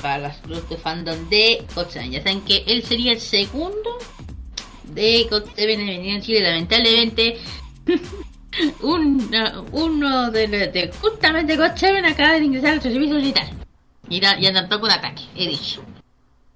[0.00, 1.64] para las grupos de fandom de.
[2.10, 3.98] Ya saben que él sería el segundo
[4.84, 5.26] de
[5.80, 6.40] en venir en Chile.
[6.42, 7.38] Lamentablemente,
[8.82, 13.48] una- uno de, los- de justamente Seven acaba de ingresar al servicio militar.
[14.08, 15.84] Y, da- y tampoco un ataque, he dicho.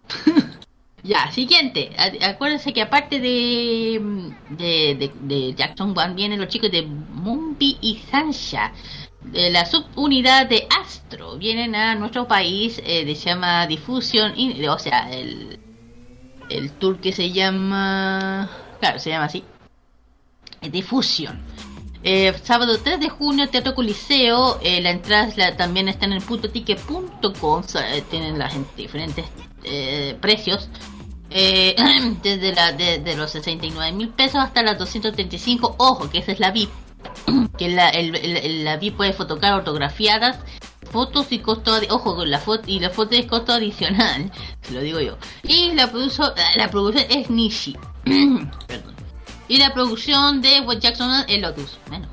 [1.03, 1.91] ya, siguiente.
[2.23, 4.01] Acuérdense que aparte de,
[5.23, 8.73] de Jackson One vienen los chicos de Mumbi y Sansha
[9.25, 14.35] de la subunidad de Astro vienen a nuestro país, eh, se llama Difusión,
[14.69, 15.59] o sea, el,
[16.51, 19.43] el tour que se llama, claro, se llama así,
[20.71, 21.41] Difusión.
[22.03, 24.59] Eh, sábado 3 de junio, Teatro Coliseo.
[24.63, 27.11] eh, la entrada también está en el puntoticket.com.
[27.43, 29.25] o sea, eh, tienen las en- diferentes
[30.21, 30.69] precios.
[31.31, 35.77] Desde la, de, de los 69 mil pesos hasta las 235.
[35.79, 36.71] Ojo, que esa es la VIP.
[37.59, 40.39] que la, el, el- el- la VIP puede fotocar autografiadas.
[40.91, 44.31] Fotos y costo, ojo, con la foto y la foto es costo adicional,
[44.63, 45.17] se lo digo yo.
[45.43, 47.77] Y la produzo- la producción es Nishi.
[49.49, 51.79] Y la producción de Jackson es Lotus.
[51.89, 52.09] Bueno,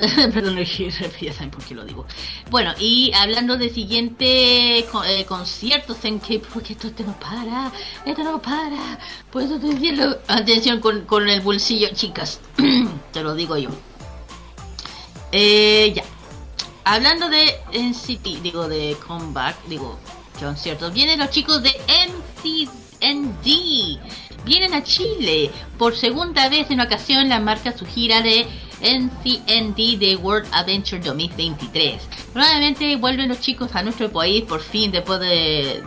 [0.32, 0.56] Perdón,
[1.20, 2.06] ya saben por qué lo digo.
[2.50, 7.70] Bueno, y hablando de siguientes co- eh, conciertos en que, porque esto, esto no para,
[8.04, 8.98] esto no para,
[9.54, 12.40] estoy diciendo, atención con, con el bolsillo, chicas,
[13.12, 13.70] te lo digo yo.
[15.32, 16.02] Eh, ya,
[16.84, 19.98] hablando de NCT, digo de comeback, digo
[20.38, 21.70] conciertos, vienen los chicos de
[23.02, 23.98] NCND,
[24.44, 28.46] vienen a Chile por segunda vez en ocasión la marca su gira de
[28.82, 32.02] NCND de World Adventure 2023.
[32.34, 35.82] Nuevamente vuelven los chicos a nuestro país por fin después de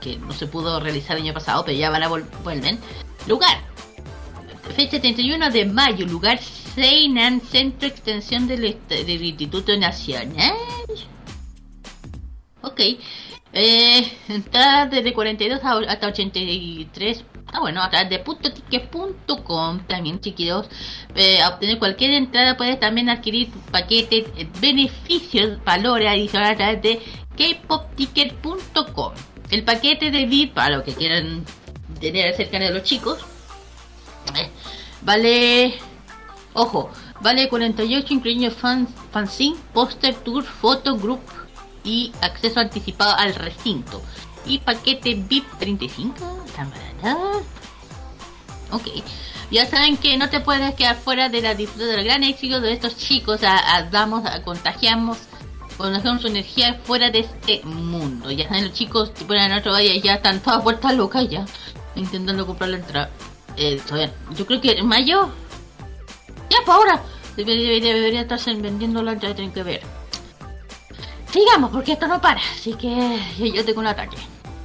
[0.00, 2.78] que no se pudo realizar el año pasado, pero ya van a vol- vuelven.
[3.26, 3.60] Lugar.
[4.76, 6.38] Fecha 31 de mayo, lugar
[6.74, 10.54] Seinan, Centro Extensión del, Instituto Nacional.
[12.62, 12.80] Ok.
[13.52, 14.12] Eh,
[14.90, 17.24] desde 42 a- hasta 83.
[17.52, 20.68] Ah, bueno, a través de puntoticket.com también, chiquillos.
[21.14, 26.82] Eh, a obtener cualquier entrada puedes también adquirir paquetes, eh, beneficios, valores adicionales a través
[26.82, 27.02] de
[27.36, 29.12] kpopticket.com.
[29.50, 31.44] El paquete de VIP, para los que quieran
[32.00, 33.18] tener cerca de los chicos,
[34.34, 34.48] eh,
[35.02, 35.74] vale
[36.54, 41.20] Ojo, vale 48 incluyendo fan, fanzine, póster, tour, foto, group
[41.82, 44.02] y acceso anticipado al recinto.
[44.44, 46.70] Y paquete VIP 35, tan
[48.70, 48.86] Ok,
[49.50, 52.72] ya saben que no te puedes quedar fuera de la disfruta del gran éxito de
[52.72, 53.42] estos chicos.
[53.44, 55.18] A, a- damos, a- contagiamos,
[55.76, 58.30] contagiamos su energía fuera de este mundo.
[58.30, 61.44] Ya saben, los chicos, en otro valle ya están todas vueltas locas ya,
[61.96, 63.10] intentando comprar la entrada.
[63.56, 63.80] Eh,
[64.36, 65.28] yo creo que en mayo
[66.48, 67.02] ya, para ahora.
[67.36, 69.82] Debería, debería, estarse vendiéndola, ya tienen que ver.
[71.30, 72.40] Sigamos, porque esto no para.
[72.54, 73.18] Así que
[73.54, 74.18] yo tengo un ataque.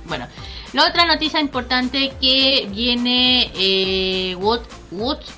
[0.06, 0.28] Bueno,
[0.74, 4.62] la otra noticia importante que viene eh, What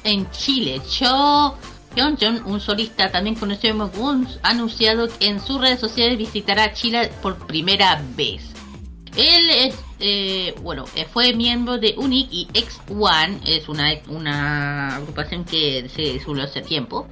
[0.04, 0.82] en Chile.
[0.90, 1.56] Cho
[2.46, 7.12] un solista también conocido como Guns, ha anunciado que en sus redes sociales visitará Chile
[7.22, 8.54] por primera vez.
[9.18, 15.90] Él eh, bueno, eh, fue miembro de Unique y X1, es una, una agrupación que
[15.90, 17.08] se disolvió hace tiempo.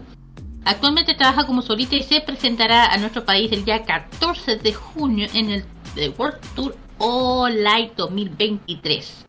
[0.64, 5.28] Actualmente trabaja como solista y se presentará a nuestro país el día 14 de junio
[5.34, 5.66] en el
[5.96, 9.26] eh, World Tour All Light 2023.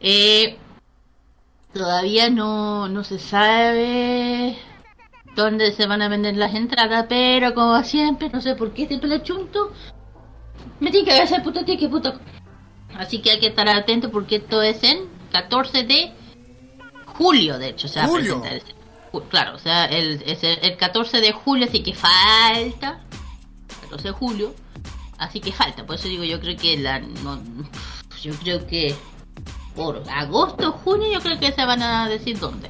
[0.00, 0.58] Eh,
[1.72, 4.56] todavía no, no se sabe
[5.34, 9.08] dónde se van a vender las entradas, pero como siempre, no sé por qué siempre
[9.08, 9.72] le chunto,
[10.80, 12.18] me tiene que hacer puto ticket, puto.
[12.96, 16.12] Así que hay que estar atento porque esto es en 14 de
[17.06, 17.88] julio, de hecho.
[17.88, 18.42] Se va a Julio.
[19.28, 23.00] Claro, o sea, el, es el, el 14 de julio, así que falta.
[23.82, 24.54] 14 de julio.
[25.22, 26.98] Así que falta, por eso digo, yo creo que la.
[26.98, 27.40] No,
[28.20, 28.92] yo creo que
[29.76, 32.68] por agosto, junio, yo creo que se van a decir dónde.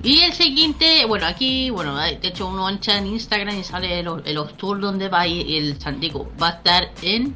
[0.00, 4.24] Y el siguiente, bueno, aquí, bueno, de hecho uno ancha en Instagram y sale los,
[4.28, 7.34] los tours donde va y el Santiago va a estar en.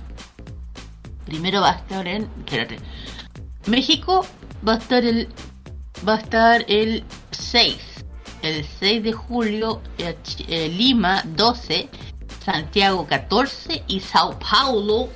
[1.25, 2.31] Primero va a estar en.
[2.39, 2.79] Espérate.
[3.67, 4.25] México
[4.67, 5.29] va a estar el.
[6.07, 7.03] Va a estar el
[7.33, 7.79] 6.
[8.43, 11.89] El 6 de julio, eh, Lima 12,
[12.45, 15.09] Santiago 14 y Sao Paulo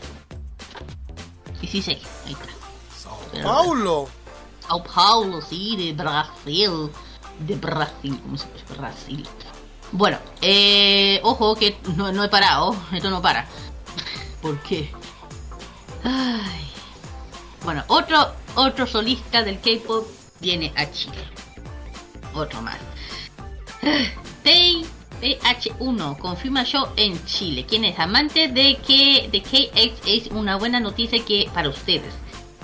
[1.61, 1.99] 16.
[2.27, 3.43] Ahí está.
[3.43, 4.09] Paulo.
[4.67, 6.91] Sao Paulo, sí, de Brasil.
[7.41, 8.65] De Brasil, ¿cómo se dice?
[8.79, 9.29] Brasil.
[9.93, 13.47] Bueno, eh, ojo que no, no he parado, esto no para.
[14.43, 14.91] ¿Por qué?
[16.05, 16.71] Ay.
[17.65, 20.07] Bueno, otro, otro solista del K-pop
[20.41, 21.25] viene a Chile.
[22.35, 22.79] Otro más.
[25.21, 27.65] TH1 confirma show en Chile.
[27.67, 32.15] Quien es amante de que de KX es una buena noticia que para ustedes.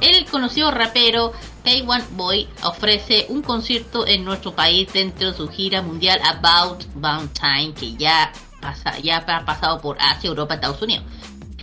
[0.01, 5.81] El conocido rapero Taiwan Boy ofrece un concierto en nuestro país dentro de su gira
[5.81, 11.05] mundial About Bound Time que ya, pasa, ya ha pasado por Asia, Europa, Estados Unidos.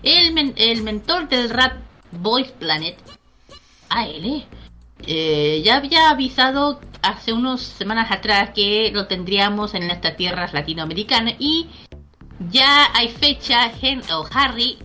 [0.04, 1.74] El, el mentor del rap
[2.12, 2.98] Boys Planet,
[3.90, 4.46] AL,
[5.06, 11.36] eh, ya había avisado hace unas semanas atrás que lo tendríamos en estas tierras latinoamericanas
[11.40, 11.68] y
[12.52, 14.78] ya hay fecha, Hen o Harry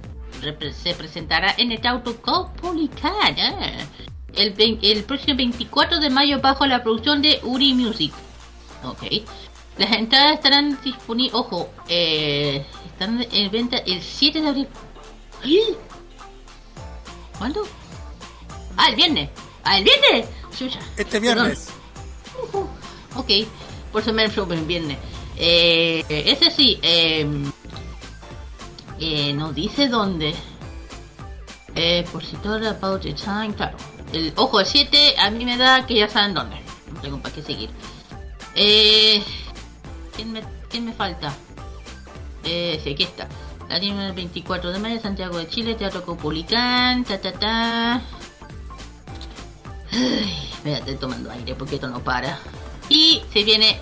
[0.72, 2.16] se presentará en el auto
[4.34, 8.12] el, próximo 24 de mayo bajo la producción de Uri Music.
[8.82, 9.02] Ok.
[9.78, 11.34] Las entradas estarán disponibles.
[11.34, 14.68] Ojo, eh, están en venta el 7 de abril.
[17.38, 17.62] ¿Cuándo?
[18.76, 19.30] Ah, el viernes.
[19.64, 20.28] Ah, el viernes.
[20.56, 20.78] Chucha.
[20.96, 21.68] Este viernes.
[22.42, 22.68] Ujú.
[23.16, 23.30] Ok,
[23.92, 24.98] por eso me el viernes.
[25.36, 27.24] Eh, ese sí, eh,
[28.98, 30.34] eh, nos dice dónde.
[31.76, 33.76] Eh, por si todo about the time, claro.
[34.12, 36.56] El ojo el 7 a mí me da que ya saben dónde.
[36.92, 37.70] No tengo para qué seguir.
[38.54, 39.22] Eh,
[40.16, 41.32] ¿quién, me, ¿Quién me falta?
[42.44, 43.28] Eh, sí, aquí está.
[43.68, 48.02] La tiene el 24 de mayo, Santiago de Chile, Teatro Copulicán, ta ta ta.
[49.94, 52.38] Ay, espérate, tomando aire porque esto no para.
[52.88, 53.78] Y se viene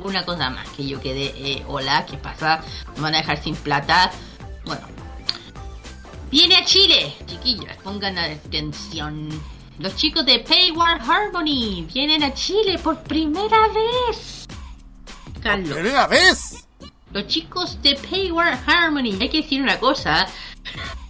[0.00, 2.62] una cosa más que yo quedé, eh, hola, ¿qué pasa?
[2.96, 4.10] Me van a dejar sin plata.
[4.64, 4.86] Bueno,
[6.30, 9.28] viene a Chile, chiquillas, pongan atención.
[9.78, 14.46] Los chicos de Payward Harmony vienen a Chile por primera vez.
[15.42, 15.74] Carlos.
[15.76, 16.66] ¿Primera vez?
[17.12, 20.26] Los chicos de Payward Harmony, hay que decir una cosa.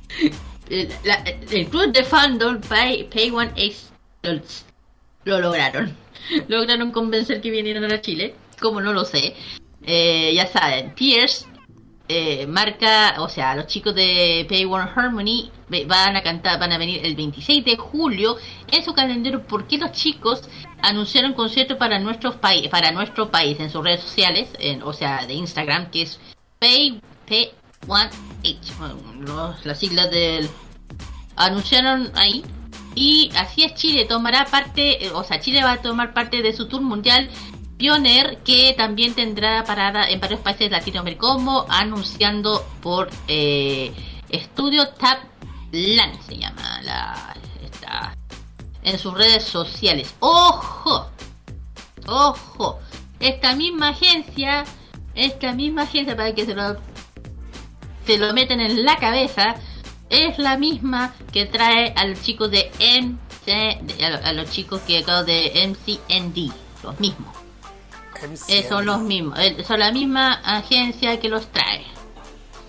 [0.68, 3.86] el, la- el club de fandom Pay, Pay One Ace
[4.26, 4.40] lo,
[5.24, 5.94] lo lograron.
[6.48, 8.34] Lograron convencer que vinieran a Chile.
[8.60, 9.34] Como no lo sé.
[9.82, 11.46] Eh, ya saben, Pierce
[12.08, 15.50] eh, marca, o sea, los chicos de Pay One Harmony
[15.86, 18.36] van a cantar, van a venir el 26 de julio
[18.70, 20.42] en su calendario porque los chicos
[20.82, 25.26] anunciaron concierto para nuestro país, para nuestro país en sus redes sociales, en- o sea,
[25.26, 26.18] de Instagram, que es
[26.60, 27.00] Pay
[27.88, 28.58] 1 H,
[29.20, 30.48] los- las siglas del
[31.36, 32.44] anunciaron ahí
[32.96, 36.52] y así es Chile tomará parte, eh, o sea, Chile va a tomar parte de
[36.52, 37.30] su tour mundial
[37.76, 40.72] Pioneer que también tendrá parada en varios países
[41.18, 43.92] como anunciando por eh,
[44.30, 45.18] Estudio Tap
[45.72, 47.36] Land se llama la
[48.82, 50.14] en sus redes sociales.
[50.20, 51.10] Ojo,
[52.06, 52.78] ojo,
[53.18, 54.64] esta misma agencia,
[55.14, 56.76] esta misma agencia para que se lo
[58.06, 59.56] se lo meten en la cabeza
[60.10, 64.80] es la misma que trae a los chicos de MC, a, lo- a los chicos
[64.82, 66.52] que acabo de MCND,
[66.82, 67.34] los mismos.
[68.48, 71.84] Eh, son los mismos, eh, son la misma agencia que los trae.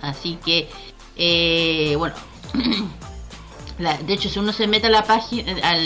[0.02, 0.70] Así que,
[1.16, 2.16] eh, bueno,
[3.80, 5.80] la- de hecho si uno se mete a la página, al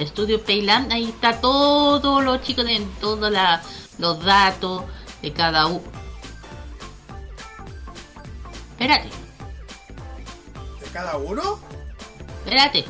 [0.00, 3.32] estudio Payland, ahí está todos los chicos de todos
[3.98, 4.82] los datos
[5.22, 5.82] de cada uno.
[8.72, 9.25] Espérate, ¿De
[10.96, 11.58] cada uno?
[12.46, 12.86] espérate.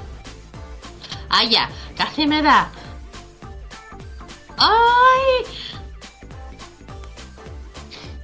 [1.28, 2.70] Ah, ya, casi me da.
[4.56, 5.44] ¡Ay!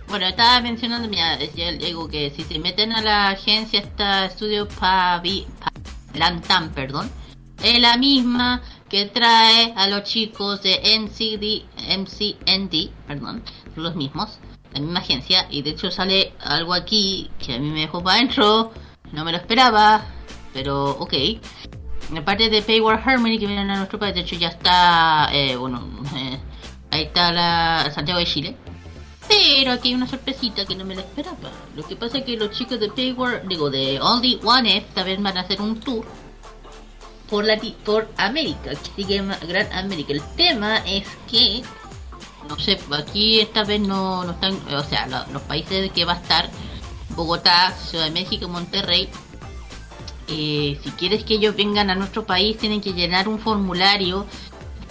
[0.06, 4.68] Bueno, estaba mencionando, mira, decía digo que si se meten a la agencia esta estudio
[4.68, 5.72] Pavi, Pa-
[6.16, 7.10] Lantam, perdón,
[7.60, 11.64] es la misma que trae a los chicos de NCD,
[11.98, 13.42] MCND, perdón,
[13.74, 14.38] los mismos,
[14.74, 18.18] la misma agencia, y de hecho sale algo aquí que a mí me dejó para
[18.18, 18.70] adentro,
[19.12, 20.05] no me lo esperaba,
[20.52, 21.14] pero ok.
[22.16, 25.89] Aparte de Payward Harmony que vienen a nuestro país, de hecho ya está, eh, bueno,
[26.16, 26.39] eh,
[26.90, 28.56] ahí está la Santiago de Chile.
[29.28, 31.51] Pero aquí hay una sorpresita que no me la esperaba.
[31.76, 35.22] Lo que pasa es que los chicos de Payward, digo, de Only One F, vez
[35.22, 36.05] van a hacer un tour
[37.30, 40.12] por la por América, que se llama Gran América.
[40.12, 41.62] El tema es que,
[42.48, 46.12] no sé, aquí esta vez no, no están, o sea, lo- los países que va
[46.14, 46.51] a estar,
[47.14, 49.09] Bogotá, Ciudad de México, Monterrey,
[50.28, 54.26] eh, si quieres que ellos vengan a nuestro país, tienen que llenar un formulario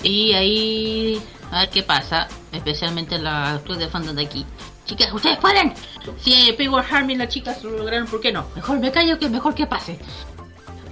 [0.03, 1.21] y ahí
[1.51, 4.45] a ver qué pasa, especialmente la club de fandom de aquí.
[4.85, 5.73] Chicas, ustedes pueden.
[6.19, 8.45] Si Payward Harmony las chicas lo lograron, ¿por qué no?
[8.55, 9.99] Mejor me callo que mejor que pase.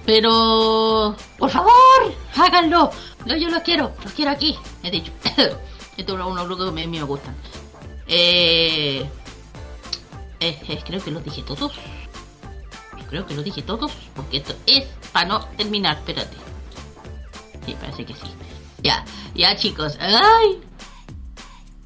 [0.06, 2.90] Pero, por favor, háganlo.
[3.26, 4.58] No, yo los quiero, los quiero aquí.
[4.84, 5.12] He dicho.
[5.98, 7.36] Esto es uno grupos que a mí me gustan.
[8.08, 9.08] Eh,
[10.40, 11.74] eh, eh, creo que los dije todos.
[13.10, 15.98] Creo que lo dije todos, porque esto es para no terminar.
[15.98, 16.38] Espérate.
[17.66, 18.22] Sí, parece que sí.
[18.84, 19.04] Ya,
[19.34, 19.98] ya chicos.
[20.00, 20.62] ¡Ay!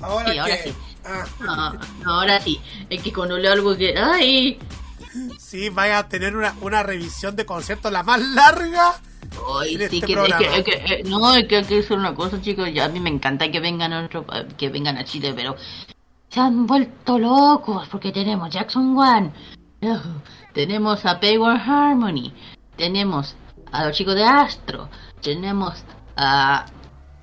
[0.02, 0.74] Ahora Sí, ahora sí.
[1.48, 1.74] Ah,
[2.06, 2.62] ahora sí.
[2.90, 3.98] Es que cuando leo algo que.
[3.98, 4.60] ¡Ay!
[5.40, 9.00] sí, vaya a tener una, una revisión de concierto la más larga.
[9.62, 10.38] Ay, sí, este que, es programa.
[10.40, 12.70] que, es que, eh, no, es que hay que decir una cosa, chicos.
[12.74, 15.56] Ya a mí me encanta que vengan a pa- que vengan a Chile, pero
[16.34, 19.32] se han vuelto locos porque tenemos Jackson One,
[20.52, 22.34] tenemos a Payward Harmony,
[22.76, 23.36] tenemos
[23.72, 24.90] a los chicos de Astro,
[25.22, 25.86] tenemos
[26.18, 26.66] a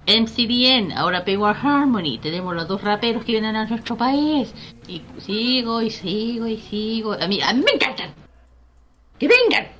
[0.06, 4.54] MCDN, ahora Payward Harmony, tenemos los dos raperos que vienen a nuestro país
[4.86, 7.14] y sigo y sigo y sigo.
[7.14, 8.14] A mí, a mí me encantan.
[9.18, 9.72] Que vengan.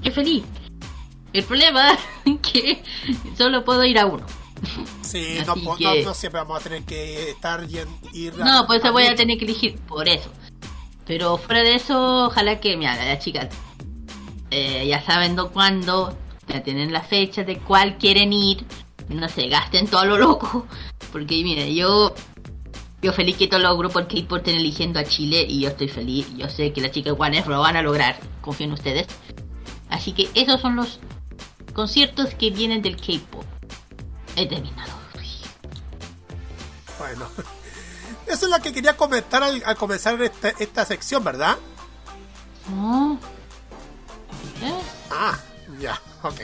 [0.00, 0.44] Yo feliz.
[1.34, 1.90] El problema
[2.24, 2.82] es que
[3.36, 4.24] solo puedo ir a uno.
[5.02, 7.78] Sí, no, que- no, no siempre vamos a tener que estar y
[8.18, 10.30] ir a- No, pues a voy a tener que elegir por eso.
[11.06, 13.48] Pero fuera de eso, ojalá que, mira, las chicas
[14.50, 16.16] eh, ya saben do- cuándo,
[16.46, 18.64] ya tienen la fecha de cuál quieren ir.
[19.08, 20.66] No se gasten todo lo loco.
[21.12, 22.14] Porque, mire, yo.
[23.00, 26.26] Yo feliz que todos los grupos K-pop estén eligiendo a Chile y yo estoy feliz.
[26.36, 28.18] Yo sé que las chicas guanes lo van a lograr.
[28.40, 29.06] Confío en ustedes.
[29.88, 30.98] Así que esos son los
[31.74, 33.44] conciertos que vienen del K-pop.
[34.38, 34.92] He terminado.
[36.96, 37.28] Bueno,
[38.26, 41.56] eso es lo que quería comentar al, al comenzar esta, esta sección, ¿verdad?
[42.70, 43.18] No.
[45.10, 45.36] Ah,
[45.80, 46.40] ya, ok.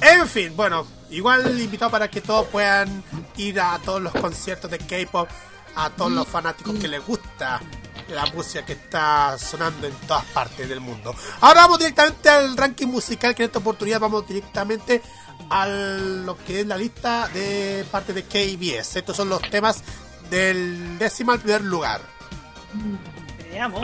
[0.00, 3.04] En fin, bueno, igual invitado para que todos puedan
[3.36, 5.28] ir a todos los conciertos de K-pop,
[5.76, 7.60] a todos los fanáticos que les gusta
[8.08, 11.14] la música que está sonando en todas partes del mundo.
[11.40, 15.02] Ahora vamos directamente al ranking musical, que en esta oportunidad vamos directamente
[15.50, 18.96] a lo que es la lista de parte de KBS.
[18.96, 19.82] Estos son los temas
[20.30, 22.00] del décimo al primer lugar.
[23.50, 23.82] Veamos.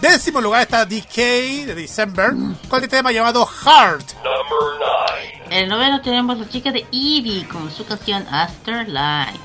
[0.00, 1.16] Décimo lugar está DK
[1.66, 2.32] de December
[2.68, 4.12] con el tema llamado Heart.
[5.46, 9.38] En el noveno tenemos la chica de Eevee con su canción Afterlife.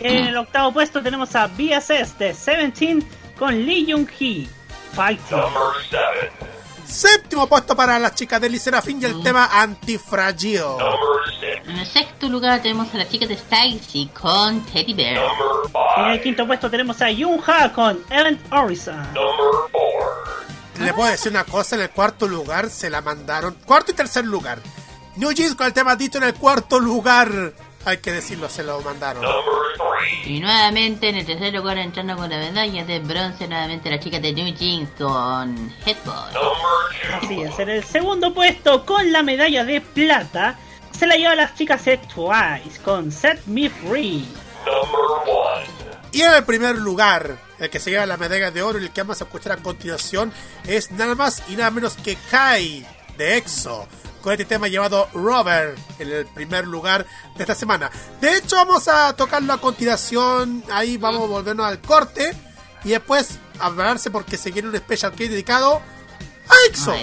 [0.00, 3.06] En el octavo puesto tenemos a BSS de Seventeen
[3.38, 4.48] con Lee Jung Hee.
[4.94, 5.38] Fighting.
[6.92, 10.60] Séptimo puesto para las chicas de Lee Serafin y el tema Antifragile.
[11.64, 15.18] En el sexto lugar tenemos a la chica de Stacy con Teddy Bear.
[15.96, 19.02] En el quinto puesto tenemos a Yoon Ha con Ellen Orison.
[20.80, 23.56] Le puedo decir una cosa, en el cuarto lugar se la mandaron.
[23.64, 24.58] Cuarto y tercer lugar.
[25.16, 27.54] New Jeans con el tema Dito en el cuarto lugar.
[27.84, 29.24] Hay que decirlo, se lo mandaron.
[30.24, 34.20] Y nuevamente en el tercer lugar entrando con la medalla de bronce nuevamente la chica
[34.20, 36.32] de New Jeans con Headball.
[37.20, 40.56] Así es, en el segundo puesto con la medalla de plata
[40.96, 44.24] se la lleva las chicas de Twice con Set Me Free.
[46.12, 48.90] Y en el primer lugar, el que se lleva la medalla de oro y el
[48.92, 50.32] que vamos a escuchar a continuación
[50.64, 52.86] es nada más y nada menos que Kai
[53.16, 53.88] de EXO.
[54.22, 57.04] Con este tema llevado Robert en el primer lugar
[57.36, 57.90] de esta semana.
[58.20, 60.62] De hecho, vamos a tocarlo a continuación.
[60.70, 62.32] Ahí vamos a volvernos al corte.
[62.84, 65.80] Y después hablarse porque se quiere un special que dedicado
[66.48, 66.94] a EXO.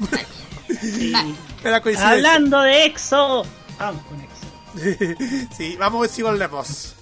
[1.98, 3.44] Hablando de EXO,
[3.78, 5.48] vamos con EXO.
[5.56, 6.94] sí, vamos a ver si volvemos.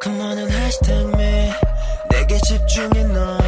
[0.00, 1.16] 그만은 hashtag
[2.10, 3.38] 내게 집중해 넌.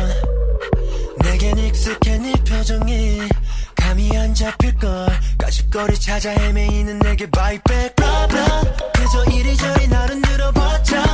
[1.23, 3.21] 내겐 익숙해 네 표정이.
[3.77, 5.09] 감이 안 잡힐걸.
[5.39, 8.61] 까짓거리 찾아 헤매이는 내게 바이백 블라블라
[8.95, 11.14] 그저 이리저리 나를 늘어봤자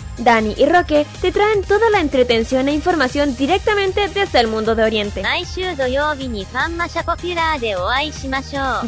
[0.23, 4.83] Dani y Roque te traen toda la entretención e información directamente desde el mundo de
[4.83, 5.23] Oriente.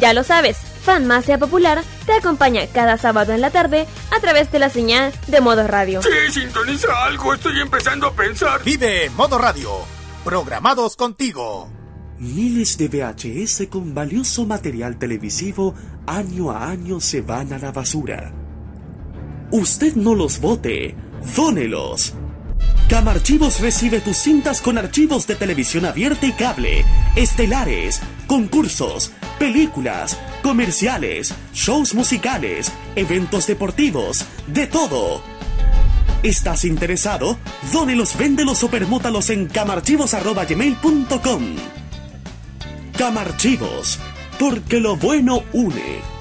[0.00, 4.52] Ya lo sabes, Fanma sea popular te acompaña cada sábado en la tarde a través
[4.52, 6.02] de la señal de Modo Radio.
[6.02, 8.62] Sí, sintoniza algo, estoy empezando a pensar.
[8.62, 9.70] Vive Modo Radio,
[10.24, 11.70] programados contigo.
[12.18, 15.74] Miles de VHS con valioso material televisivo
[16.06, 18.32] año a año se van a la basura.
[19.50, 20.96] Usted no los vote
[21.36, 22.14] dónelos.
[22.88, 26.84] Camarchivos recibe tus cintas con archivos de televisión abierta y cable,
[27.16, 35.22] estelares, concursos, películas, comerciales, shows musicales, eventos deportivos, de todo.
[36.22, 37.38] ¿Estás interesado?
[37.72, 41.42] Dónelos, véndelos o permútalos en camarchivos.gmail.com.
[42.96, 43.98] Camarchivos,
[44.38, 46.13] porque lo bueno une.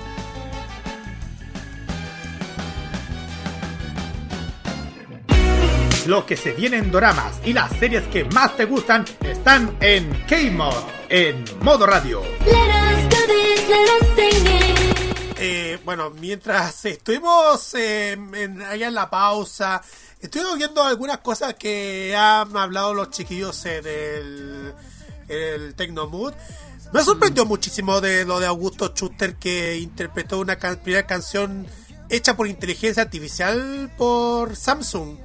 [6.06, 10.10] Lo que se viene en doramas y las series que más te gustan están en
[10.28, 10.76] K-Mod,
[11.10, 12.22] en Modo Radio.
[15.38, 19.82] Eh, bueno, mientras estuvimos eh, en- allá en la pausa,
[20.20, 24.74] estuvimos viendo algunas cosas que han hablado los chiquillos en el,
[25.30, 26.34] el Tecnomood.
[26.92, 31.66] Me sorprendió muchísimo de lo de Augusto Schuster que interpretó una can- primera canción
[32.10, 35.18] hecha por inteligencia artificial por Samsung.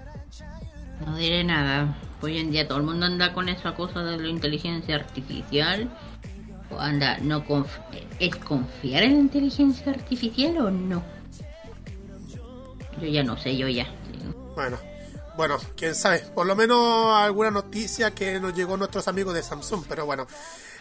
[1.06, 1.96] No diré nada.
[2.20, 5.88] Hoy en día todo el mundo anda con esa cosa de la inteligencia artificial.
[6.70, 7.44] O anda, no
[8.18, 11.02] ¿Es confiar en la inteligencia artificial o no?
[13.00, 13.86] Yo ya no sé, yo ya.
[14.54, 14.76] Bueno,
[15.36, 16.18] bueno, quién sabe.
[16.34, 20.26] Por lo menos alguna noticia que nos llegó a nuestros amigos de Samsung, pero bueno.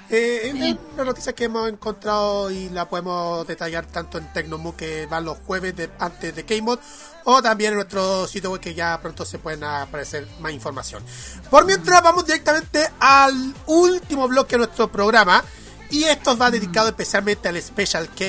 [0.10, 5.06] Eh, es una noticia que hemos encontrado y la podemos detallar tanto en Tecnomu que
[5.06, 6.80] va los jueves de, antes de K-Mod
[7.26, 11.04] o también en nuestro sitio web que ya pronto se pueden aparecer más información.
[11.50, 15.44] Por mientras vamos directamente al último bloque de nuestro programa
[15.90, 18.26] y esto va dedicado especialmente al Special K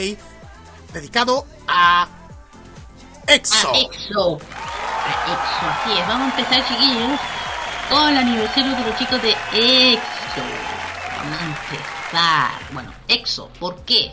[0.93, 2.09] dedicado a
[3.29, 3.69] EXO.
[3.69, 4.39] A EXO.
[5.05, 6.09] A EXO, así es.
[6.09, 7.21] Vamos a empezar, chiquillos,
[7.89, 10.18] con el aniversario de los chicos de EXO.
[11.33, 12.51] Empezar.
[12.73, 14.13] Bueno, EXO, ¿por qué?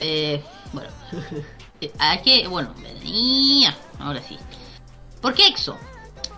[0.00, 0.90] Eh, bueno,
[1.98, 4.36] hay que, bueno, venía, ahora sí.
[5.20, 5.76] ¿Por qué EXO?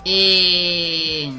[0.05, 1.31] Eh,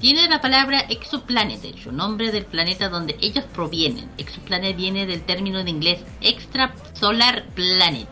[0.00, 4.10] tiene la palabra exoplanet, de nombre del planeta donde ellos provienen.
[4.18, 8.08] Exoplanet viene del término de inglés extrasolar planet,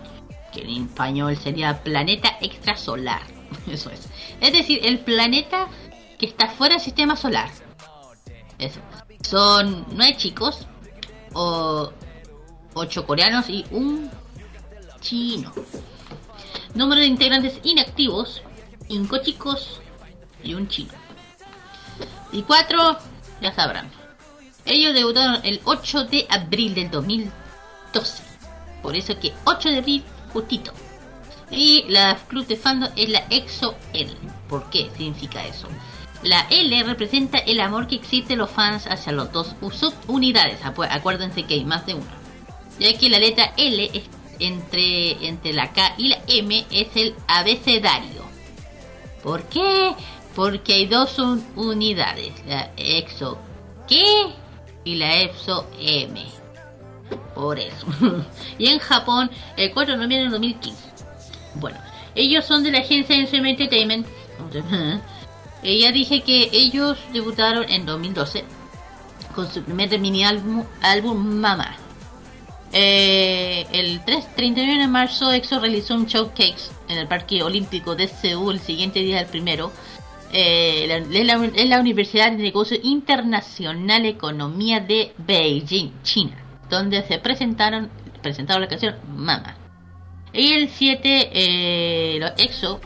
[0.52, 3.22] que en español sería planeta extrasolar.
[3.66, 4.08] Eso es.
[4.40, 5.68] Es decir, el planeta
[6.18, 7.50] que está fuera del sistema solar.
[8.58, 8.80] Eso.
[9.22, 10.66] Son nueve chicos,
[11.34, 11.92] o
[12.74, 14.10] ocho coreanos y un
[15.00, 15.52] chino.
[16.74, 18.42] Número de integrantes inactivos,
[18.88, 19.80] cinco chicos
[20.42, 20.92] y un chino.
[22.32, 22.98] Y cuatro,
[23.40, 23.90] ya sabrán.
[24.64, 28.22] Ellos debutaron el 8 de abril del 2012.
[28.82, 30.72] Por eso que 8 de abril, justito.
[31.50, 34.14] Y la club de fandom es la EXO L.
[34.48, 35.68] ¿Por qué significa eso?
[36.22, 40.60] La L representa el amor que existe los fans hacia los dos subunidades.
[40.62, 42.18] Acu- Acuérdense que hay más de una.
[42.80, 44.02] Ya que la letra L es
[44.40, 48.22] entre, entre la K y la M es el abecedario.
[49.22, 49.94] ¿Por qué?
[50.34, 53.38] Porque hay dos un- unidades, la EXO
[53.88, 53.96] K
[54.84, 56.24] y la EXO M.
[57.34, 57.86] Por eso.
[58.58, 60.82] y en Japón, el 4 de noviembre de 2015.
[61.56, 61.78] Bueno,
[62.14, 64.06] ellos son de la agencia Entertainment.
[65.62, 68.44] Ya dije que ellos debutaron en 2012
[69.34, 71.76] con su primer mini álbum, álbum Mama.
[72.72, 78.08] Eh, el 3, 31 de marzo EXO realizó un showcase en el Parque Olímpico de
[78.08, 79.72] Seúl el siguiente día del primero.
[80.32, 86.36] Eh, la- Universidad de Negocios Internacional Economía de Beijing, China,
[86.68, 87.90] donde se presentaron
[88.22, 89.56] presentaron la canción Mama.
[90.32, 92.80] Y el 7, eh, los EXO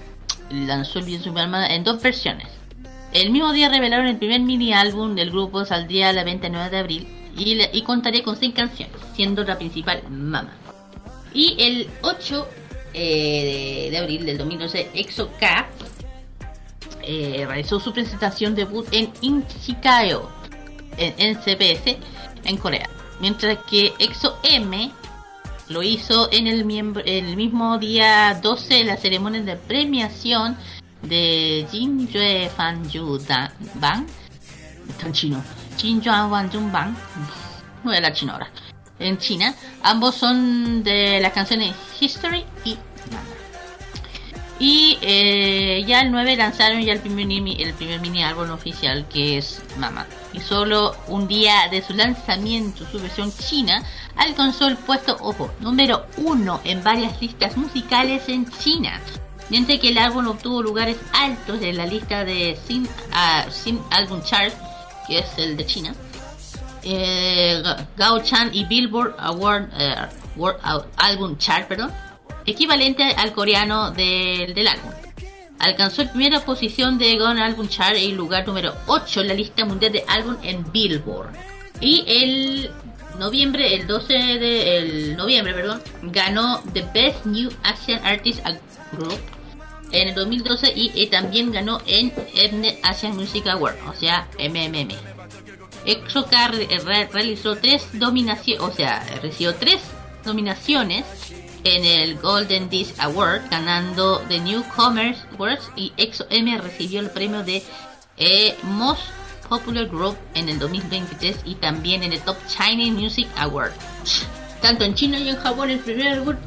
[0.50, 1.34] lanzó el video
[1.68, 2.46] en dos versiones.
[3.12, 7.08] El mismo día revelaron el primer mini álbum del grupo, saldría el 29 de abril
[7.36, 10.54] y, contaría con 6 canciones, siendo la principal Mama.
[11.34, 12.48] Y el 8
[12.94, 15.68] eh, de, abril del 2012, EXO K
[17.02, 20.30] eh, realizó su presentación debut en Inchikao,
[20.96, 21.98] en, en CPS,
[22.44, 22.88] en Corea.
[23.20, 24.90] Mientras que EXO M
[25.68, 26.60] lo hizo en el,
[27.06, 30.56] el mismo día 12 de la ceremonia de premiación
[31.02, 34.06] de Jinjue Fanju Dan- Bang.
[34.88, 35.42] Está en chino.
[35.76, 36.90] Jinjue Fanju Bang.
[36.92, 38.48] No voy a hablar chino ahora.
[38.98, 39.54] En China.
[39.82, 42.76] Ambos son de las canciones History y
[44.58, 49.08] y eh, ya el 9 lanzaron ya el primer, mini, el primer mini álbum oficial
[49.08, 50.06] que es Mama.
[50.32, 53.82] Y solo un día de su lanzamiento, su versión china,
[54.14, 59.00] alcanzó el puesto, ojo, número 1 en varias listas musicales en China.
[59.50, 64.22] Mientras que el álbum obtuvo lugares altos en la lista de Sin, ah, Sin Album
[64.22, 64.52] Chart,
[65.06, 65.94] que es el de China.
[66.84, 67.62] Eh,
[67.96, 69.94] Gao Chan y Billboard Award, eh,
[70.96, 71.92] Album Chart, perdón,
[72.46, 74.90] equivalente al coreano del, del álbum.
[75.58, 79.64] Alcanzó la primera posición de Gone Album Chart y lugar número 8 en la lista
[79.64, 81.30] mundial de álbum en Billboard.
[81.80, 82.70] Y el
[83.18, 88.40] noviembre, el 12 de el noviembre, perdón, ganó The Best New Asian Artist
[88.92, 89.18] Group
[89.92, 92.12] en el 2012 y, eh, también ganó en
[92.52, 94.94] Mnet Asian Music Award, o sea, MMM.
[95.84, 99.80] EXO-K re- re- realizó tres nominaciones, o sea, recibió tres
[100.24, 101.04] nominaciones
[101.64, 107.62] en el Golden Disc Award, ganando The Newcomers Awards y EXO-M recibió el premio de
[108.16, 109.02] eh, Most
[109.48, 113.72] Popular Group en el 2023 y también en el Top China Music Award.
[114.60, 116.38] Tanto en China y en Japón el primer award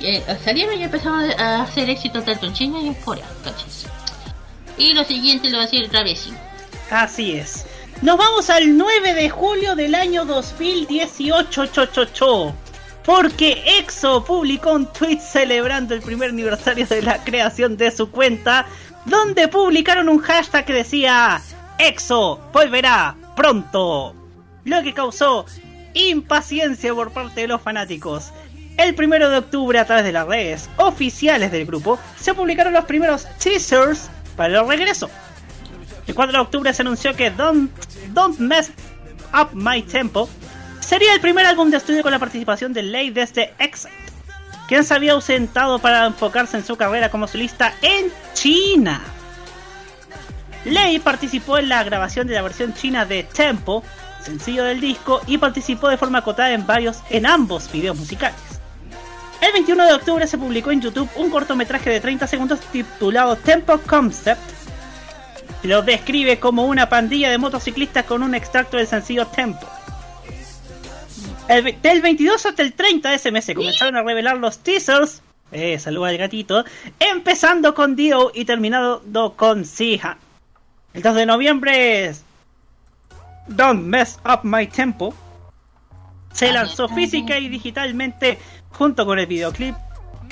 [0.00, 3.26] eh, salieron y empezaron a hacer éxito tanto en China y en Corea.
[3.44, 3.86] cachis.
[4.76, 6.32] Y lo siguiente lo va a decir Travesi.
[6.90, 7.66] Así es.
[8.00, 12.54] Nos vamos al 9 de julio del año 2018, cho, cho, cho.
[13.04, 18.66] Porque EXO publicó un tweet celebrando el primer aniversario de la creación de su cuenta,
[19.04, 21.40] donde publicaron un hashtag que decía
[21.78, 24.14] EXO volverá pronto.
[24.64, 25.46] Lo que causó
[25.94, 28.32] impaciencia por parte de los fanáticos.
[28.78, 32.84] El primero de octubre, a través de las redes oficiales del grupo, se publicaron los
[32.84, 35.10] primeros teasers para el regreso.
[36.06, 37.72] El 4 de octubre se anunció que Don't,
[38.10, 38.70] Don't Mess
[39.34, 40.28] Up My Tempo
[40.78, 43.90] sería el primer álbum de estudio con la participación de Lay desde Exit,
[44.68, 49.02] quien se había ausentado para enfocarse en su carrera como solista en China.
[50.64, 53.82] Lay participó en la grabación de la versión china de Tempo,
[54.22, 58.57] sencillo del disco, y participó de forma acotada en varios, en ambos videos musicales.
[59.40, 63.78] El 21 de octubre se publicó en YouTube un cortometraje de 30 segundos titulado Tempo
[63.78, 64.40] Concept.
[65.62, 69.66] Lo describe como una pandilla de motociclistas con un extracto del sencillo Tempo.
[71.48, 75.22] El del 22 hasta el 30 de ese mes se comenzaron a revelar los teasers.
[75.50, 76.64] Eh, saluda al gatito.
[76.98, 80.18] Empezando con Dio y terminando con Siha.
[80.92, 82.24] El 2 de noviembre es
[83.46, 85.14] Don't Mess Up My Tempo.
[86.32, 88.38] Se lanzó física y digitalmente
[88.78, 89.74] junto con el videoclip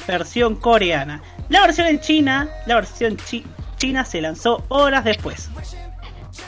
[0.06, 1.20] versión coreana.
[1.48, 3.44] La versión en China, la versión chi-
[3.76, 5.50] china se lanzó horas después.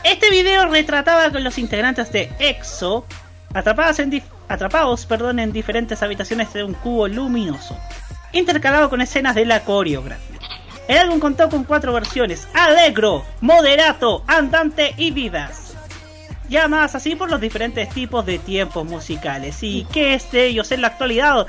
[0.04, 3.04] Este video retrataba con los integrantes de EXO
[3.52, 7.76] atrapados en, diferentes habitaciones de un cubo luminoso,
[8.32, 10.38] intercalado con escenas de la coreografía.
[10.86, 15.74] El álbum contó con cuatro versiones: Allegro, Moderato, Andante y Vidas.
[16.48, 19.62] llamadas así por los diferentes tipos de tiempos musicales.
[19.62, 21.46] ¿Y qué es de ellos en la actualidad?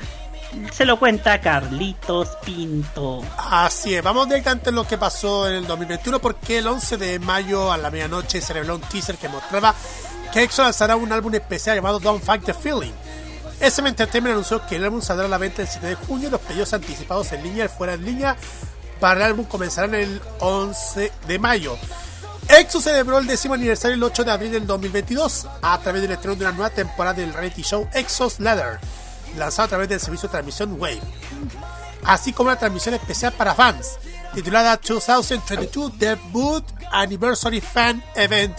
[0.72, 3.22] Se lo cuenta Carlitos Pinto.
[3.36, 7.18] Así es, vamos directamente a lo que pasó en el 2021 porque el 11 de
[7.18, 9.74] mayo a la medianoche se reveló un teaser que mostraba
[10.32, 12.92] que EXO lanzará un álbum especial llamado Don't Fight the Feeling.
[13.60, 16.30] SM Entertainment anunció que el álbum saldrá a la venta el 7 de junio y
[16.30, 18.36] los pedidos anticipados en línea y fuera en línea
[19.00, 21.76] para el álbum comenzarán el 11 de mayo.
[22.48, 26.36] EXO celebró el décimo aniversario el 8 de abril del 2022 a través del estreno
[26.36, 28.80] de una nueva temporada del reality show EXO's Ladder,
[29.36, 31.00] lanzado a través del servicio de transmisión Wave,
[32.04, 33.98] así como una transmisión especial para fans,
[34.34, 38.56] titulada 2022 Debut Anniversary Fan Event,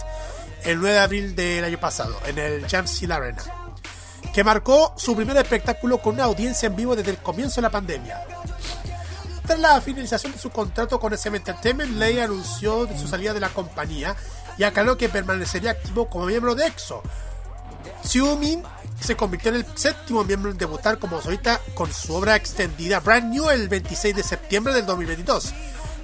[0.64, 3.42] el 9 de abril del año pasado, en el Jamsil Arena,
[4.32, 7.70] que marcó su primer espectáculo con una audiencia en vivo desde el comienzo de la
[7.70, 8.24] pandemia.
[9.46, 13.48] Tras la finalización de su contrato con SM Entertainment, Lei anunció su salida de la
[13.48, 14.14] compañía
[14.56, 17.02] y aclaró que permanecería activo como miembro de EXO.
[18.04, 18.62] Xiumin
[19.02, 23.32] se convirtió en el séptimo miembro en debutar como solista con su obra extendida Brand
[23.32, 25.52] New el 26 de septiembre del 2022.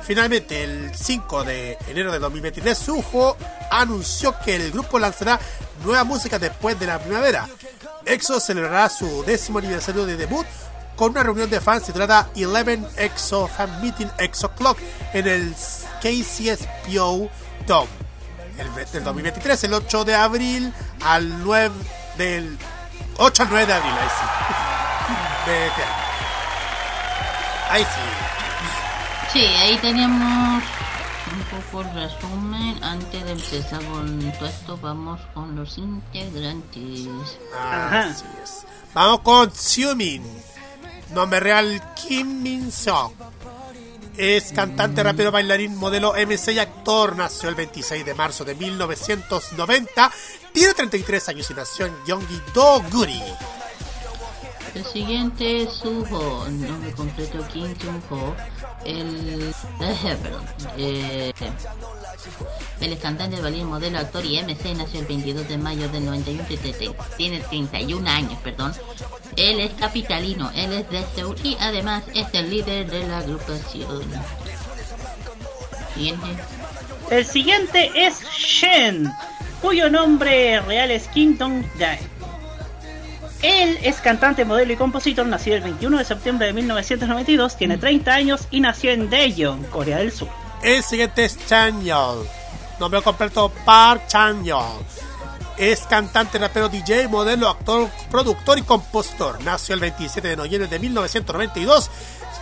[0.02, 3.36] Finalmente, el 5 de enero de 2023, Suho
[3.70, 5.38] anunció que el grupo lanzará
[5.84, 7.46] nueva música después de la primavera.
[8.06, 10.46] EXO celebrará su décimo aniversario de debut
[10.96, 14.78] con una reunión de fans titulada 11 EXO Fan Meeting EXO Clock
[15.12, 15.54] en el
[16.00, 17.30] KCSPO
[17.66, 17.88] Dome.
[18.58, 21.74] El, del 2023, el 8 de abril al 9
[22.16, 22.58] del
[23.18, 25.50] 8 al 9 de abril, ahí sí.
[25.50, 25.92] De este año.
[27.70, 29.32] Ahí sí.
[29.32, 30.62] Sí, ahí tenemos
[31.32, 32.82] un poco el resumen.
[32.82, 37.08] Antes de empezar con todo esto, vamos con los integrantes.
[37.90, 38.66] Así es.
[38.94, 40.24] Vamos con Xiumin.
[41.10, 43.12] Nombre real Kim Min Seo.
[44.18, 47.14] Es cantante, rapero, bailarín, modelo MC y actor.
[47.14, 50.10] Nació el 26 de marzo de 1990.
[50.52, 53.22] Tiene 33 años y nació en Gyeonggi-do-guri.
[54.78, 58.34] El siguiente es Suho, el nombre completo Kim Jung-ho.
[58.84, 59.52] El.
[60.22, 60.44] perdón.
[60.76, 61.32] Eh,
[62.80, 64.74] él es cantante, bailarín, modelo, actor y MC.
[64.76, 66.44] Nació el 22 de mayo del 91.
[66.46, 68.72] Tiene- Tiene 31 años, perdón.
[69.36, 74.02] Él es capitalino, él es de Seúl y además es el líder de la agrupación.
[75.94, 76.26] Siguiente.
[77.10, 79.10] El siguiente es Shen,
[79.60, 81.98] cuyo nombre real es Kim Dong Jae.
[83.42, 88.12] Él es cantante, modelo y compositor, nacido el 21 de septiembre de 1992, tiene 30
[88.12, 90.28] años y nació en Daejeon, Corea del Sur.
[90.62, 92.26] El siguiente es Chanyeol.
[92.80, 94.84] Nombre completo Park Chanyeol.
[95.56, 99.42] Es cantante, rapero, DJ, modelo, actor, productor y compositor.
[99.42, 101.90] Nació el 27 de noviembre de 1992.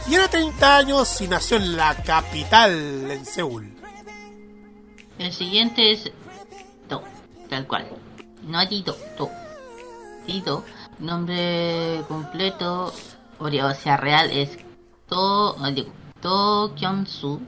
[0.07, 3.75] Tiene 30 años y nació en la capital, en Seúl.
[5.19, 6.11] El siguiente es
[6.89, 7.03] To,
[7.49, 7.89] tal cual.
[8.43, 9.31] No hay To, To.
[10.27, 10.65] Tito,
[10.99, 12.93] nombre completo,
[13.39, 14.59] o sea, real es
[15.09, 17.41] To, ah, digo, To Kyung-soo.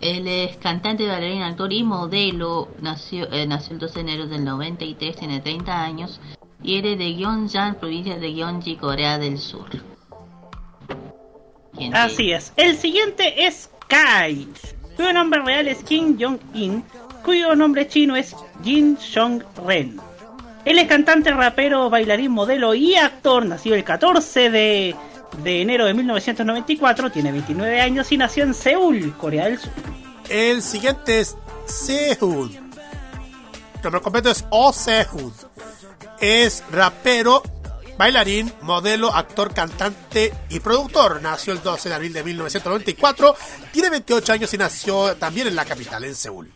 [0.00, 2.68] Él es cantante, bailarín, actor y modelo.
[2.80, 6.20] Nació, eh, nació el 12 de enero del 93, tiene 30 años.
[6.62, 9.70] Y eres de Gyeongjan, provincia de Gyeonggi, Corea del Sur.
[11.76, 12.52] ¿Quién Así es.
[12.56, 14.46] El siguiente es Kai,
[14.96, 16.84] cuyo nombre real es Kim Jong-in,
[17.24, 20.00] cuyo nombre chino es Jin Song-ren.
[20.64, 23.44] Él es cantante, rapero, bailarín, modelo y actor.
[23.44, 24.96] Nació el 14 de,
[25.42, 29.72] de enero de 1994, tiene 29 años y nació en Seúl, Corea del Sur.
[30.28, 31.36] El siguiente es
[31.66, 32.72] Sehun.
[33.82, 35.32] Nombre completo es Oh Sehun.
[36.20, 37.42] Es rapero,
[37.98, 41.20] bailarín, modelo, actor, cantante y productor.
[41.20, 43.36] Nació el 12 de abril de 1994.
[43.72, 46.50] Tiene 28 años y nació también en la capital, en Seúl.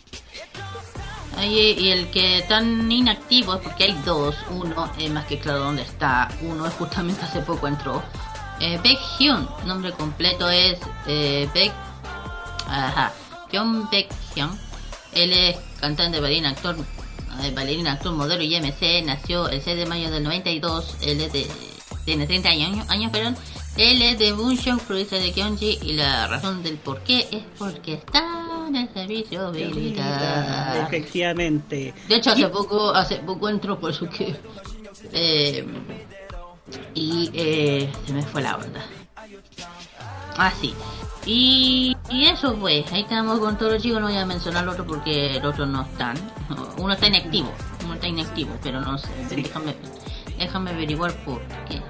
[1.39, 4.35] Oye, y el que tan inactivo es porque hay dos.
[4.51, 6.29] Uno es más que claro dónde está.
[6.43, 8.03] Uno es justamente hace poco entró.
[8.61, 11.73] Eh, Baek Hyun, nombre completo es eh, Baek.
[12.67, 13.13] Ajá.
[13.53, 14.51] John Baek Hyun.
[15.13, 16.77] Él es cantante, bailarín, actor,
[17.43, 19.03] eh, actor, modelo y MC.
[19.05, 20.97] Nació el 6 de mayo del 92.
[21.03, 21.47] Él es de,
[22.05, 23.37] tiene 30 años, años, perdón.
[23.79, 25.79] Él es de Buncheon, provincia de Gyeonggi.
[25.83, 30.85] Y la razón del por qué es porque está en el servicio militar.
[30.87, 31.95] Efectivamente.
[32.09, 34.37] De hecho, hace poco, hace poco entró, por eso que.
[35.13, 35.65] Eh,
[36.95, 38.85] y eh, se me fue la onda.
[40.37, 40.75] Ah, sí.
[41.25, 44.71] Y, y eso pues, ahí estamos con todos los chicos, no voy a mencionar el
[44.71, 46.17] otro porque los otros no están.
[46.79, 47.53] Uno está inactivo,
[47.85, 49.75] uno está inactivo, pero no sé, déjame,
[50.39, 51.83] déjame averiguar por qué.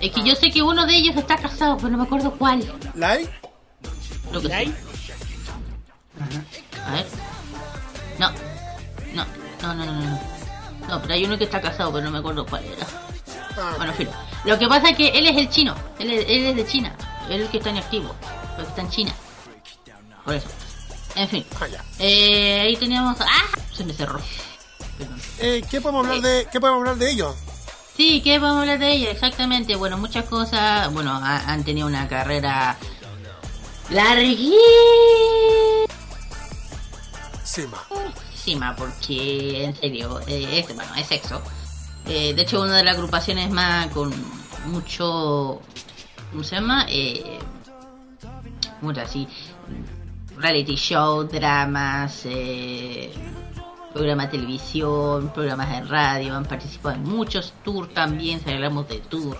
[0.00, 2.64] Es que yo sé que uno de ellos está casado, pero no me acuerdo cuál.
[2.94, 3.28] ¿Lai?
[4.32, 4.74] Lo que ¿Lai?
[6.86, 7.06] A ver.
[8.18, 8.30] No,
[9.14, 9.24] no.
[9.62, 10.20] No, no, no, no.
[10.88, 12.86] No, pero hay uno que está casado, pero no me acuerdo cuál era.
[13.56, 14.10] Ah, Bueno, filo.
[14.44, 15.74] Lo que pasa es que él es el chino.
[15.98, 16.96] Él es, él es de China.
[17.28, 18.14] Él es el que está en activo.
[18.56, 19.14] El que está en China.
[20.24, 20.48] Por eso.
[21.14, 21.44] En fin.
[21.98, 23.20] Eh, ahí teníamos.
[23.20, 23.58] ¡Ah!
[23.72, 24.20] Se me cerró.
[25.38, 27.34] Eh, ¿qué, podemos hablar de, ¿Qué podemos hablar de ellos?
[27.98, 29.10] Sí, ¿qué vamos a hablar de ella?
[29.10, 29.74] Exactamente.
[29.74, 30.90] Bueno, muchas cosas.
[30.94, 32.76] Bueno, ha- han tenido una carrera
[33.90, 34.56] larguísima.
[38.34, 38.76] Sima.
[38.76, 41.42] porque en serio, eh, es, bueno, es sexo.
[42.06, 44.14] Eh, de hecho, una de las agrupaciones más con
[44.66, 45.60] mucho.
[46.30, 46.86] ¿Cómo se llama?
[46.88, 47.38] Eh,
[48.80, 49.26] mucho así.
[50.36, 53.12] Reality show, dramas, eh,
[53.92, 56.36] programas de televisión, programas de radio.
[56.36, 58.40] Han participado en muchos tours también.
[58.44, 59.36] Si hablamos de tour,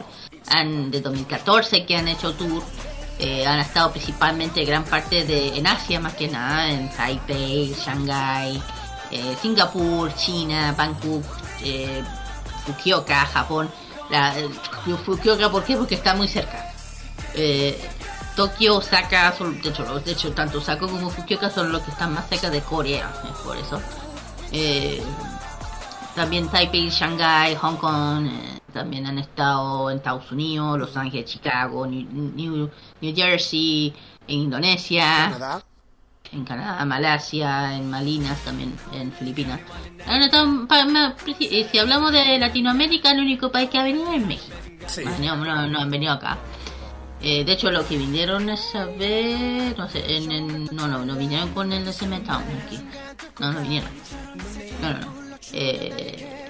[0.49, 2.63] han, de 2014 que han hecho tour.
[3.21, 8.63] Eh, han estado principalmente gran parte de en Asia más que nada, en Taipei, Shanghai,
[9.11, 11.25] eh, Singapur, China, Bangkok,
[11.63, 12.05] eh,
[12.65, 13.69] Fukuoka, Japón.
[14.11, 14.49] La, eh,
[15.05, 15.77] Fukuoka, ¿por qué?
[15.77, 16.73] Porque está muy cerca.
[17.35, 17.79] Eh,
[18.37, 22.15] Tokio, Osaka, son, de, hecho, de hecho, tanto Osaka como Fukuoka son los que están
[22.15, 23.81] más cerca de Corea, es por eso.
[24.53, 25.03] Eh,
[26.15, 31.87] también Taipei, Shanghai, Hong Kong, eh, también han estado en Estados Unidos, Los Ángeles, Chicago,
[31.87, 32.71] New, New,
[33.01, 33.95] New Jersey,
[34.27, 35.63] en Indonesia, Canadá.
[36.33, 39.61] en Canadá, Malasia, en Malinas también, en Filipinas.
[41.71, 44.57] Si hablamos de Latinoamérica, el único país que ha venido es México.
[44.87, 45.05] Sí.
[45.21, 46.39] No, no han venido acá.
[47.21, 51.17] Eh, de hecho, los que vinieron esa vez, no sé, en, en- no, no, no
[51.17, 52.79] vinieron con el SM Town aquí.
[53.41, 53.91] No, no vinieron.
[54.81, 55.15] No, no, no.
[55.53, 56.49] Eh,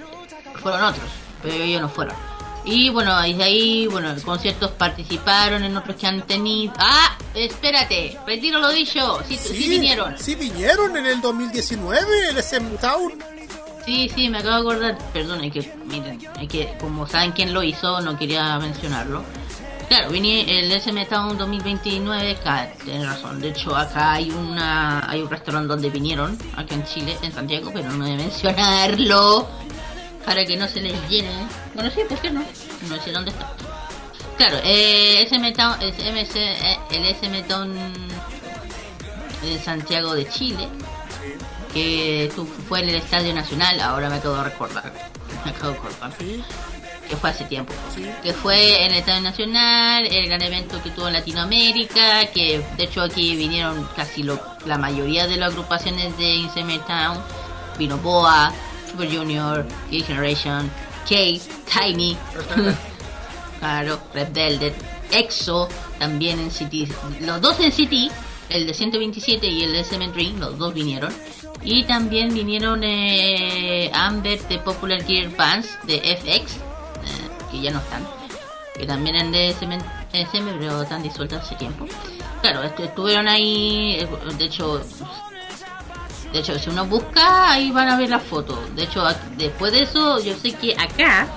[0.61, 1.05] fueron otros,
[1.41, 2.15] pero ellos no fueron.
[2.65, 6.73] Y bueno, desde ahí, bueno, en conciertos participaron, en otros que han tenido...
[6.77, 7.17] ¡Ah!
[7.33, 9.21] Espérate, retiro lo dicho.
[9.27, 10.17] Sí, sí, vinieron.
[10.19, 13.13] Sí, vinieron en el 2019, el SM Town.
[13.85, 14.97] Sí, sí, me acabo de acordar.
[15.13, 19.23] Perdón, es que, miren, es que como saben quién lo hizo, no quería mencionarlo.
[19.89, 23.41] Claro, vine el SM Town 2029, acá, tienes razón.
[23.41, 27.71] De hecho, acá hay una hay un restaurante donde vinieron, acá en Chile, en Santiago,
[27.73, 29.49] pero no a mencionarlo
[30.23, 31.31] para que no se les llene.
[31.73, 32.45] Bueno, sí, ¿por qué no?
[32.87, 33.51] No sé dónde está.
[34.37, 37.73] Claro, eh, SM Town, es MC, eh, el SM Town
[39.41, 40.67] de Santiago de Chile,
[41.73, 42.31] que
[42.67, 44.93] fue en el Estadio Nacional, ahora me acabo de recordar,
[45.43, 46.13] me acabo de recordar,
[47.09, 47.73] que fue hace tiempo,
[48.23, 52.83] que fue en el Estadio Nacional, el gran evento que tuvo en Latinoamérica, que de
[52.83, 57.17] hecho aquí vinieron casi lo- la mayoría de las agrupaciones de Insane Town,
[57.77, 58.53] vino Boa,
[58.91, 60.69] Super Junior, Gay Generation,
[61.07, 61.15] K,
[61.73, 62.15] Tiny,
[63.59, 64.75] claro, Red Velvet,
[65.11, 66.87] EXO, también en City,
[67.21, 68.09] los dos en City,
[68.49, 71.13] el de 127 y el de Dream, los dos vinieron.
[71.61, 76.53] Y también vinieron eh, Amber de Popular Gear Bands de FX,
[77.51, 78.05] que ya no están.
[78.75, 79.77] Que también eran de SM,
[80.13, 81.85] SM, pero están disueltas hace tiempo.
[82.41, 84.81] Claro, estu- estuvieron ahí, eh, de hecho,
[86.31, 88.57] de hecho, si uno busca, ahí van a ver la foto.
[88.75, 89.03] De hecho,
[89.37, 91.27] después de eso, yo sé que acá,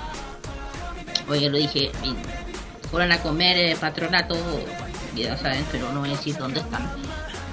[1.27, 1.91] oye, lo dije,
[2.89, 4.35] fueron a comer eh, patronato,
[5.15, 6.89] ya saben, pero no voy a decir dónde están.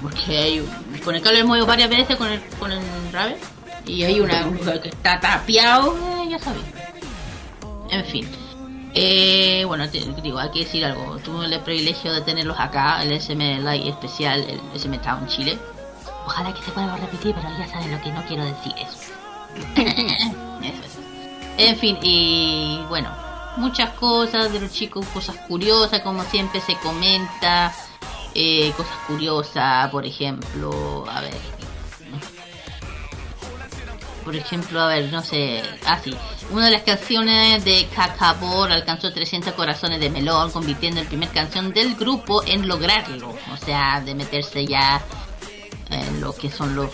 [0.01, 0.65] Porque hay,
[1.03, 2.79] con el cable hemos ido varias veces con el, con el
[3.11, 3.35] Raven,
[3.85, 6.61] y hay una mujer que está tapiado, eh, ya saben.
[7.89, 8.27] En fin.
[8.93, 11.17] Eh, bueno, te, digo, hay que decir algo.
[11.19, 15.57] Tuve el privilegio de tenerlos acá, el SM Live especial, el SM Town Chile.
[16.25, 19.11] Ojalá que se pueda repetir, pero ya saben lo que no quiero decir eso.
[20.61, 20.97] Eso es.
[21.57, 23.09] En fin, y bueno,
[23.57, 27.73] muchas cosas de los chicos, cosas curiosas, como siempre se comenta.
[28.33, 31.60] eh, cosas curiosas, por ejemplo, a ver.
[34.31, 36.15] Por ejemplo, a ver, no sé, así.
[36.51, 41.73] una de las canciones de Cacabor alcanzó 300 corazones de melón, convirtiendo en primera canción
[41.73, 43.35] del grupo en lograrlo.
[43.51, 45.01] O sea, de meterse ya
[45.89, 46.91] en lo que son los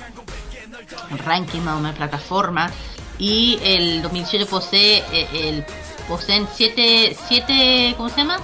[1.25, 2.71] rankings más o menos plataforma.
[3.19, 5.65] Y el 2018 posee eh, el
[6.07, 8.39] poseen 7 siete, ¿cómo se llama?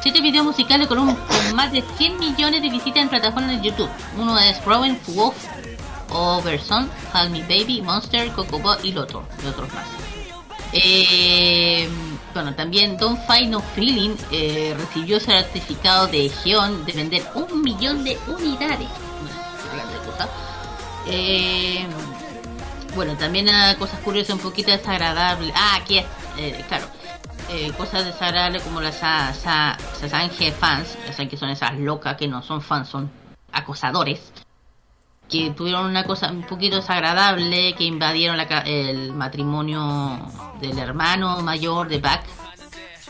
[0.00, 1.18] Siete videos musicales con, un,
[1.54, 3.90] más de 100 millones de visitas en plataformas de YouTube.
[4.16, 5.36] Uno es Rowan Wolf,
[6.10, 9.86] Overson, Call Me Baby, Monster, Cocobo y Loto, y otros más.
[10.72, 11.88] Eh,
[12.34, 18.04] bueno, también Don't Fight No Feeling eh, recibió certificado de Geon de vender un millón
[18.04, 18.88] de unidades.
[21.06, 21.86] Eh,
[22.94, 25.52] bueno, también ah, cosas curiosas, un poquito desagradables.
[25.54, 26.06] Ah, aquí es,
[26.36, 26.86] eh, claro.
[27.50, 32.28] Eh, cosas desagradables como las sa, Sasange fans, ya saben que son esas locas que
[32.28, 33.10] no son fans, son
[33.52, 34.20] acosadores.
[35.28, 40.18] Que tuvieron una cosa un poquito desagradable, que invadieron la el matrimonio
[40.60, 42.24] del hermano mayor de Bach.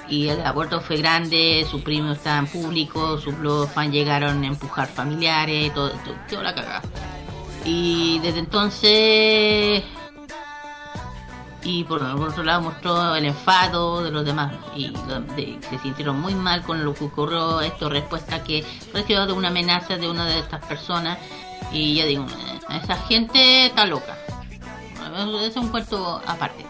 [0.09, 3.35] Y el aborto fue grande, su primo estaba en público, sus
[3.71, 6.83] fans llegaron a empujar familiares, todo, todo, toda la cagada.
[7.65, 9.85] Y desde entonces
[11.65, 14.91] y por, por otro lado mostró el enfado de los demás y
[15.37, 18.65] de- se sintieron muy mal con lo que ocurrió esto respuesta que
[18.95, 21.19] recibió de una amenaza de una de estas personas
[21.73, 24.17] y ya digo eh, esa gente está loca
[25.43, 26.65] es un cuento aparte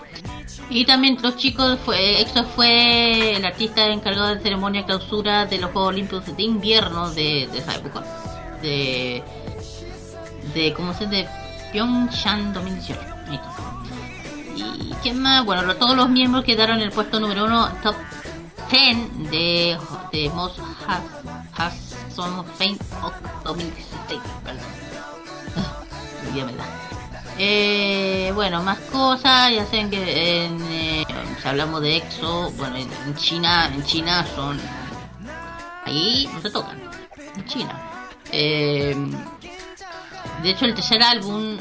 [0.70, 5.70] y también los chicos fue EXO fue el artista encargado de ceremonia clausura de los
[5.72, 8.02] Juegos Olímpicos de invierno de, de esa época
[8.62, 9.22] de
[10.54, 11.28] de cómo se de
[11.72, 13.68] Pyeongchang 2018 Ahí está.
[14.56, 15.44] ¿Y quién más?
[15.44, 17.94] Bueno, todos los miembros quedaron en el puesto número uno, top
[18.70, 19.78] 10 de,
[20.12, 20.58] de Most
[21.56, 21.87] Has
[22.24, 23.12] Fame of
[23.44, 24.20] 2016.
[24.44, 24.62] Perdón.
[26.34, 26.64] Ya me da.
[27.38, 31.04] Eh, bueno, más cosas, ya saben que eh,
[31.40, 34.58] si hablamos de EXO, bueno, en, China, en China son...
[35.84, 36.76] Ahí no se tocan,
[37.36, 37.80] en China.
[38.32, 38.96] Eh,
[40.42, 41.56] de hecho, el tercer álbum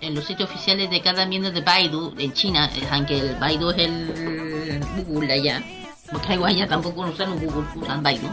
[0.00, 3.70] en los sitios oficiales de cada miembro de Baidu en China, eh, aunque el Baidu
[3.70, 5.62] es el Google allá,
[6.10, 8.28] porque allá tampoco usan Google, usan Baidu.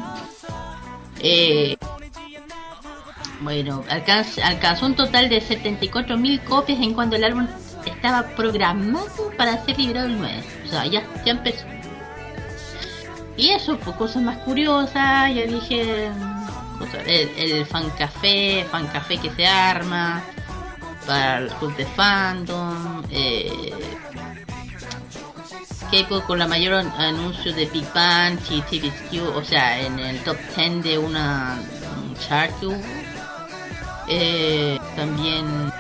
[1.28, 1.78] Eh,
[3.42, 7.48] bueno, alcanz- alcanzó un total de 74.000 copias en cuando el álbum
[7.86, 10.44] estaba programado para ser liberado el 9.
[10.66, 11.66] O sea, ya, empezó.
[13.38, 19.18] Y eso, pues cosas más curiosas, ya dije, mm, el, el fan café, fan café
[19.18, 20.24] que se arma,
[21.06, 23.74] para el club de fandom, eh,
[25.92, 30.38] Keiko con la mayor an- anuncio de Big Bang, TVSQ, o sea, en el top
[30.56, 31.58] 10 de una
[32.30, 32.74] un.
[34.08, 35.72] Eh, también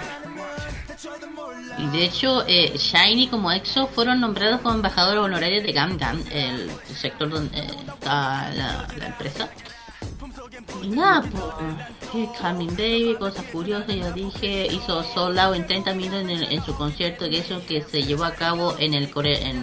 [1.77, 6.71] y de hecho eh, Shiny como EXO fueron nombrados como embajadores honorarios de Gangnam, el
[6.95, 8.49] sector donde eh, está
[8.97, 9.47] la empresa.
[10.81, 11.21] Y nada,
[12.11, 16.51] pues, Coming Baby, cosas curiosas, ya dije, hizo sold out en 30 minutos en, el-
[16.53, 19.57] en su concierto, que eso que se llevó a cabo en el Core, en,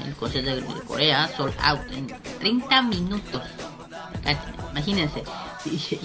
[0.00, 2.06] en el concierto de, Corea, sold out en
[2.40, 3.42] 30 minutos.
[4.72, 5.22] Imagínense.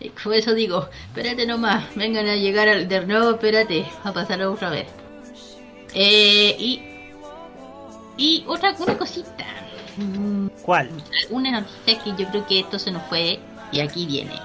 [0.00, 4.52] Y Por eso digo, espérate nomás, vengan a llegar al de nuevo, espérate, a pasarlo
[4.52, 4.86] otra vez.
[5.92, 6.80] Eh, y,
[8.16, 9.44] y otra una cosita.
[10.62, 10.90] ¿Cuál?
[11.30, 13.40] Una noticia que yo creo que esto se nos fue
[13.72, 14.38] y aquí viene.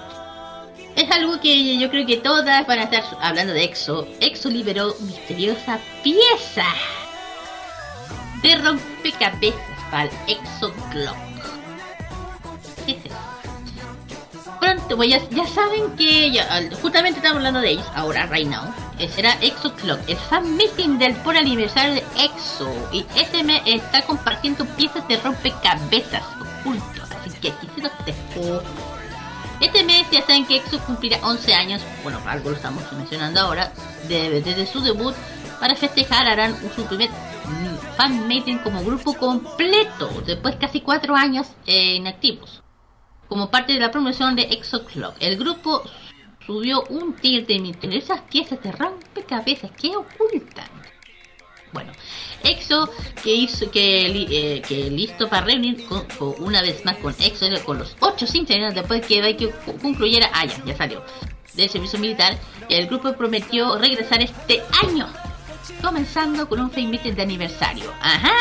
[0.96, 4.06] Es algo que yo creo que todas van a estar hablando de EXO.
[4.20, 6.66] EXO liberó misteriosa pieza
[8.42, 9.60] de rompecabezas
[9.90, 11.16] para el EXO Clock.
[12.86, 14.54] ¿Qué es eso?
[14.60, 16.46] Pronto, pues ya, ya saben que ya,
[16.80, 18.72] justamente estamos hablando de ellos ahora, right now.
[18.98, 22.72] Eh, será EXO Clock, el fan meeting del por aniversario de EXO.
[22.92, 26.22] Y SM está compartiendo piezas de rompecabezas
[26.60, 27.10] ocultos.
[27.10, 28.62] Así que aquí se los dejo.
[29.60, 33.72] Este mes ya saben que EXO cumplirá 11 años, bueno, algo lo estamos mencionando ahora,
[34.08, 35.14] de- desde su debut.
[35.60, 37.08] Para festejar harán su primer
[37.96, 42.62] fan meeting como grupo completo, después de casi 4 años eh, inactivos.
[43.28, 45.82] Como parte de la promoción de EXO Clock, el grupo
[46.46, 50.68] subió un tier de misteriosas piezas de rompecabezas que ocultan.
[51.72, 51.90] Bueno,
[52.44, 52.88] EXO
[53.22, 56.06] que hizo que, eh, que listo para reunir con,
[56.38, 60.62] una vez más con EXO con los ocho integrantes después que cu- concluyera, ah ya,
[60.64, 61.02] ya salió,
[61.54, 65.08] del servicio militar, el grupo prometió regresar este año,
[65.82, 67.92] comenzando con un fan meeting de aniversario.
[68.00, 68.32] Ajá,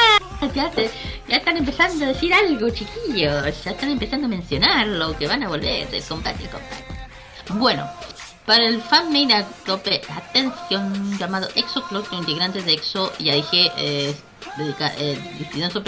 [0.53, 0.71] ya,
[1.27, 5.89] están empezando a decir algo, chiquillos, ya están empezando a mencionarlo, que van a volver
[5.89, 6.92] del combate, combate.
[7.49, 7.89] Bueno,
[8.45, 13.35] para el fan main a tope, atención, llamado EXO Clock, los integrantes de EXO, ya
[13.35, 14.15] dije, eh,
[14.57, 15.17] dedica, eh,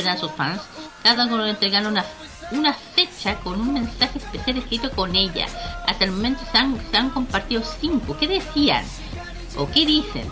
[0.08, 0.62] a sus fans,
[1.04, 2.06] cada uno entregaron una,
[2.52, 5.48] una fecha con un mensaje especial escrito con ella.
[5.88, 8.16] Hasta el momento se han, se han compartido cinco.
[8.18, 8.86] ¿Qué decían?
[9.58, 10.28] ¿O qué dicen?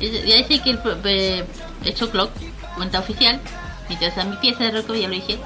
[0.00, 1.46] Ya dice que el eh,
[1.84, 2.10] EXO
[2.74, 3.40] cuenta oficial,
[3.88, 5.38] mientras a mi pieza de rock, ya lo dije,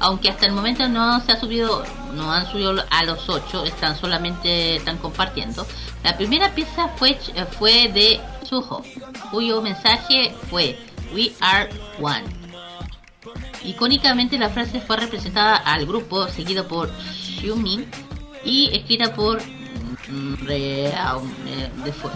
[0.00, 3.96] aunque hasta el momento no se ha subido, no han subido a los 8, están
[3.96, 5.66] solamente están compartiendo.
[6.02, 7.18] La primera pieza fue
[7.58, 8.82] fue de Suho,
[9.30, 10.78] cuyo mensaje fue
[11.14, 11.68] We are
[12.00, 12.24] one.
[13.64, 16.90] Icónicamente la frase fue representada al grupo, seguido por
[17.40, 17.86] Xiumin
[18.44, 20.92] y escrita por mm, eh,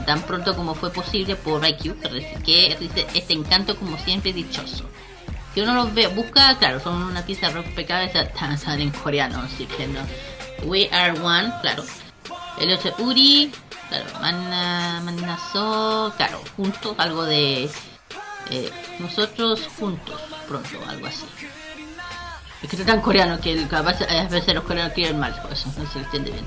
[0.05, 1.97] tan pronto como fue posible por IQ,
[2.45, 4.85] que dice este encanto como siempre dichoso.
[5.55, 9.67] Si uno los ve, busca, claro, son una pieza de rompecabezas, están en coreano, así
[9.67, 10.01] que no.
[10.65, 11.85] We are one, claro.
[12.61, 13.53] El otro Uri,
[13.89, 17.71] Claro, Manna, Mannaso, claro, juntos, algo de
[18.51, 21.25] eh, nosotros juntos, pronto, algo así.
[22.63, 25.91] Es que está tan coreano que capaz, a veces los coreanos quieren mal, eso no
[25.91, 26.45] se entiende bien.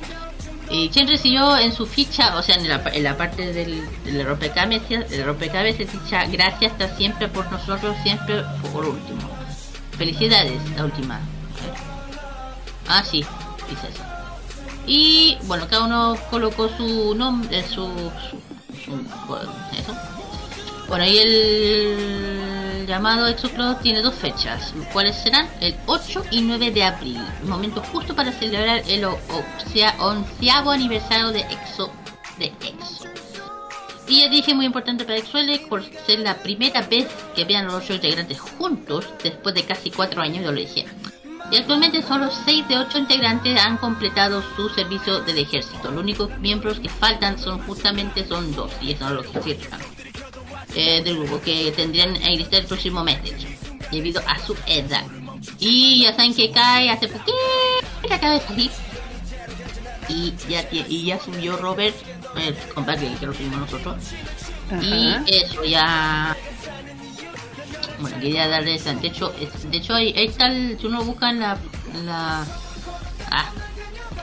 [0.71, 4.25] Y Chen recibió en su ficha, o sea, en la, en la parte del, del
[4.25, 8.41] rompecabezas, el rompecabezas ficha, gracias está siempre por nosotros, siempre
[8.71, 9.19] por último.
[9.97, 11.19] Felicidades, la última.
[12.87, 13.25] Ah, sí,
[13.69, 14.03] dice eso.
[14.87, 19.93] Y bueno, cada uno colocó su nombre, su, su, su- bueno, eso.
[20.91, 26.83] Bueno, y el llamado Exoclub tiene dos fechas, cuáles serán el 8 y 9 de
[26.83, 31.93] abril, momento justo para celebrar el onceavo aniversario de Exo
[32.37, 33.05] de Exo.
[34.09, 37.75] Y es dije muy importante para EXO-L por ser la primera vez que vean los
[37.75, 40.87] ocho integrantes juntos después de casi cuatro años de origen.
[41.51, 45.89] Y actualmente solo 6 de 8 integrantes han completado su servicio del ejército.
[45.89, 49.79] Los únicos miembros que faltan son justamente son dos, y eso es lo que firman
[50.75, 53.47] eh, del grupo, que tendrían a iniciar el próximo mes, de hecho,
[53.91, 55.05] debido a su edad.
[55.59, 57.33] Y ya saben que cae hace poquito,
[58.09, 58.71] acaba de salir.
[60.07, 61.95] Y ya, y ya subió Robert,
[62.37, 63.95] el compadre que lo subimos nosotros.
[64.81, 66.35] Y eso ya
[68.01, 68.93] bueno, quería darle esa.
[68.93, 69.33] De hecho,
[69.69, 71.57] de hecho ahí, ahí está el, si uno busca en la,
[72.03, 72.45] la
[73.31, 73.51] ah,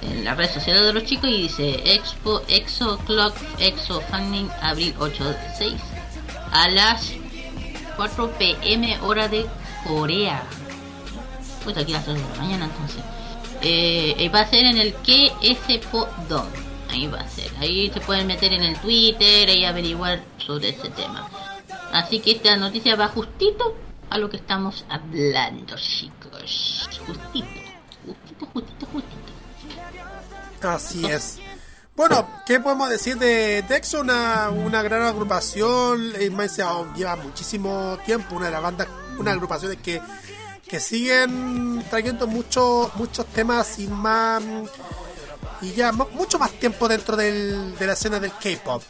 [0.03, 4.95] en la red social de los chicos y dice Expo Exo Clock Exo Fanning abril
[4.99, 5.75] 8 6
[6.53, 7.13] a las
[7.97, 9.47] 4 pm hora de
[9.87, 10.43] Corea.
[11.65, 13.03] Pues aquí las 3 de la mañana entonces.
[13.61, 16.47] Eh, eh, va a ser en el KS Podom.
[16.91, 17.51] Ahí va a ser.
[17.59, 21.29] Ahí se pueden meter en el Twitter y averiguar sobre ese tema.
[21.93, 23.75] Así que esta noticia va justito
[24.11, 26.89] a lo que estamos hablando, chicos.
[27.07, 27.47] Justito.
[28.07, 30.69] Justito, justito, justito.
[30.69, 31.41] Así es.
[31.99, 34.01] Bueno, ¿qué podemos decir de Dexo?
[34.01, 36.15] Una, una gran agrupación,
[36.97, 40.01] lleva muchísimo tiempo, una de las bandas, una agrupaciones que,
[40.67, 44.43] que siguen trayendo muchos muchos temas y más
[45.61, 48.81] y ya mu- mucho más tiempo dentro del, de la escena del K-pop.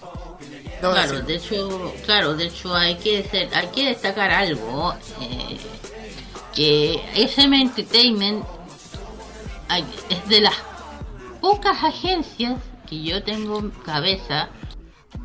[0.80, 1.24] Claro, decir.
[1.24, 5.58] de hecho, claro, de hecho hay que ser- hay que destacar algo eh,
[6.54, 8.44] que SM Entertainment
[9.68, 10.54] hay- es de las
[11.40, 12.56] pocas agencias
[12.88, 14.48] que yo tengo en cabeza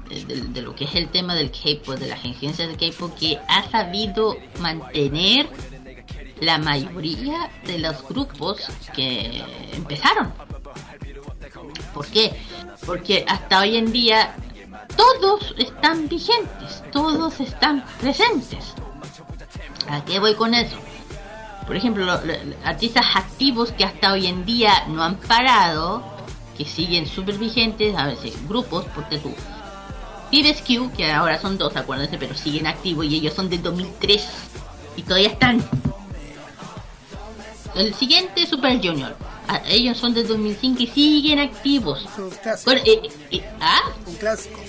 [0.10, 3.14] eh, de, de lo que es el tema del K-pop, de las agencias del K-pop
[3.18, 5.50] que ha sabido mantener
[6.42, 8.60] la mayoría de los grupos
[8.96, 9.44] que
[9.74, 10.34] empezaron.
[11.94, 12.34] ¿Por qué?
[12.86, 14.36] Porque hasta hoy en día
[14.98, 18.74] todos están vigentes, todos están presentes.
[19.90, 20.76] ¿A qué voy con eso?
[21.68, 22.34] Por ejemplo, lo- lo-
[22.66, 26.04] artistas activos que hasta hoy en día no han parado,
[26.58, 29.34] que siguen súper vigentes, a veces grupos, porque tú.
[30.32, 34.28] Pibes Q, que ahora son dos, acuérdense, pero siguen activos y ellos son del 2003
[34.98, 35.64] y todavía están.
[37.76, 39.16] El siguiente Super Junior.
[39.48, 42.06] Ah, ellos son del 2005 y siguen activos.
[42.66, 43.82] Bueno, eh, eh, ¿Ah?
[44.06, 44.60] Un clásico.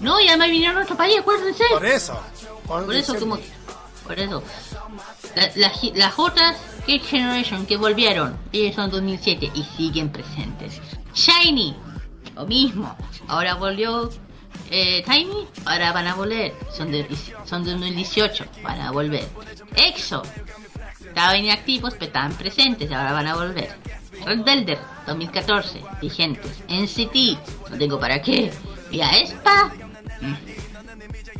[0.00, 1.64] No, y además vinieron a nuestro país, acuérdense.
[1.70, 2.18] Por eso.
[2.66, 3.38] Por, Por eso, como.
[4.06, 4.42] Por eso.
[5.56, 6.56] La- las otras
[6.86, 10.80] Kid Generation que volvieron, ellos son 2007 y siguen presentes.
[11.14, 11.74] Shiny,
[12.34, 12.96] lo mismo.
[13.26, 14.10] Ahora volvió
[14.70, 16.54] eh, Tiny, ahora van a volver.
[16.72, 17.06] Son de,
[17.44, 19.26] son de 2018, van a volver.
[19.76, 20.22] EXO,
[21.00, 23.74] estaban inactivos, pero estaban presentes, ahora van a volver.
[24.24, 26.62] Red Velvet, 2014, vigentes.
[26.68, 28.52] NCT, no tengo para qué.
[28.90, 29.72] Y a ESPA,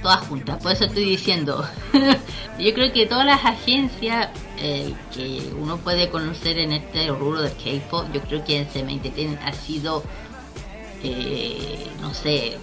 [0.02, 1.67] todas juntas, por eso estoy diciendo.
[2.59, 4.28] Yo creo que todas las agencias
[4.59, 9.01] eh, que uno puede conocer en este rubro del K-pop, yo creo que en CM
[9.44, 10.02] ha sido,
[11.05, 12.59] eh, no sé,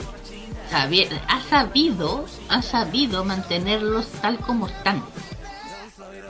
[0.70, 5.02] sabi- ha sabido, ha sabido mantenerlos tal como están.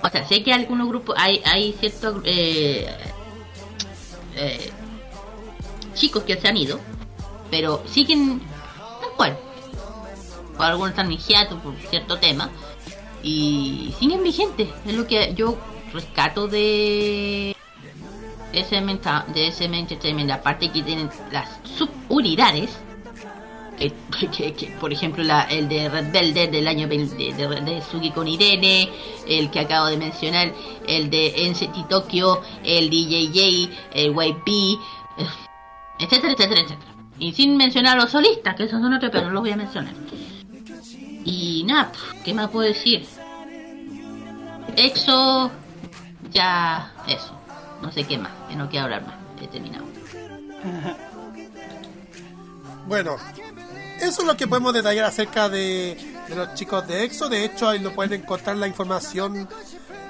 [0.03, 2.95] O sea, sé que algunos grupos, hay, hay ciertos eh,
[4.35, 4.71] eh,
[5.95, 6.79] chicos que se han ido,
[7.49, 8.39] pero siguen
[9.01, 9.39] tal cual.
[10.57, 12.49] O algunos están en por cierto tema
[13.25, 14.69] y siguen vigentes.
[14.85, 15.57] Es lo que yo
[15.91, 17.55] rescato de
[18.53, 18.99] SM,
[19.33, 22.69] de SM Entertainment, aparte que tienen las subunidades.
[23.77, 23.91] Que,
[24.79, 28.25] por ejemplo la, el de Red Velvet del año 20 de, de, de Sugi con
[28.25, 28.89] Irene,
[29.27, 30.53] el que acabo de mencionar,
[30.87, 34.79] el de NCT Tokyo, el DJJ, el YP,
[35.99, 36.91] etcétera, etcétera, etcétera.
[37.19, 39.57] Y sin mencionar a los solistas, que esos son otros, pero no los voy a
[39.57, 39.93] mencionar.
[41.25, 41.91] Y nada,
[42.23, 43.05] ¿qué más puedo decir?
[44.77, 45.51] EXO,
[46.31, 47.31] ya eso.
[47.81, 49.15] No sé qué más, que no quiero hablar más.
[49.41, 49.85] He terminado.
[52.87, 53.15] Bueno,
[53.99, 55.97] eso es lo que podemos detallar acerca de,
[56.27, 57.29] de los chicos de EXO.
[57.29, 59.49] De hecho, ahí lo pueden encontrar la información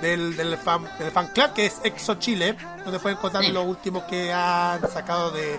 [0.01, 3.51] del, del, fan, del fan club que es EXO Chile, donde pueden encontrar Sí.
[3.53, 5.57] lo último que han sacado de,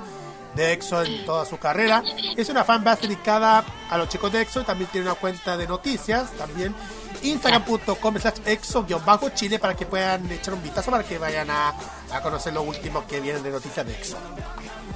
[0.56, 2.02] de EXO en toda su carrera.
[2.36, 4.64] Es una fanbase dedicada a los chicos de EXO.
[4.64, 6.32] También tiene una cuenta de noticias.
[6.32, 6.74] También
[7.22, 11.74] instagram.com slash exo-chile para que puedan echar un vistazo para que vayan a,
[12.10, 14.16] a conocer lo último que vienen de noticias de EXO.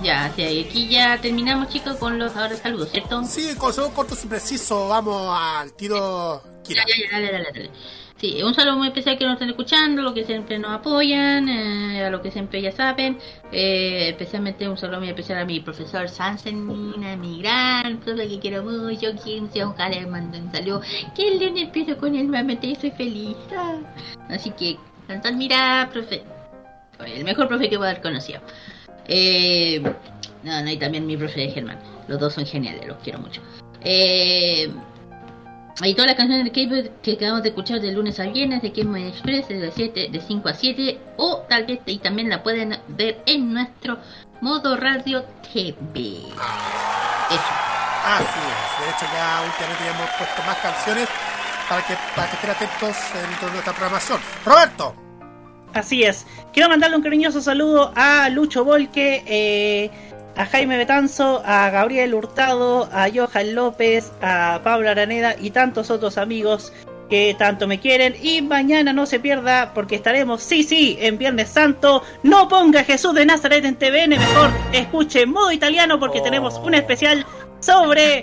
[0.02, 3.22] Ya, sí, aquí ya terminamos, chicos, con los ahora saludos, ¿cierto?
[3.24, 4.88] Sí, consejo corto y preciso.
[4.88, 6.42] Vamos al tiro.
[6.64, 7.70] Ya, ya, ya, dale, dale, dale.
[8.20, 12.04] Sí, un saludo muy especial que nos están escuchando, los que siempre nos apoyan, eh,
[12.04, 13.16] a los que siempre ya saben.
[13.50, 16.68] Eh, especialmente un saludo muy especial a mi profesor Sansen,
[17.02, 19.06] a mi gran profe que quiero mucho,
[19.66, 20.82] ojalá le mando un saludo.
[21.16, 23.36] Que el lunes empiezo con él nuevamente y soy feliz.
[23.56, 23.78] ah.
[24.28, 24.76] Así que,
[25.06, 26.22] Sansan, mira, profe.
[27.06, 28.42] El mejor profe que puedo haber conocido.
[29.08, 29.80] Eh,
[30.42, 31.78] no, no, y también mi profe Germán.
[32.06, 33.40] Los dos son geniales, los quiero mucho.
[33.82, 34.70] Eh,
[35.82, 38.70] y todas las canciones de K-pop que acabamos de escuchar de lunes a viernes de
[38.70, 42.78] Game Express de, 7, de 5 a 7 o tal vez y también la pueden
[42.88, 43.98] ver en nuestro
[44.40, 46.18] modo radio TV.
[47.30, 47.70] Eso.
[48.04, 48.84] Así es.
[48.84, 51.08] De hecho, ya últimamente ya hemos puesto más canciones
[51.68, 54.20] para que, para que estén atentos dentro de nuestra programación.
[54.44, 54.94] Roberto.
[55.72, 56.26] Así es.
[56.52, 59.90] Quiero mandarle un cariñoso saludo a Lucho Volque, eh,
[60.36, 66.18] a Jaime Betanzo, a Gabriel Hurtado, a Johan López, a Pablo Araneda y tantos otros
[66.18, 66.72] amigos
[67.10, 68.14] que tanto me quieren.
[68.22, 72.02] Y mañana no se pierda porque estaremos, sí, sí, en Viernes Santo.
[72.22, 77.26] No ponga Jesús de Nazaret en TVN, mejor escuche modo italiano porque tenemos un especial
[77.58, 78.22] sobre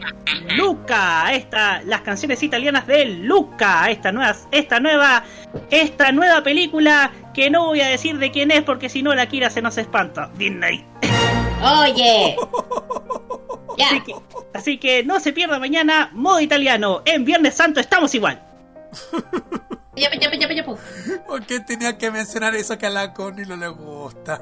[0.56, 5.24] Luca, esta, las canciones italianas de Luca, esta nueva, esta nueva,
[5.70, 9.28] esta nueva película que no voy a decir de quién es porque si no la
[9.28, 10.32] Kira se nos espanta.
[10.38, 10.84] Disney.
[11.64, 12.36] Oye.
[13.78, 14.16] Así que,
[14.56, 17.04] así que no se pierda mañana modo italiano.
[17.06, 18.42] En Viernes Santo estamos igual.
[19.98, 20.64] Ya, ya, ya, ya, ya.
[21.26, 24.40] ¿Por qué tenía que mencionar eso que a la Connie no le gusta?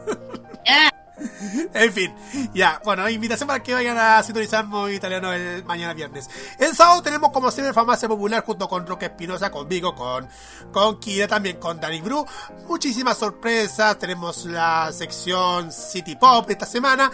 [0.65, 0.91] Ya.
[1.73, 2.13] En fin,
[2.53, 6.29] ya, bueno, invitación para que vayan a sintonizar Modo Italiano el mañana viernes.
[6.59, 10.27] El sábado tenemos como siempre Farmacia Popular junto con Roque Espinosa, conmigo, con,
[10.71, 12.25] con Kira, también con Danny Bru.
[12.67, 17.11] Muchísimas sorpresas, tenemos la sección City Pop esta semana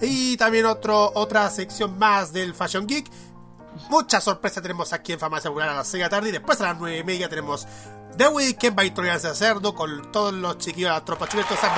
[0.00, 3.10] y también otro, otra sección más del Fashion Geek.
[3.88, 6.60] Muchas sorpresas tenemos aquí en Farmacia Popular a las 6 de la tarde y después
[6.60, 7.66] a las 9 y media tenemos
[8.16, 11.70] The Weekend by Troyan Cerdo con todos los chiquillos de la tropa chuletosas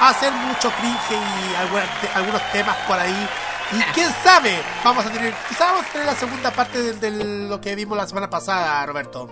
[0.00, 3.28] hacer mucho cringe y algunas te- algunos temas por ahí.
[3.72, 7.48] Y quién sabe, vamos a tener, quizás vamos a tener la segunda parte de, de
[7.48, 9.28] lo que vimos la semana pasada, Roberto.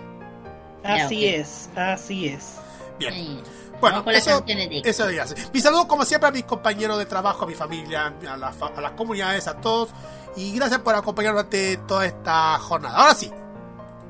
[0.83, 2.55] Así es, así es.
[2.97, 3.41] Bien.
[3.81, 4.43] Bueno, eso,
[4.83, 5.35] eso ya sé.
[5.53, 8.81] Mi saludo como siempre a mis compañeros de trabajo, a mi familia, a, la a
[8.81, 9.89] las comunidades, a todos.
[10.35, 12.97] Y gracias por acompañarnos durante toda esta jornada.
[12.97, 13.31] Ahora sí,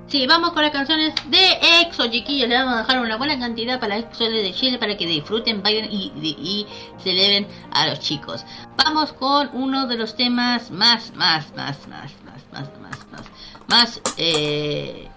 [0.10, 2.50] Sí, vamos con las canciones de EXO, chiquillos.
[2.50, 5.86] Le vamos a dejar una buena cantidad para EXO de Chile para que disfruten, vayan
[5.86, 6.68] y, y,
[7.06, 8.44] y a los chicos.
[8.76, 13.26] Vamos con uno de los temas más, más, más, más, más, más, más, más,
[13.68, 15.08] más, eh,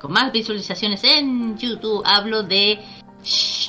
[0.00, 2.02] con más visualizaciones en YouTube.
[2.06, 2.80] Hablo de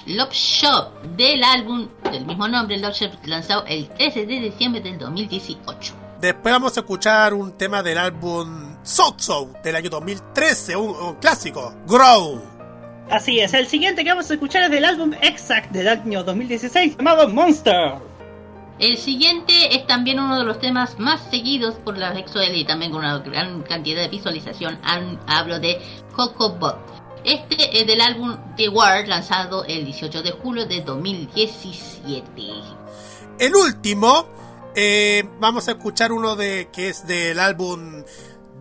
[0.06, 4.98] Love Shop del álbum del mismo nombre, Love Shop, lanzado el 13 de diciembre del
[5.00, 5.94] 2018.
[6.22, 11.76] después vamos a escuchar un tema del álbum Sozo del año 2013, un, un clásico,
[11.88, 12.42] Grow.
[13.12, 16.98] Así es, el siguiente que vamos a escuchar es del álbum Exact del año 2016
[16.98, 17.94] llamado Monster.
[18.80, 22.92] El siguiente es también uno de los temas más seguidos por la EXO-L y también
[22.92, 24.80] con una gran cantidad de visualización.
[25.28, 25.80] Hablo de
[26.16, 26.80] Coco Bot.
[27.24, 32.32] Este es del álbum The War lanzado el 18 de julio de 2017.
[33.38, 34.28] El último,
[34.76, 38.04] eh, vamos a escuchar uno de que es del álbum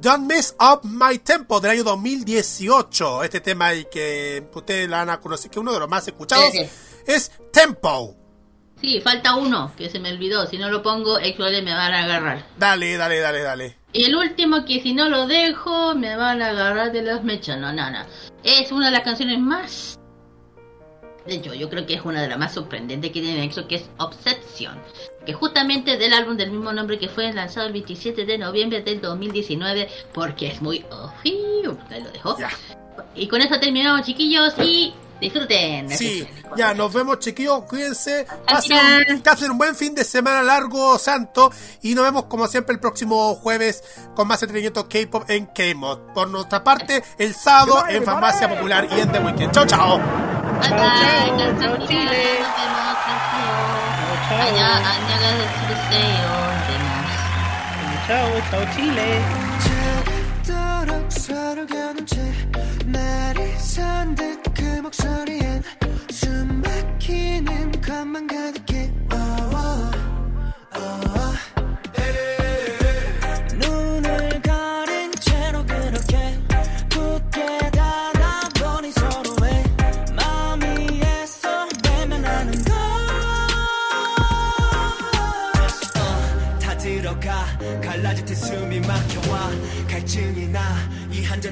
[0.01, 3.25] Don't Mess Up My Tempo del año 2018.
[3.25, 6.07] Este tema y que ustedes la van a conocer, que es uno de los más
[6.07, 6.71] escuchados Sí, sí.
[7.07, 8.15] es Tempo.
[8.81, 10.47] Sí, falta uno que se me olvidó.
[10.47, 12.47] Si no lo pongo, EXO-L me van a agarrar.
[12.59, 13.77] Dale, dale, dale, dale.
[13.93, 17.59] Y el último que si no lo dejo me van a agarrar de los mechas.
[17.59, 18.05] No, no, no.
[18.45, 19.98] Es una de las canciones más...
[21.29, 23.77] De hecho, yo creo que es una de las más sorprendentes que tiene EXO, que
[23.77, 24.79] es Obsession.
[25.27, 29.03] Que justamente del álbum del mismo nombre que fue lanzado el 27 de noviembre del
[29.03, 29.89] 2019.
[30.15, 30.87] Porque es muy...
[30.91, 32.37] Oh, ahí lo dejo.
[33.15, 35.91] Y con eso terminamos, chiquillos, y disfruten.
[35.91, 36.27] Sí,
[36.57, 38.79] ya nos vemos chiquillos, cuídense, pasen
[39.11, 42.81] un, pasen un buen fin de semana largo, santo, y nos vemos como siempre el
[42.81, 43.83] próximo jueves
[44.15, 45.99] con más entretenimiento K-Pop en K-Mod.
[46.15, 49.53] Por nuestra parte, el sábado en Farmacia Popular y en The Weekend.
[49.53, 50.38] Chao, chao.
[50.61, 52.11] 안녕, 감사합니다.
[52.11, 52.43] 네,
[54.31, 55.49] 안녕, 안녕하세요.
[55.91, 56.27] 세요
[58.07, 59.23] Chao, chao Chile.
[60.45, 62.17] 차갑도록 서로 겨눈 채
[62.87, 65.63] 날이 산듯 그 목소리엔
[66.11, 68.58] 숨 막히는 것만 가득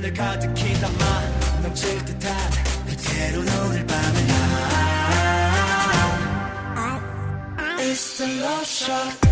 [0.06, 2.32] 늘 가득히 담아 넘칠 듯한
[2.86, 4.26] 그대로운 오늘 밤을
[6.76, 7.00] 아
[7.80, 9.25] It's the love shot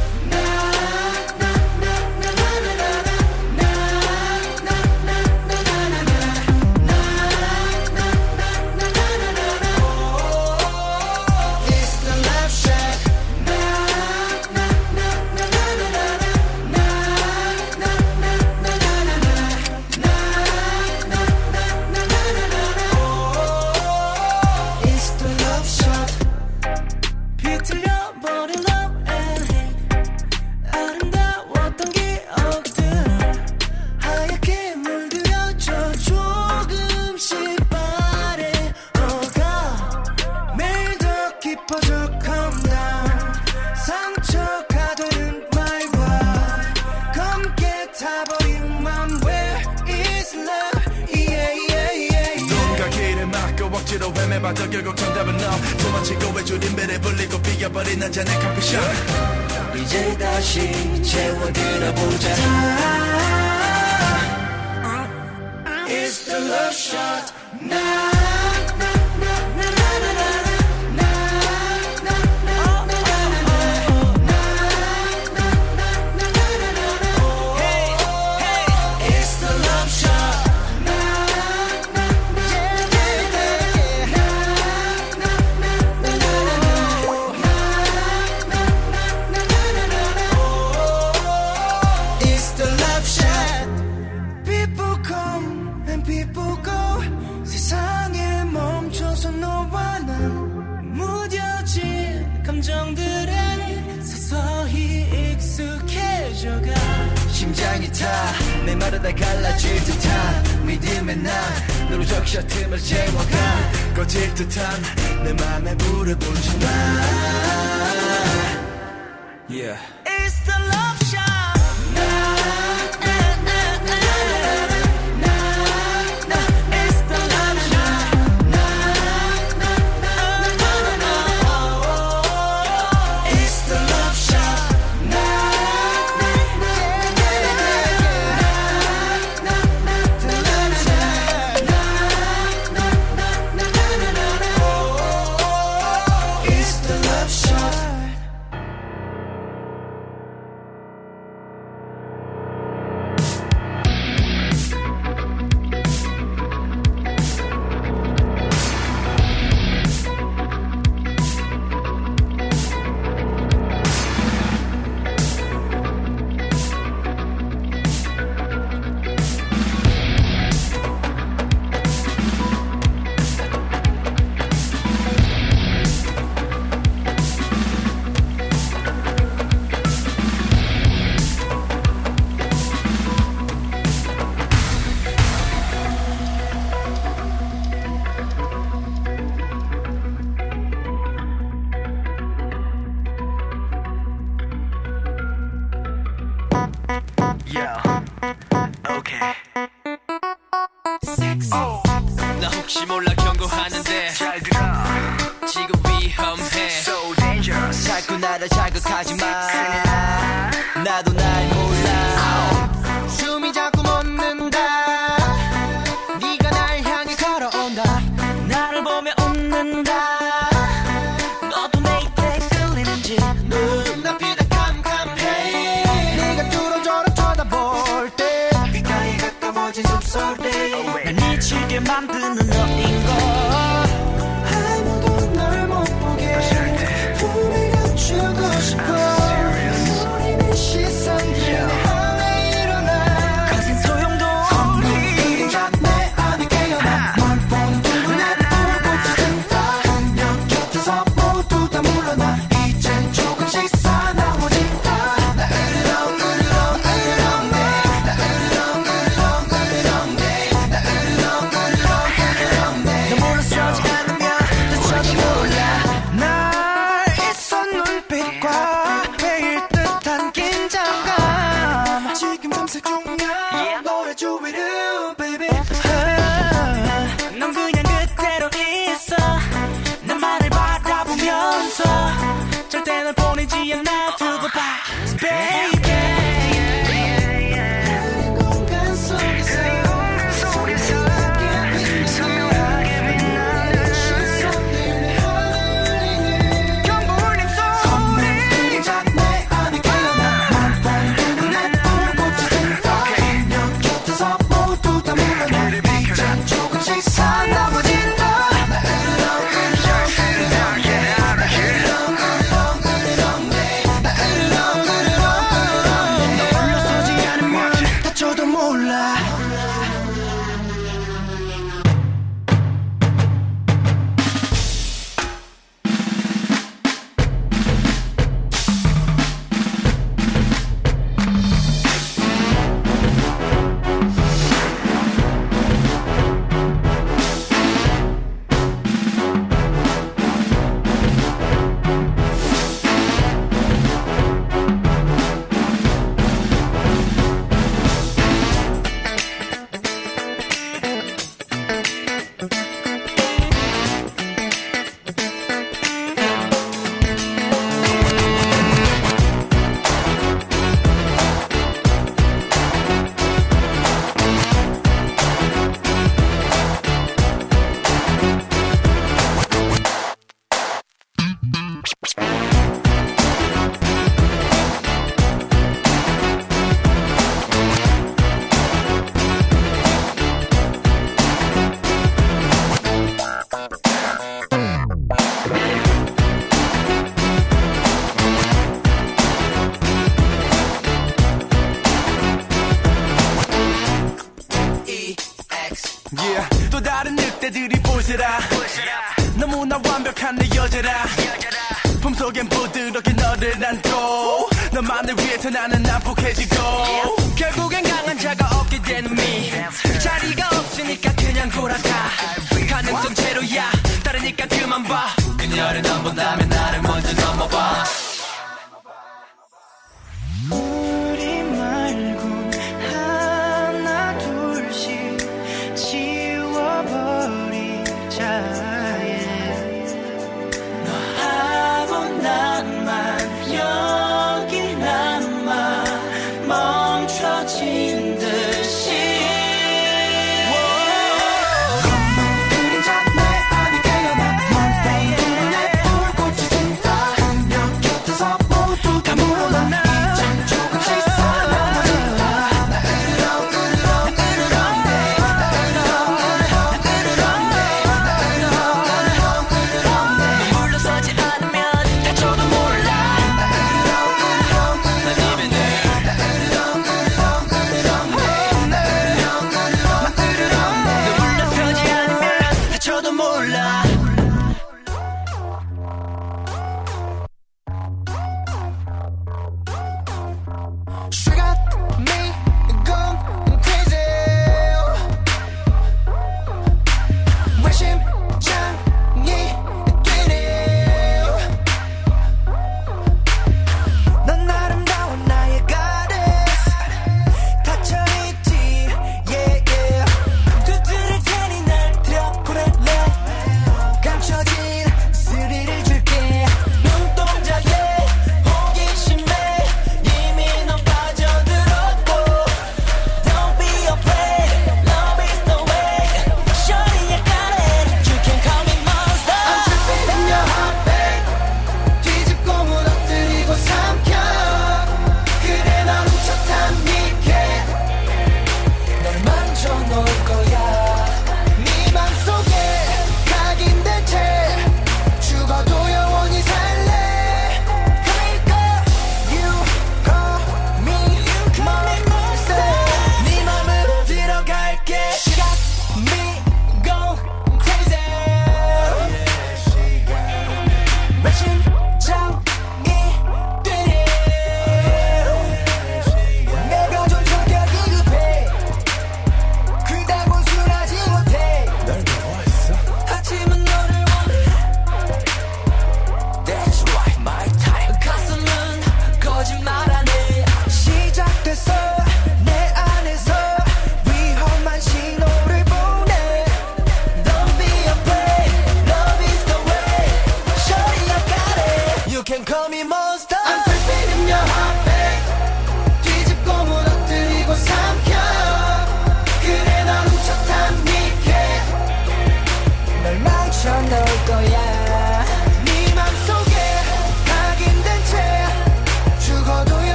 [405.45, 406.44] 같아 나는 난폭해지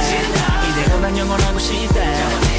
[0.00, 2.00] 싶다 이대로만 영원하고 싶다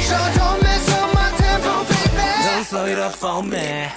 [0.04, 3.88] So don't mess up my tempo baby Don't slow it up for me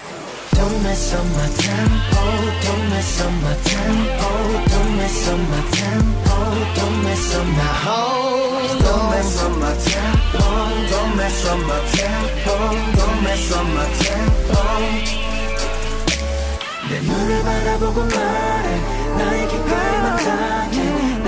[0.55, 2.21] Don't mess up my tempo
[2.65, 4.29] Don't mess up my tempo
[4.71, 6.35] Don't mess up my tempo
[6.75, 10.43] Don't mess up my whole Don't mess up my tempo
[10.89, 12.55] Don't mess up my tempo
[12.97, 15.27] Don't mess up my tempo
[16.89, 18.79] 내 눈을 바라보고 말해
[19.17, 20.66] 나에게 깔맞아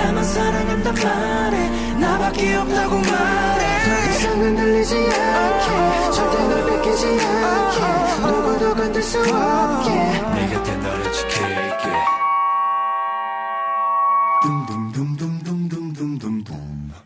[0.00, 8.74] 나만 사랑한단 말해 나밖에 없다고 말해 더 이상은 들리지 않게 절대 널 뺏기지 않게 누구도
[8.74, 9.90] 건들 수 없게
[10.34, 11.90] 내 곁에 너를 지킬게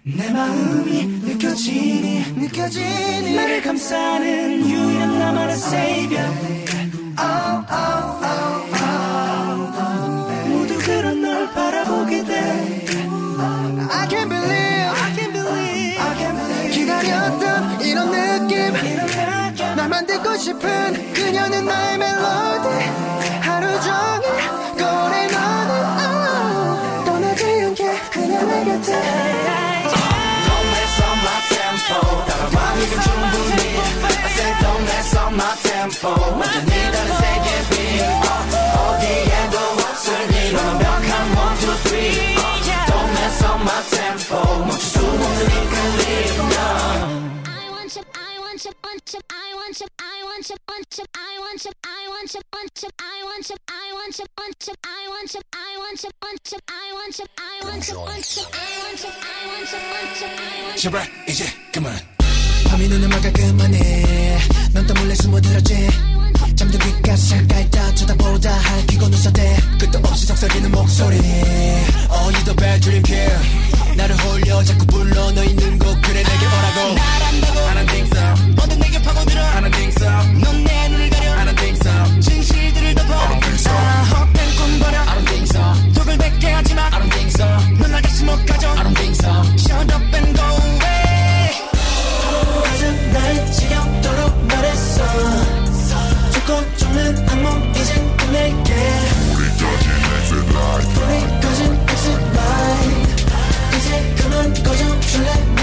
[0.07, 6.29] 내 마음이 느껴지니 느껴지니 나를 감싸는 유일한 나만의 savior
[7.19, 7.64] oh, oh,
[20.35, 22.69] 듣고 싶은 그녀는 나의 멜로디
[23.41, 28.93] 하루 종일 꺼내 너는 oh, 떠나지 않게 그냥 내 곁에
[30.45, 31.95] Don't mess up my tempo
[32.27, 37.49] 따라와니까 충분히 I said don't mess up my tempo 완전히 다른 세계
[38.03, 38.43] uh,
[38.75, 39.57] 어디에도
[39.87, 45.47] 없으니 넌 완벽한 one two three uh, Don't mess up my tempo 멈출 수 없는
[45.47, 46.05] 이 끌림
[50.35, 53.57] want you, want you, I want you, I want you, want you, I want you,
[53.69, 57.19] I want you, want you, I want you, I want you, want you, I want
[57.19, 60.65] you, I want you, want you, I want you, I want you, want you, I
[60.65, 60.81] want you.
[60.81, 61.97] 제발 이제 그만.
[62.67, 64.39] 밤이 눈을 막아 그만해.
[64.73, 65.89] 넌또 몰래 숨어들었지.
[66.57, 71.17] 잠들기까지 잠깐 있다 쳐다보다 할기고 눈사대 끝도 없이 속삭이는 목소리.
[72.11, 73.74] Oh, you the bad dream kid.
[73.97, 76.81] 나를 홀려 자꾸 불러 너 있는 곳 그래 내게 오라고
[77.67, 80.09] I don't think so 모두 내게 파고들어 I don't think so
[80.41, 84.57] 넌 내 눈을 가려 I don't think so 진실들을 덮어 I don't think so 헛된
[84.57, 87.47] 꿈 버려 I don't think so 독을 뱉게 하지마 I don't think so
[87.79, 90.64] 넌날 다시 못 가져 I don't think so Shut up and go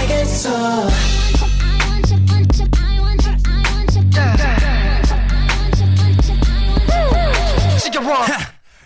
[0.02, 1.12] i it's all.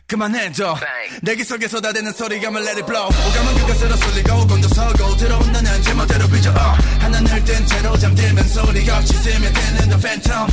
[0.06, 0.76] 그만해줘.
[1.22, 3.06] 내기 속에 쏟아대는 소리감을 let it blow.
[3.06, 6.50] 오감은 그것으로 쏠리고 곤두서고 들어온 너는 제멋대로 빚어.
[6.50, 7.00] uh.
[7.00, 10.46] 하나늘 뜬 채로 잠들면 소리 없이 스며드는 the phantom.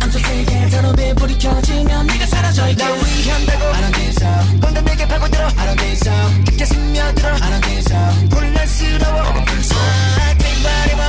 [0.00, 2.82] 암소 세계 단어에 불이 켜지면 네가 사라져 있게.
[2.84, 4.60] 날 위한다고 I don't think so.
[4.60, 5.46] 방금 내게 파고들어.
[5.46, 6.44] I don't think so.
[6.46, 7.28] 깊게 스며들어.
[7.34, 7.96] I don't think so.
[8.34, 9.22] 혼란스러워.
[9.22, 9.76] I don't think so.
[9.78, 10.99] I think body I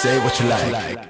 [0.00, 1.09] say what you like